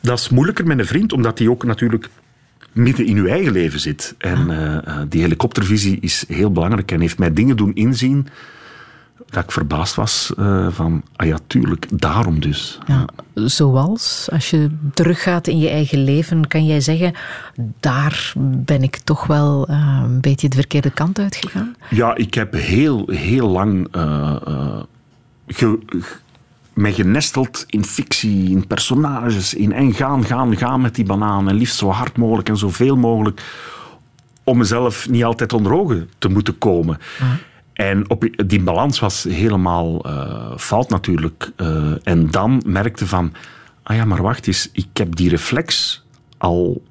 [0.05, 2.09] dat is moeilijker met een vriend, omdat hij ook natuurlijk
[2.72, 4.14] midden in uw eigen leven zit.
[4.18, 8.26] En eh, eh, die helikoptervisie is heel belangrijk en heeft mij dingen doen inzien
[9.31, 12.78] dat ik verbaasd was eh, van, ah ja, tuurlijk, daarom dus.
[12.86, 13.05] Ja,
[13.35, 17.12] zoals, als je teruggaat in je eigen leven, kan jij zeggen,
[17.81, 21.76] daar ben ik toch wel een beetje de verkeerde kant uitgegaan?
[21.90, 23.89] Ja, ik heb heel, heel lang
[25.47, 25.78] ge-
[26.74, 31.48] mij genesteld in fictie, in personages, in en gaan, gaan, gaan met die banaan.
[31.48, 33.42] En liefst zo hard mogelijk en zoveel mogelijk.
[34.44, 36.98] Om mezelf niet altijd onder ogen te moeten komen.
[37.72, 41.52] En op, die balans was helemaal eh, fout natuurlijk.
[41.56, 43.32] Eh, en dan merkte van,
[43.82, 46.02] ah ja, maar wacht eens, ik heb die reflex
[46.38, 46.82] al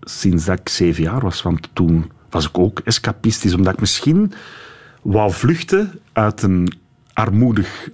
[0.00, 1.42] sinds dat ik zeven jaar was.
[1.42, 4.32] Want toen was ik ook escapistisch, omdat ik misschien
[5.02, 6.72] wou vluchten uit een
[7.12, 7.88] armoedig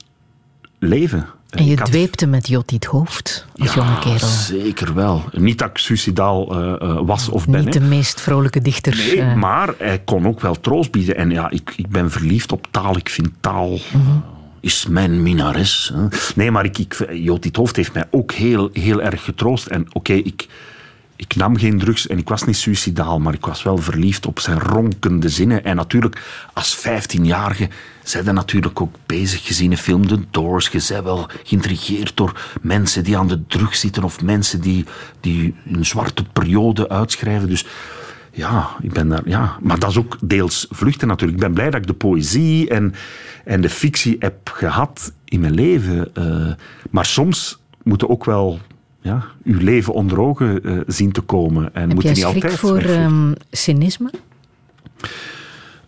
[0.79, 1.27] leven.
[1.51, 4.29] En je had- dweepte met Jot het hoofd als jonge kerel.
[4.29, 5.25] zeker wel.
[5.33, 7.65] Niet dat ik suicidaal eh, eh, was of ben.
[7.65, 8.97] Niet de meest vrolijke dichter.
[8.97, 11.17] Nee, eh, maar hij kon ook wel troost bieden.
[11.17, 12.97] En ja, ik, ik ben verliefd op taal.
[12.97, 14.01] Ik vind taal Mhm.
[14.61, 15.93] is mijn minares.
[16.35, 16.97] Nee, maar ik, ik,
[17.57, 19.67] Hoofd heeft mij ook heel, heel erg getroost.
[19.67, 20.47] En oké, ik,
[21.17, 24.39] ik nam geen drugs en ik was niet suicidaal, maar ik was wel verliefd op
[24.39, 25.65] zijn ronkende zinnen.
[25.65, 26.23] En natuurlijk,
[26.53, 27.69] als 15-jarige,
[28.03, 30.69] zijn er natuurlijk ook bezig gezien in film The Doors.
[30.69, 34.85] Je wel geïntrigeerd door mensen die aan de drugs zitten of mensen die,
[35.21, 37.49] die een zwarte periode uitschrijven.
[37.49, 37.67] Dus
[38.33, 39.57] ja, ik ben daar, ja.
[39.61, 41.39] Maar dat is ook deels vluchten natuurlijk.
[41.39, 42.95] Ik ben blij dat ik de poëzie en,
[43.45, 46.15] en de fictie heb gehad in mijn leven.
[46.15, 46.53] eh,
[46.91, 48.61] maar soms moet je ook wel
[49.07, 51.75] ja, uw leven onder ogen eh, zien te komen.
[51.75, 54.11] En heb moet je niet altijd voor ehm, cynisme?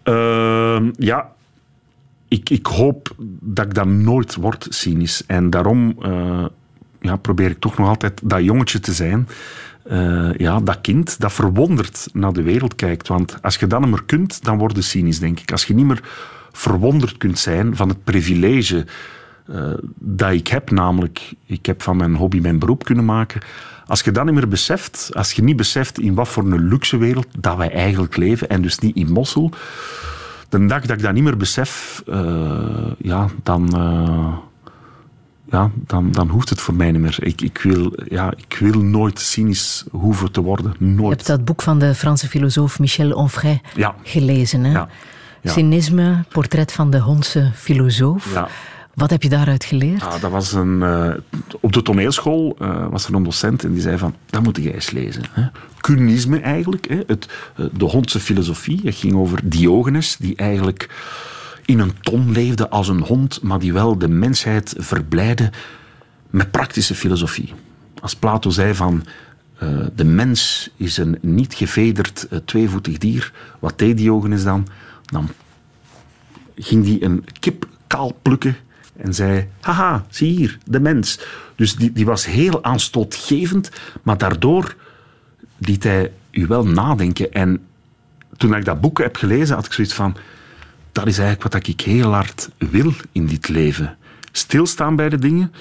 [0.02, 1.32] Ehm, ja,
[2.28, 5.22] ik, ik hoop dat ik dat nooit word, cynisch.
[5.26, 6.44] En daarom eh,
[7.00, 9.28] ja, probeer ik toch nog altijd dat jongetje te zijn.
[9.82, 13.08] Eh, ja, dat kind dat verwonderd naar de wereld kijkt.
[13.08, 15.52] Want als je dat niet meer kunt, dan word je cynisch, denk ik.
[15.52, 16.02] Als je niet meer
[16.52, 18.86] verwonderd kunt zijn van het privilege
[19.48, 23.40] eh, dat ik heb, namelijk ik heb van mijn hobby mijn beroep kunnen maken.
[23.86, 26.96] Als je dat niet meer beseft, als je niet beseft in wat voor een luxe
[26.96, 29.50] wereld dat wij eigenlijk leven, en dus niet in Mossel,
[30.48, 34.36] de dag dat ik dat niet meer besef, eh, ja, dan, eh,
[35.50, 37.16] ja, dan, dan hoeft het voor mij niet meer.
[37.20, 40.74] Ik, ik, wil, ja, ik wil nooit cynisch hoeven te worden.
[40.78, 41.16] Je Nooit.
[41.16, 43.94] hebt dat boek van de Franse filosoof Michel Onfray Ja.
[44.02, 44.64] gelezen.
[44.64, 44.72] Hè?
[44.72, 44.88] Ja.
[45.42, 45.52] Ja.
[45.52, 48.32] Cynisme, portret van de Hondse filosoof.
[48.34, 48.48] Ja.
[48.98, 50.00] Wat heb je daaruit geleerd?
[50.00, 51.14] Ja, dat was een, eh,
[51.60, 54.74] op de toneelschool eh, was er een docent en die zei van, dat moet jij
[54.74, 55.22] eens lezen.
[55.30, 55.46] Hè.
[55.80, 57.00] Kunisme eigenlijk, hè.
[57.06, 58.80] Het, eh, de hondse filosofie.
[58.84, 60.88] Het ging over Diogenes, die eigenlijk
[61.64, 65.50] in een ton leefde als een hond, maar die wel de mensheid verblijde
[66.30, 67.52] met praktische filosofie.
[68.00, 69.04] Als Plato zei van,
[69.94, 74.66] de mens is een niet gevederd tweevoetig dier, wat deed Diogenes dan?
[75.04, 75.28] Dan
[76.56, 78.56] ging die een kip kaal plukken
[78.98, 81.20] en zei: Haha, zie hier, de mens.
[81.54, 83.70] Dus die, die was heel aanstootgevend,
[84.02, 84.74] maar daardoor
[85.58, 87.32] liet hij u wel nadenken.
[87.32, 87.60] En
[88.36, 90.16] toen ik dat boek heb gelezen, had ik zoiets van:
[90.92, 93.96] dat is eigenlijk wat ik heel hard wil in dit leven.
[94.32, 95.52] Stilstaan bij de dingen,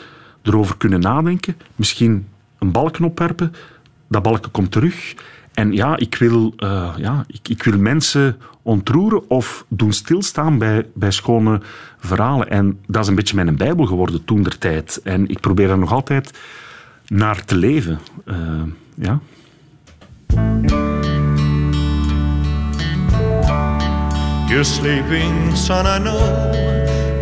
[0.41, 2.27] erover kunnen nadenken, misschien
[2.59, 3.53] een balken opwerpen,
[4.07, 5.15] dat balken komt terug.
[5.58, 10.86] En ja, ik wil, eh, ja, ik, ik wil mensen ontroeren of doen stilstaan bij,
[10.94, 11.62] bij schone
[12.00, 12.50] verhalen.
[12.50, 15.00] En dat is een beetje mijn bijbel geworden toen der tijd.
[15.04, 16.40] En ik probeer er nog altijd
[17.08, 18.00] naar te leven.
[18.26, 18.36] Eh,
[18.96, 19.20] ja.
[24.48, 26.20] You're sleeping, son, I know,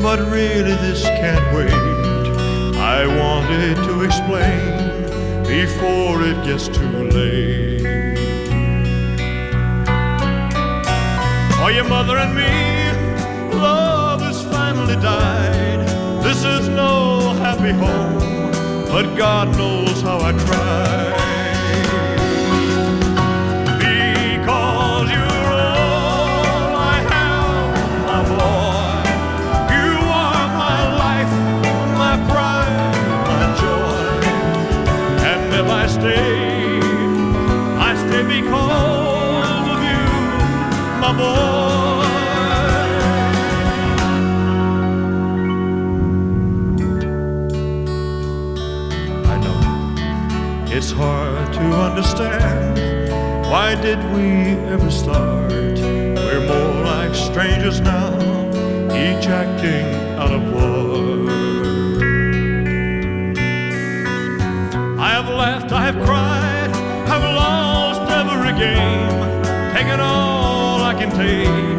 [0.01, 1.73] but really this can't wait.
[2.75, 4.73] I wanted to explain
[5.41, 7.64] before it gets too late.
[11.65, 15.79] For your mother and me, love has finally died.
[16.23, 18.51] This is no happy home,
[18.85, 21.24] but God knows how I tried.
[51.95, 52.77] understand
[53.49, 55.49] why did we ever start?
[55.49, 58.17] We're more like strangers now,
[58.91, 59.85] each acting
[60.19, 61.29] out of war.
[64.99, 66.69] I have laughed, I have cried,
[67.07, 71.77] I've lost every game, taken all I can take,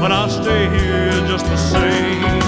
[0.00, 2.41] but I'll stay here just the same.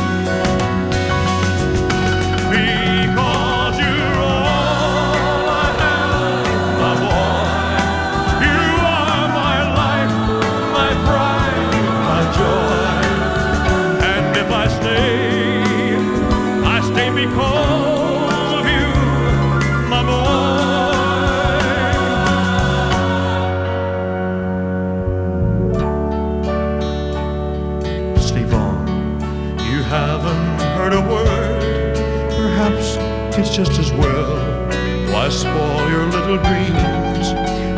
[33.55, 34.67] Just as well.
[35.13, 37.27] Why spoil your little dreams?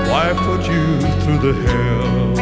[0.09, 2.33] Why put you through the hell?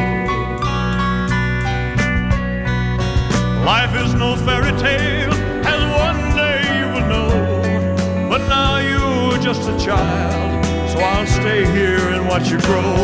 [3.65, 5.33] Life is no fairy tale,
[5.67, 8.29] as one day you will know.
[8.29, 12.95] But now you're just a child, so I'll stay here and watch you grow.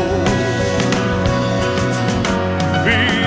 [2.85, 3.20] Because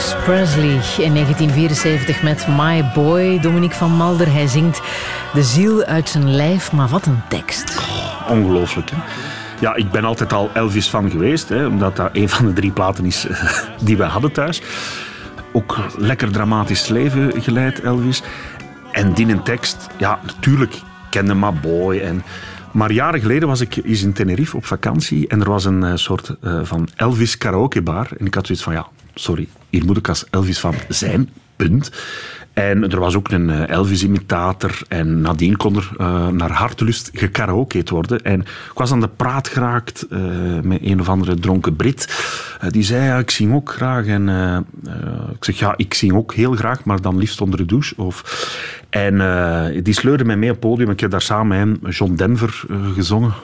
[0.00, 4.32] Presley in 1974 met My Boy, Dominique van Malder.
[4.32, 4.80] Hij zingt
[5.32, 7.80] de ziel uit zijn lijf, maar wat een tekst.
[8.28, 8.96] Ongelooflijk, hè?
[9.60, 12.70] Ja, ik ben altijd al Elvis fan geweest, hè, omdat dat een van de drie
[12.70, 13.44] platen is eh,
[13.86, 14.62] die we hadden thuis.
[15.52, 18.22] Ook lekker dramatisch leven geleid, Elvis.
[18.92, 21.98] En die een tekst, ja, natuurlijk kende My Boy.
[21.98, 22.22] En,
[22.72, 25.92] maar jaren geleden was ik eens in Tenerife op vakantie en er was een eh,
[25.94, 28.08] soort eh, van Elvis karaokebar.
[28.18, 31.90] En ik had zoiets van, ja, sorry, hier moet ik als Elvis van zijn, punt.
[32.52, 34.78] En er was ook een eh, Elvis-imitator.
[34.88, 38.22] En nadien kon er eh, naar hartelust gekaraokeed worden.
[38.22, 40.20] En ik was aan de praat geraakt eh,
[40.62, 42.08] met een of andere dronken Brit.
[42.68, 44.06] Die zei, ja, ik zing ook graag.
[44.06, 44.28] En
[45.34, 47.94] ik zeg, ja, ik zing ook heel graag, maar dan liefst onder de douche.
[47.96, 48.48] Of...
[48.90, 49.14] En
[49.82, 50.90] die sleurde mij mee op het podium.
[50.90, 52.64] Ik heb daar samen met John Denver
[52.94, 53.34] gezongen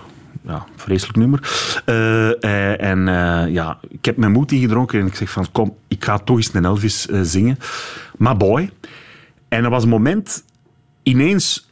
[0.43, 1.41] ja, vreselijk nummer.
[1.85, 5.77] Eh, eh, en eh, ja, ik heb mijn moed ingedronken en ik zeg van kom,
[5.89, 7.59] ik ga toch eens een Elvis zingen.
[8.17, 8.71] My boy.
[9.49, 10.45] En er was een moment,
[11.03, 11.71] ineens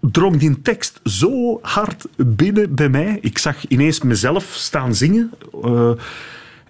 [0.00, 3.18] drong die tekst zo hard binnen bij mij.
[3.20, 5.30] Ik zag ineens mezelf staan zingen.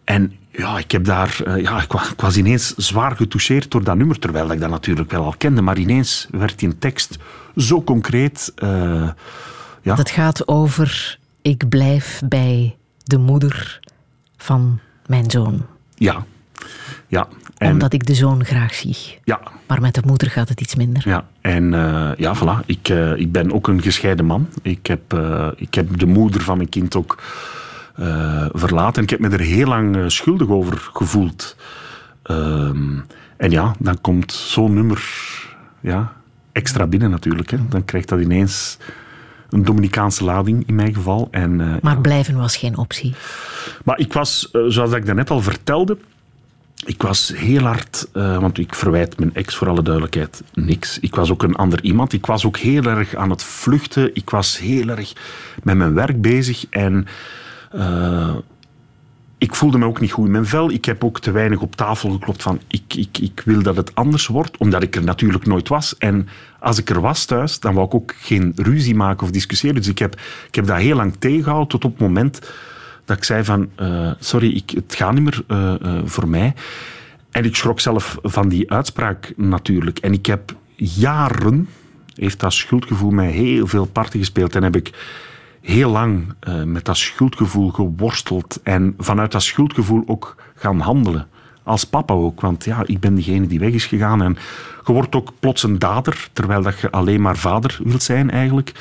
[0.05, 4.53] en ja, ik, heb daar, ja, ik, was, ineens zwaar getoucheerd door dat nummer, terwijl
[4.53, 5.63] ik dat natuurlijk wel al kende.
[5.63, 7.19] Maar ineens werd die tekst
[7.57, 8.53] zo concreet.
[9.83, 9.95] Ja.
[9.95, 13.81] Dat gaat over ik blijf bij de moeder
[14.37, 15.67] van mijn zoon.
[15.95, 16.25] Ja.
[17.07, 17.29] Ja.
[17.59, 19.19] En, Omdat ik de zoon graag zie.
[19.25, 21.03] ja, Maar met de moeder gaat het iets minder.
[21.09, 21.25] ja.
[21.41, 22.67] En eh, ja, voilà.
[22.67, 24.49] Ik, eh, ik ben ook een gescheiden man.
[24.63, 27.23] Ik heb, eh, ik heb de moeder van mijn kind ook
[28.53, 28.97] verlaten.
[28.97, 31.57] En ik heb me er heel lang schuldig over gevoeld.
[32.23, 32.99] Ehm,
[33.37, 35.03] en ja, dan komt zo'n nummer
[35.81, 36.13] ja,
[36.53, 37.51] extra binnen natuurlijk.
[37.51, 37.59] Hè.
[37.69, 38.79] Dan krijgt dat ineens
[39.51, 41.29] een Dominicaanse lading in mijn geval.
[41.31, 43.15] En, eh, Maar blijven was geen optie.
[43.85, 45.99] maar ik was, eh, zoals ik daarnet al vertelde,
[46.85, 50.99] ik was heel hard, eh, want ik verwijt mijn ex voor alle duidelijkheid niks.
[50.99, 52.13] Ik was ook een ander iemand.
[52.13, 54.15] Ik was ook heel erg aan het vluchten.
[54.15, 55.13] Ik was heel erg
[55.63, 57.07] met mijn werk bezig en
[59.41, 60.71] ik voelde me ook niet goed in mijn vel.
[60.71, 63.95] Ik heb ook te weinig op tafel geklopt van ik, ik, ik wil dat het
[63.95, 65.99] anders wordt, omdat ik er natuurlijk nooit was.
[65.99, 69.77] En als ik er was thuis, dan wou ik ook geen ruzie maken of discussiëren.
[69.77, 72.51] Dus ik heb, ik heb dat heel lang tegengehouden tot op het moment
[73.05, 76.55] dat ik zei van eh, sorry, ik, het gaat niet meer eh, eh, voor mij.
[77.31, 79.99] En ik schrok zelf van die uitspraak natuurlijk.
[79.99, 81.69] En ik heb jaren,
[82.15, 84.55] heeft dat schuldgevoel mij heel veel parten gespeeld.
[84.55, 84.91] En heb ik
[85.61, 88.61] heel lang eh, met dat schuldgevoel geworsteld.
[88.63, 91.27] En vanuit dat schuldgevoel ook gaan handelen.
[91.63, 94.23] Als papa ook, want ja, ik ben degene die weg is gegaan.
[94.23, 94.37] En
[94.87, 98.73] je wordt ook plots een dader, terwijl dat je alleen maar vader wilt zijn eigenlijk.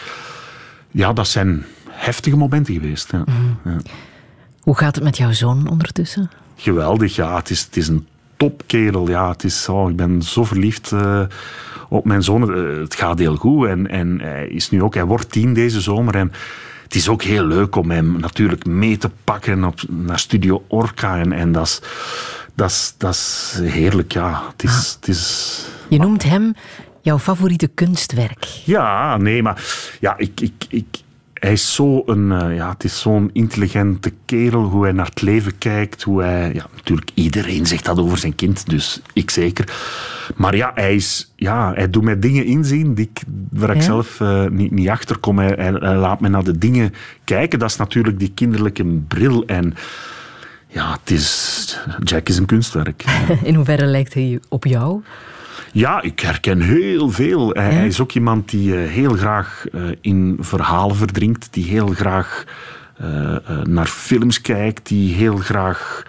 [0.91, 3.11] Ja, dat zijn heftige momenten geweest.
[3.11, 3.23] Ja.
[3.65, 3.77] Ja.
[4.61, 6.29] Hoe gaat het met jouw zoon ondertussen?
[6.55, 7.35] Geweldig, ja.
[7.35, 8.07] Het is, het is een
[8.37, 9.09] topkerel.
[9.09, 11.21] Ja, het is, oh, ik ben zo verliefd eh,
[11.89, 12.53] op mijn zoon.
[12.53, 13.67] Eh, het gaat heel goed.
[13.67, 16.15] En, en hij is nu ook, hij wordt tien deze zomer.
[16.15, 16.31] En
[16.89, 21.19] het is ook heel leuk om hem natuurlijk mee te pakken op, naar Studio Orca.
[21.19, 21.81] En, en dat is,
[22.55, 24.41] dat is, dat is heerlijk, ja.
[24.51, 26.53] Het is, het is Je noemt hem
[27.01, 28.45] jouw favoriete kunstwerk.
[28.65, 29.63] Ja, nee, maar
[29.99, 30.85] ja, ik, ik, ik,
[31.39, 35.21] hij is zo een, eh, ja, het is zo'n intelligente kerel, hoe hij naar het
[35.21, 39.73] leven kijkt, hoe hij, ja, natuurlijk iedereen zegt dat over zijn kind, dus ik zeker.
[40.35, 43.21] Maar ja, hij is, ja, hij doet mij dingen inzien die ik,
[43.51, 45.37] waar ik zelf eh, niet, niet achter kom.
[45.37, 46.93] Hij, hij, hij laat me naar de dingen
[47.23, 47.59] kijken.
[47.59, 49.73] Dat is natuurlijk die kinderlijke bril en
[50.67, 53.03] ja, het is, Jack is een kunstwerk.
[53.43, 55.01] In hoeverre lijkt hij op jou?
[55.71, 57.49] Ja, ik herken heel veel.
[57.49, 61.87] Hij, hij is ook iemand die eh, heel graag eh, in verhalen verdrinkt, die heel
[61.87, 62.43] graag
[62.97, 66.03] eh, naar films kijkt, die heel graag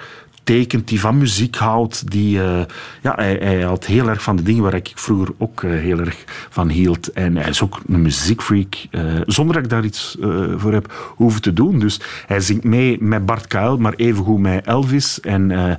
[0.50, 2.10] tekent, die van muziek houdt.
[2.10, 2.60] Die, eh,
[3.02, 5.98] ja, hij, hij houdt heel erg van de dingen waar ik vroeger ook eh, heel
[5.98, 7.12] erg van hield.
[7.12, 10.16] En hij is ook een muziekfreak, eh, zonder dat ik daar iets
[10.56, 11.78] voor heb hoeven te doen.
[11.78, 15.74] Dus hij zingt mee met Bart Kuil, maar evengoed met Elvis en eh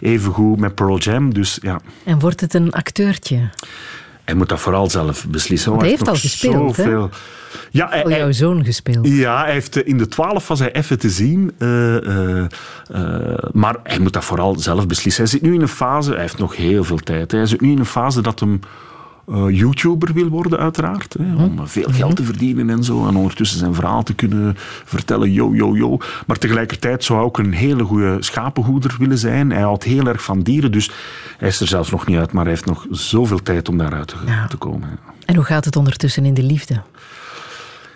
[0.00, 1.34] evengoed met Pearl Jam.
[1.34, 3.50] Dus ja, En wordt het een acteurtje?
[4.26, 5.70] Hij moet dat vooral zelf beslissen.
[5.70, 7.10] Want hij heeft al gespeeld, zoveel-
[7.70, 9.06] Ja, hij, Al jouw zoon gespeeld.
[9.08, 11.52] ja, hij heeft, eh, in de twaalf was hij even te zien.
[11.58, 12.44] eh, eh,
[13.52, 15.22] maar hij moet dat vooral zelf beslissen.
[15.22, 17.32] Hij zit nu in een fase, hij heeft nog heel veel tijd.
[17.32, 18.60] Hij zit nu in een fase dat hem
[19.26, 21.16] eh, YouTuber wil worden, uiteraard.
[21.18, 23.06] Hè, om veel geld te verdienen en zo.
[23.06, 24.54] En ondertussen zijn verhaal te kunnen
[24.84, 25.32] vertellen.
[25.32, 25.98] Yo, yo, yo.
[26.26, 29.50] Maar tegelijkertijd zou hij ook een hele goede schapenhoeder willen zijn.
[29.50, 30.72] Hij houdt heel erg van dieren.
[30.72, 30.90] Dus
[31.38, 32.32] hij is er zelfs nog niet uit.
[32.32, 34.16] Maar hij heeft nog zoveel tijd om daaruit te,
[34.48, 34.88] te komen.
[35.24, 36.82] En hoe gaat het ondertussen in de liefde?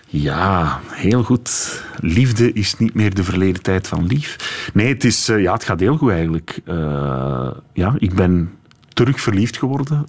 [0.06, 1.82] Ja, heel goed.
[2.00, 4.70] Liefde is niet meer de verleden tijd van lief.
[4.74, 6.60] Nee, het, is, eh, ja, het gaat heel goed eigenlijk.
[6.64, 8.50] Eh, ja, ik ben
[8.92, 10.06] terug verliefd geworden.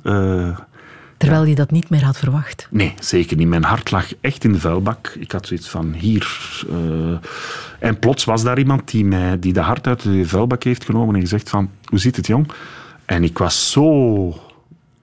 [1.21, 2.67] Terwijl je dat niet meer had verwacht.
[2.69, 3.47] nee, zeker niet.
[3.47, 5.15] Mijn hart lag echt in de vuilbak.
[5.19, 6.39] Ik had zoiets van hier.
[6.69, 7.17] eh,
[7.79, 11.15] en plots was daar iemand die, mij, die de hart uit de vuilbak heeft genomen
[11.15, 12.47] en gezegd van, hoe zit het jong?
[13.05, 13.83] En ik was zo,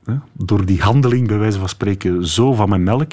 [0.05, 3.13] hè, door die handeling bij wijze van spreken, zo van mijn melk.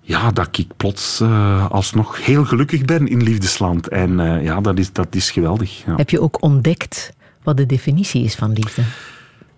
[0.00, 3.88] Ja, dat ik plots eh, alsnog heel gelukkig ben in liefdesland.
[3.88, 5.84] En eh, ja, dat is, dat is geweldig.
[5.86, 5.94] Ja.
[5.96, 7.12] Heb je ook ontdekt
[7.42, 8.82] wat de definitie is van liefde?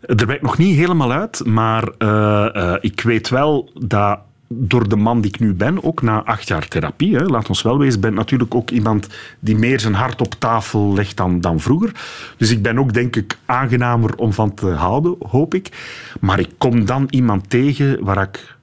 [0.06, 4.18] Ben ik nog niet helemaal uit, maar eh, eh, ik weet wel dat
[4.54, 7.62] door de man die ik nu ben, ook na acht jaar therapie, hè, laat ons
[7.62, 9.08] wel wezen, ben natuurlijk ook iemand
[9.38, 11.92] die meer zijn hart op tafel legt dan, dan vroeger.
[12.36, 15.68] Dus ik ben ook, denk ik, aangenamer om van te houden, hoop ik.
[16.20, 18.56] Maar ik kom dan iemand tegen waar ik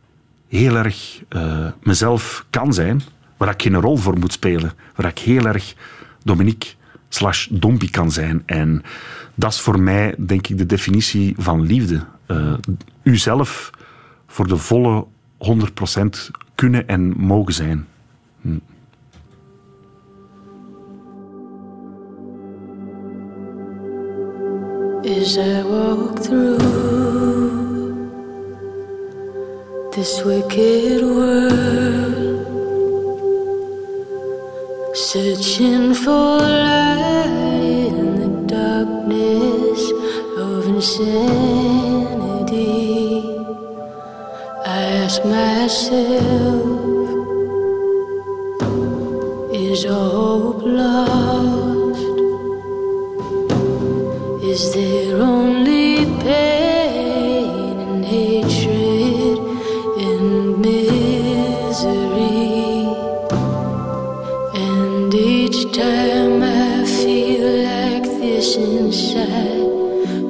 [0.48, 3.02] heel erg eh, mezelf kan zijn,
[3.38, 5.74] waar ik geen rol voor moet spelen, waar ik heel erg
[6.24, 6.70] Dominique
[7.10, 8.44] slash Dompie kan zijn.
[8.46, 8.84] En
[9.40, 12.06] dat is voor mij, denk ik, de definitie van liefde.
[12.26, 12.54] Eh
[13.04, 13.70] uzelf
[14.28, 15.06] voor de volle
[15.38, 17.88] 100% kunnen en mogen zijn.
[18.42, 18.58] Hm.
[25.02, 26.64] As I walk through
[29.90, 32.48] this wicked world,
[34.92, 37.49] searching for light
[38.86, 39.92] darkness
[40.38, 42.00] of insanity,
[44.66, 46.64] I ask myself,
[49.54, 52.04] is all hope lost?
[54.44, 56.69] Is there only pain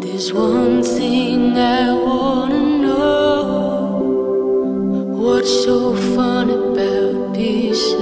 [0.01, 4.01] there's one thing I wanna know.
[5.15, 7.93] What's so fun about peace,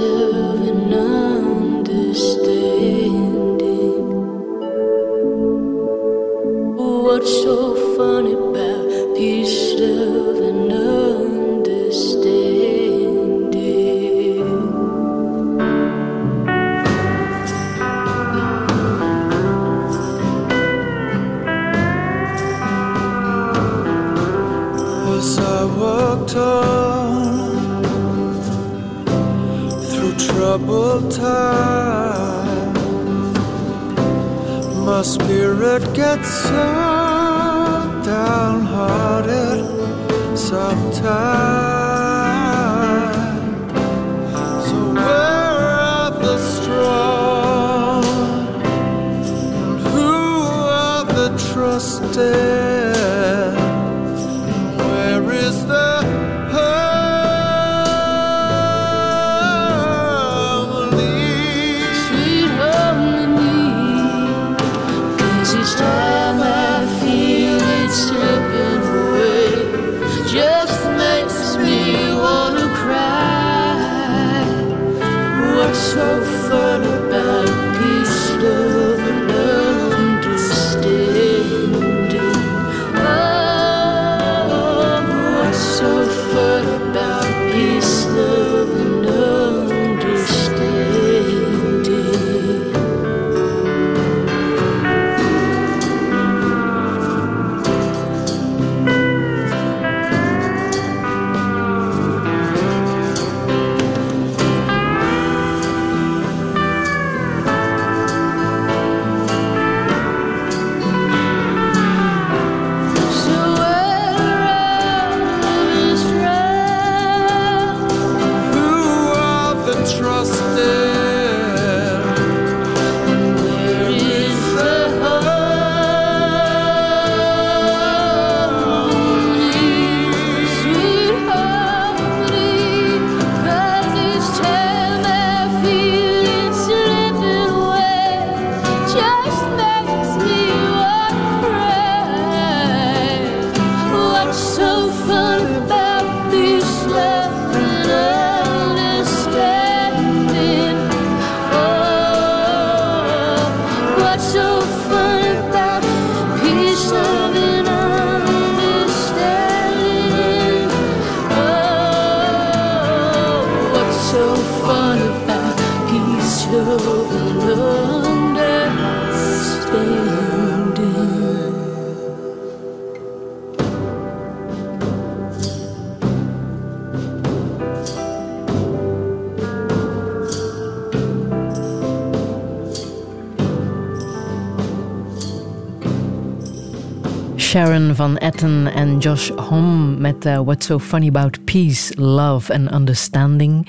[187.98, 193.68] van Etten en Josh Homme met uh, What's So Funny About Peace, Love and Understanding.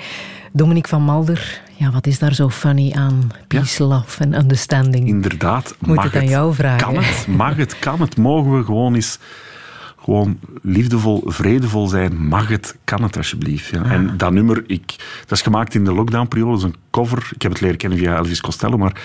[0.53, 3.31] Dominique van Malder, ja, wat is daar zo funny aan?
[3.47, 5.07] Peace, love and understanding.
[5.07, 5.75] Inderdaad.
[5.79, 6.87] Moet mag het aan jou vragen?
[6.87, 7.27] Kan het?
[7.27, 7.79] Mag het?
[7.79, 8.17] Kan het?
[8.17, 9.19] Mogen we gewoon eens
[10.03, 12.27] gewoon liefdevol, vredevol zijn?
[12.27, 12.77] Mag het?
[12.83, 13.69] Kan het alsjeblieft?
[13.69, 13.83] Ja.
[13.83, 17.29] En dat nummer, ik, dat is gemaakt in de lockdownperiode, dat is een cover.
[17.33, 19.01] Ik heb het leren kennen via Elvis Costello, maar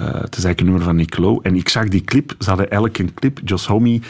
[0.00, 1.42] uh, het is eigenlijk een nummer van Nick Lowe.
[1.42, 4.00] En ik zag die clip, ze hadden eigenlijk een clip, Joss Homme,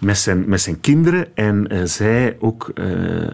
[0.00, 1.36] met zijn, met zijn kinderen.
[1.36, 3.28] En uh, zij ook uh,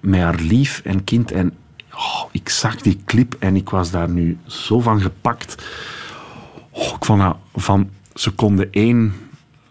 [0.00, 1.32] met haar lief en kind.
[1.32, 1.52] En
[1.92, 5.64] oh, ik zag die clip en ik was daar nu zo van gepakt.
[6.70, 9.14] Oh, ik vond van seconde één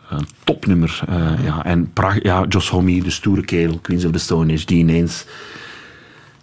[0.09, 1.03] een topnummer.
[1.43, 1.91] Ja, en
[2.21, 5.25] ja, Joss Homme, de stoere kerel, Queens of the Stone Age, die ineens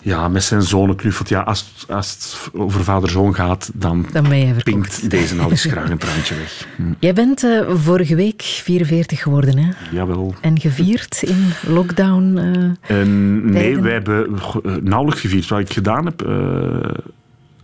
[0.02, 1.28] ja, met zijn zonen knuffelt.
[1.28, 4.27] Ja, als, als het over vader-zoon gaat, dan, dan
[4.62, 6.66] pinkt deze al eens graag een traantje weg.
[6.77, 6.82] Hm.
[6.98, 9.70] Jij bent uh, vorige week 44 geworden, hè?
[9.93, 10.35] Jawel.
[10.40, 12.39] En gevierd in lockdown?
[12.89, 13.05] Uh,
[13.43, 14.39] nee, wij hebben
[14.82, 15.48] nauwelijks gevierd.
[15.48, 16.18] Wat ik gedaan heb...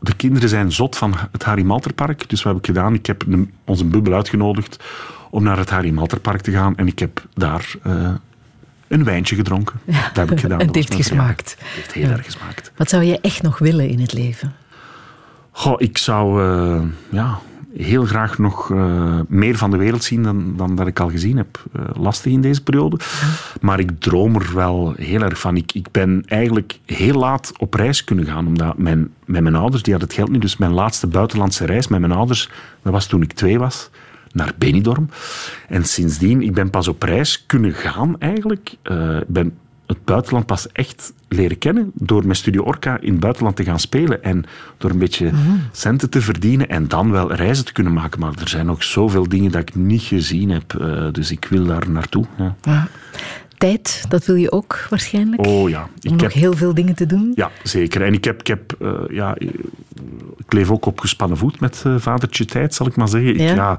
[0.01, 2.29] de kinderen zijn zot van het Harry Malterpark.
[2.29, 2.95] Dus wat heb ik gedaan?
[2.95, 3.25] Ik heb
[3.65, 4.85] onze bubbel uitgenodigd
[5.31, 6.77] om naar het Harry Malterpark te gaan.
[6.77, 7.75] En ik heb daar
[8.89, 9.81] een wijntje gedronken.
[9.85, 10.59] Ja, dat heb ik gedaan.
[10.67, 11.57] Het heeft gesmaakt.
[11.59, 12.13] Het heeft heel ja.
[12.13, 12.73] erg gesmaakt.
[12.77, 14.55] Wat zou je echt nog willen in het leven?
[15.51, 17.39] Goh, ik zou uh, ja,
[17.77, 21.37] heel graag nog uh, meer van de wereld zien dan, dan dat ik al gezien
[21.37, 21.63] heb.
[21.95, 22.99] lastig in deze periode.
[23.21, 23.27] Ja.
[23.61, 25.57] Maar ik droom er wel heel erg van.
[25.57, 28.47] Ik, ik ben eigenlijk heel laat op reis kunnen gaan.
[28.47, 30.43] Omdat mijn, met mijn ouders, die hadden het geld niet.
[30.43, 32.51] Dus mijn laatste buitenlandse reis met mijn ouders,
[32.83, 33.91] dat was toen ik twee was
[34.37, 35.09] naar Benidorm.
[35.69, 38.77] En sindsdien, ik ben pas op reis kunnen gaan eigenlijk.
[38.85, 39.53] Uh, ben
[39.87, 43.81] het buitenland pas echt leren kennen door met Studio Orca in het buitenland te gaan
[43.81, 44.45] spelen en
[44.79, 45.61] door een beetje mm.
[45.73, 48.21] centen te verdienen en dan wel reizen te kunnen maken.
[48.21, 51.65] Maar er zijn nog zoveel dingen dat ik niet gezien heb, uh, dus ik wil
[51.65, 52.25] daar naartoe.
[52.39, 52.55] Ja.
[52.63, 52.89] Ja.
[53.59, 55.47] Tijd, dat wil je ook waarschijnlijk?
[55.47, 55.89] Oh ja.
[56.01, 57.33] Ik Om nog heb, heel veel dingen te doen?
[57.35, 58.03] Ja, zeker.
[58.03, 59.37] En ik heb, ik heb uh, ja,
[60.37, 63.31] ik leef ook op gespannen voet met uh, vadertje tijd, zal ik maar zeggen.
[63.31, 63.55] Ik, ja.
[63.55, 63.79] ja,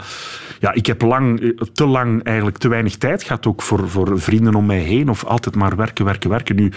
[0.60, 4.56] ja, ik heb lang, te lang eigenlijk te weinig tijd gehad ook voor, voor vrienden
[4.56, 5.10] om mij heen.
[5.10, 6.56] Of altijd maar werken, werken, werken.
[6.56, 6.72] Nu,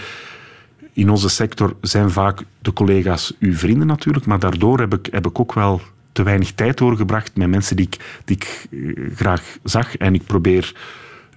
[0.93, 5.27] in onze sector zijn vaak de collega's uw vrienden natuurlijk, maar daardoor heb ik, heb
[5.27, 8.67] ik ook wel te weinig tijd doorgebracht met mensen die ik, die ik
[9.15, 9.97] graag zag.
[9.97, 10.73] En ik probeer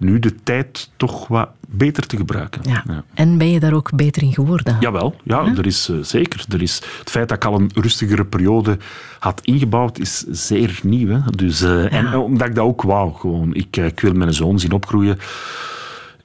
[0.05, 2.61] nu de tijd toch wat beter te gebruiken.
[2.65, 2.85] Ja.
[2.87, 3.05] ja.
[3.15, 4.77] En ben je daar ook beter in geworden?
[4.81, 5.47] Jawel, ja?
[5.57, 6.45] Er is uh, zeker.
[6.49, 8.79] Er is, het feit dat ik al een rustigere periode
[9.19, 11.09] had ingebouwd, is zeer nieuw.
[11.09, 11.31] Hè?
[11.31, 11.89] Dus, uh, ja.
[11.89, 13.13] En omdat ik dat ook wou.
[13.15, 13.55] Gewoon.
[13.55, 15.19] Ik, ik wil mijn zoon zien opgroeien.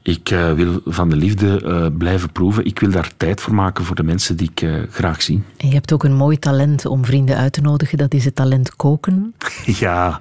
[0.02, 2.66] Ik uh, wil van de liefde uh, blijven proeven.
[2.66, 5.44] Ik wil daar tijd voor maken voor de mensen die ik uh, graag zie.
[5.58, 7.98] En je hebt ook een mooi talent om vrienden uit te nodigen.
[7.98, 9.34] Dat is het talent koken.
[9.66, 10.20] ja,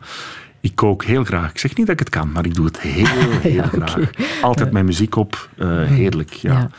[0.60, 1.50] ik kook heel graag.
[1.50, 3.06] Ik zeg niet dat ik het kan, maar ik doe het heel,
[3.40, 3.96] heel ja, graag.
[3.96, 4.08] Okay.
[4.42, 5.48] Altijd mijn muziek op.
[5.86, 6.52] heerlijk, ja.
[6.52, 6.70] ja.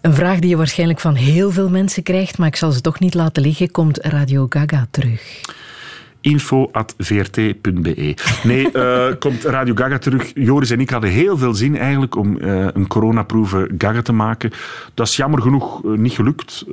[0.00, 3.00] Een vraag die je waarschijnlijk van heel veel mensen krijgt, maar ik zal ze toch
[3.00, 3.70] niet laten liggen.
[3.70, 5.40] Komt Radio Gaga terug?
[6.24, 8.14] info.vrt.be.
[8.42, 10.30] Nee, uh, komt Radio Gaga terug.
[10.34, 14.50] Joris en ik hadden heel veel zin eigenlijk om uh, een coronaproeve Gaga te maken.
[14.94, 16.64] Dat is jammer genoeg uh, niet gelukt.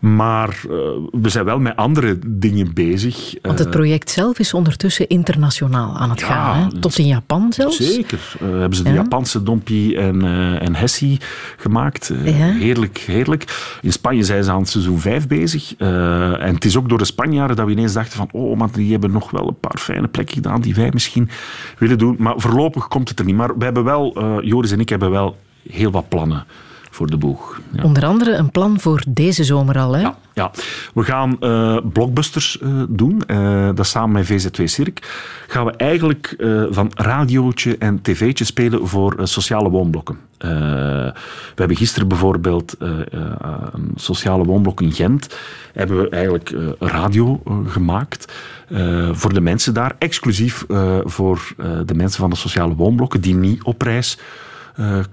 [0.00, 0.72] Maar uh,
[1.10, 3.34] we zijn wel met andere dingen bezig.
[3.42, 6.62] Want het project zelf is ondertussen internationaal aan het ja, gaan.
[6.62, 6.80] Hè?
[6.80, 7.76] Tot in Japan zelfs.
[7.76, 8.36] Zeker.
[8.42, 8.94] Uh, hebben ze de ja.
[8.94, 11.20] Japanse Dompi en, uh, en Hessie
[11.56, 12.12] gemaakt.
[12.24, 12.32] Ja.
[12.32, 13.78] Heerlijk, heerlijk.
[13.82, 15.74] In Spanje zijn ze aan het seizoen 5 bezig.
[15.76, 18.92] en het is ook door de Spanjaarden dat we ineens dachten van oh, maar die
[18.92, 21.28] hebben nog wel een paar fijne plekken gedaan die wij misschien
[21.78, 22.16] willen doen.
[22.18, 23.36] Maar voorlopig komt het er niet.
[23.36, 25.36] Maar we hebben wel, Joris en ik hebben wel
[25.68, 26.46] heel wat plannen
[26.96, 27.60] voor de boeg.
[27.70, 27.82] Ja.
[27.82, 30.00] Onder andere een plan voor deze zomer al, hè?
[30.00, 30.50] Ja, ja.
[30.94, 33.22] we gaan uh, blockbusters uh, doen.
[33.26, 35.24] Uh, dat samen met VZ2 Cirk.
[35.48, 36.34] Gaan we eigenlijk
[36.70, 40.18] van radiootje en tv'tje spelen voor sociale woonblokken.
[40.38, 41.12] we
[41.54, 45.38] hebben gisteren bijvoorbeeld een sociale woonblok in Gent.
[45.72, 48.32] Hebben we eigenlijk radio gemaakt.
[49.12, 49.94] voor de mensen daar.
[49.98, 50.64] Exclusief
[51.04, 51.54] voor
[51.84, 54.18] de mensen van de sociale woonblokken die niet op reis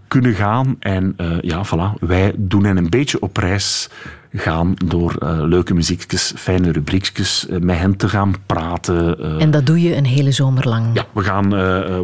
[0.08, 0.76] kunnen gaan.
[0.80, 3.90] En uh, ja, voilà, wij doen hen een beetje op reis
[4.34, 9.20] gaan door uh, leuke muziekjes, fijne rubriekjes, met hen te gaan praten.
[9.40, 10.86] en dat doe je een hele zomer lang?
[10.94, 11.50] Ja, we gaan,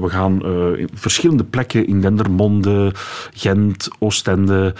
[0.02, 0.42] we gaan
[0.94, 2.94] verschillende plekken in Dendermonde,
[3.34, 4.76] Gent, Oostende.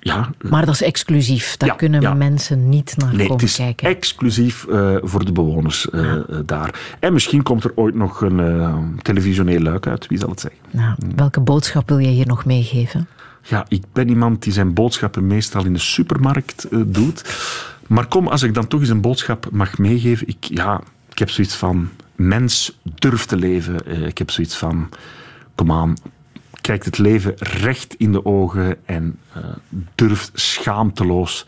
[0.00, 0.30] ja.
[0.40, 2.14] Maar dat is exclusief, daar ja, kunnen ja.
[2.14, 3.88] mensen niet naar nee, komen het is kijken.
[3.88, 4.66] exclusief
[5.02, 5.88] voor de bewoners
[6.46, 6.96] daar.
[7.00, 10.60] En misschien komt er ooit nog een televisioneel luik uit, wie zal het zeggen.
[10.70, 13.08] Nou, welke boodschap wil jij hier nog meegeven?
[13.42, 17.24] Ja, ik ben iemand die zijn boodschappen meestal in de supermarkt uh, doet.
[17.86, 20.28] Maar kom, als ik dan toch eens een boodschap mag meegeven.
[20.28, 21.88] Ik, ja, ik heb zoiets van...
[22.16, 23.86] mens durft te leven.
[23.86, 24.88] Eh, ik heb zoiets van,
[25.54, 25.96] kom aan,
[26.60, 29.44] kijkt het leven recht in de ogen en uh,
[29.94, 31.46] durft schaamteloos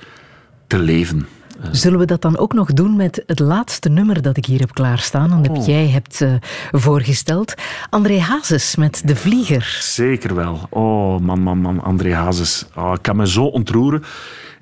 [0.66, 1.26] te leven.
[1.70, 4.72] Zullen we dat dan ook nog doen met het laatste nummer dat ik hier heb
[4.72, 5.66] klaarstaan en dat oh.
[5.66, 6.34] jij hebt uh,
[6.70, 7.54] voorgesteld?
[7.90, 9.78] André Hazes met De Vlieger.
[9.80, 10.60] Zeker wel.
[10.70, 11.82] Oh, man, man, man.
[11.82, 12.66] André Hazes.
[12.76, 14.02] Oh, ik kan me zo ontroeren.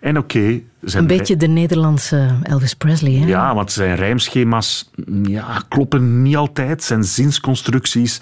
[0.01, 0.39] En oké...
[0.39, 3.27] Okay, een beetje de Nederlandse Elvis Presley, hè?
[3.27, 4.90] Ja, want zijn rijmschema's
[5.23, 6.82] ja, kloppen niet altijd.
[6.82, 8.20] Zijn zinsconstructies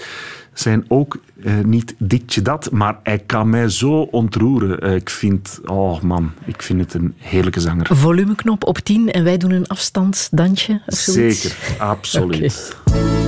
[0.53, 4.87] zijn ook uh, niet ditje dat, maar hij kan mij zo ontroeren.
[4.87, 7.87] Uh, ik vind, oh man, ik vind het een heerlijke zanger.
[7.91, 10.81] Volumeknop op 10 en wij doen een afstandsdansje?
[10.87, 12.77] Zeker, absoluut.
[12.89, 13.20] okay.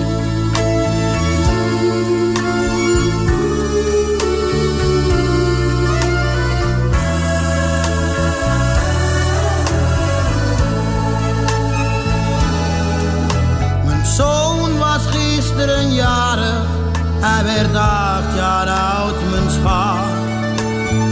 [17.54, 20.10] Werd acht jaar oud, mijn schat.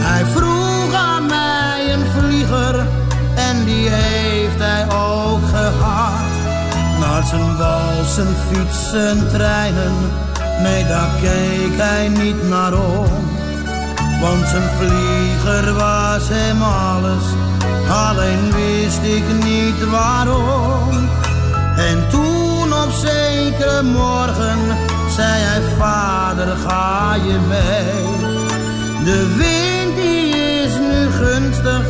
[0.07, 2.75] Hij vroeg aan mij een vlieger
[3.35, 6.31] en die heeft hij ook gehad.
[6.99, 8.89] Naar zijn bal, zijn fiets,
[9.31, 9.93] treinen,
[10.61, 13.29] nee daar keek hij niet naar om.
[14.21, 17.23] Want zijn vlieger was hem alles,
[17.89, 21.09] alleen wist ik niet waarom.
[21.77, 22.40] En toen
[22.83, 24.59] op zekere morgen
[25.09, 28.29] zei hij, vader ga je mee.
[29.03, 30.29] De wind die
[30.63, 31.85] is nu gunstig,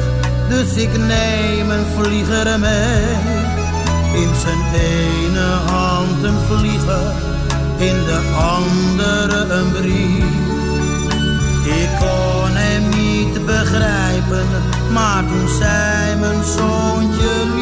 [0.49, 3.03] dus ik neem een vlieger mee.
[4.13, 7.11] In zijn ene hand een vlieger,
[7.77, 10.49] in de andere een brief.
[11.65, 14.47] Ik kon hem niet begrijpen,
[14.91, 17.60] maar toen zei mijn zoontje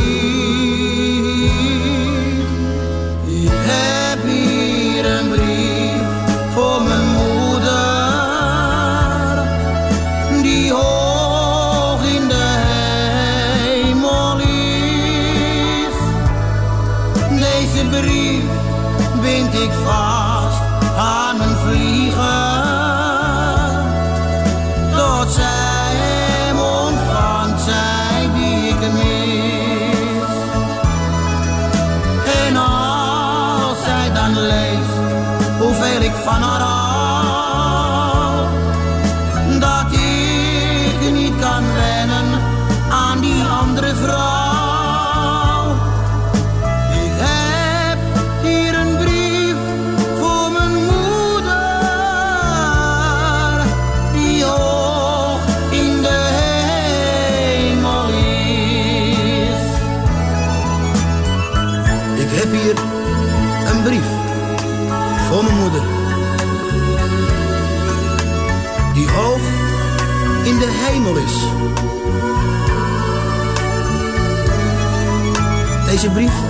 [75.99, 76.41] Deze brief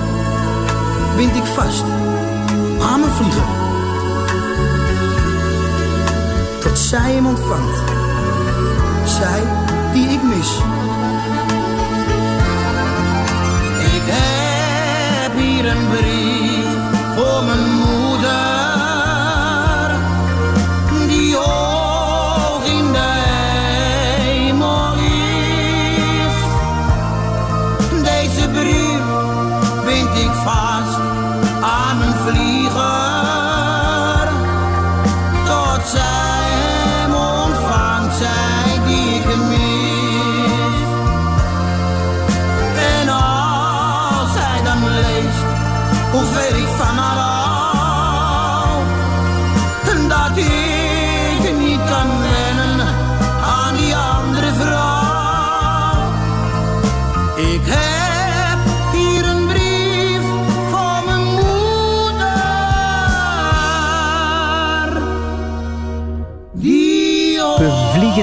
[1.15, 1.83] bind ik vast
[2.81, 3.43] aan mijn vlieger.
[6.59, 7.77] Tot zij hem ontvangt.
[9.05, 9.41] Zij
[9.93, 10.57] die ik mis.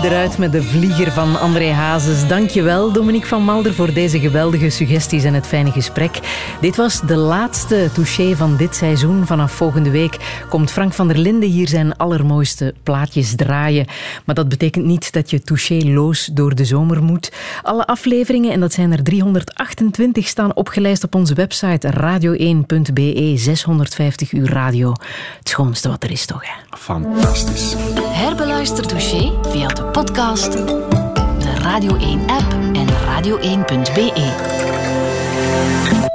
[0.05, 2.29] Eruit met de vlieger van André Hazes.
[2.29, 6.19] Dankjewel, Dominique van Malder, voor deze geweldige suggesties en het fijne gesprek.
[6.61, 9.27] Dit was de laatste touché van dit seizoen.
[9.27, 13.87] Vanaf volgende week komt Frank van der Linden hier zijn allermooiste plaatjes draaien.
[14.25, 17.33] Maar dat betekent niet dat je touché-loos door de zomer moet.
[17.63, 23.33] Alle afleveringen, en dat zijn er 328, staan opgelijst op onze website radio1.be.
[23.37, 24.93] 650 uur radio.
[25.39, 26.43] Het schoonste wat er is, toch?
[26.43, 26.77] Hè?
[26.77, 27.75] Fantastisch.
[28.19, 35.96] Herbeluister touché via de podcast, de Radio 1-app en radio1.be.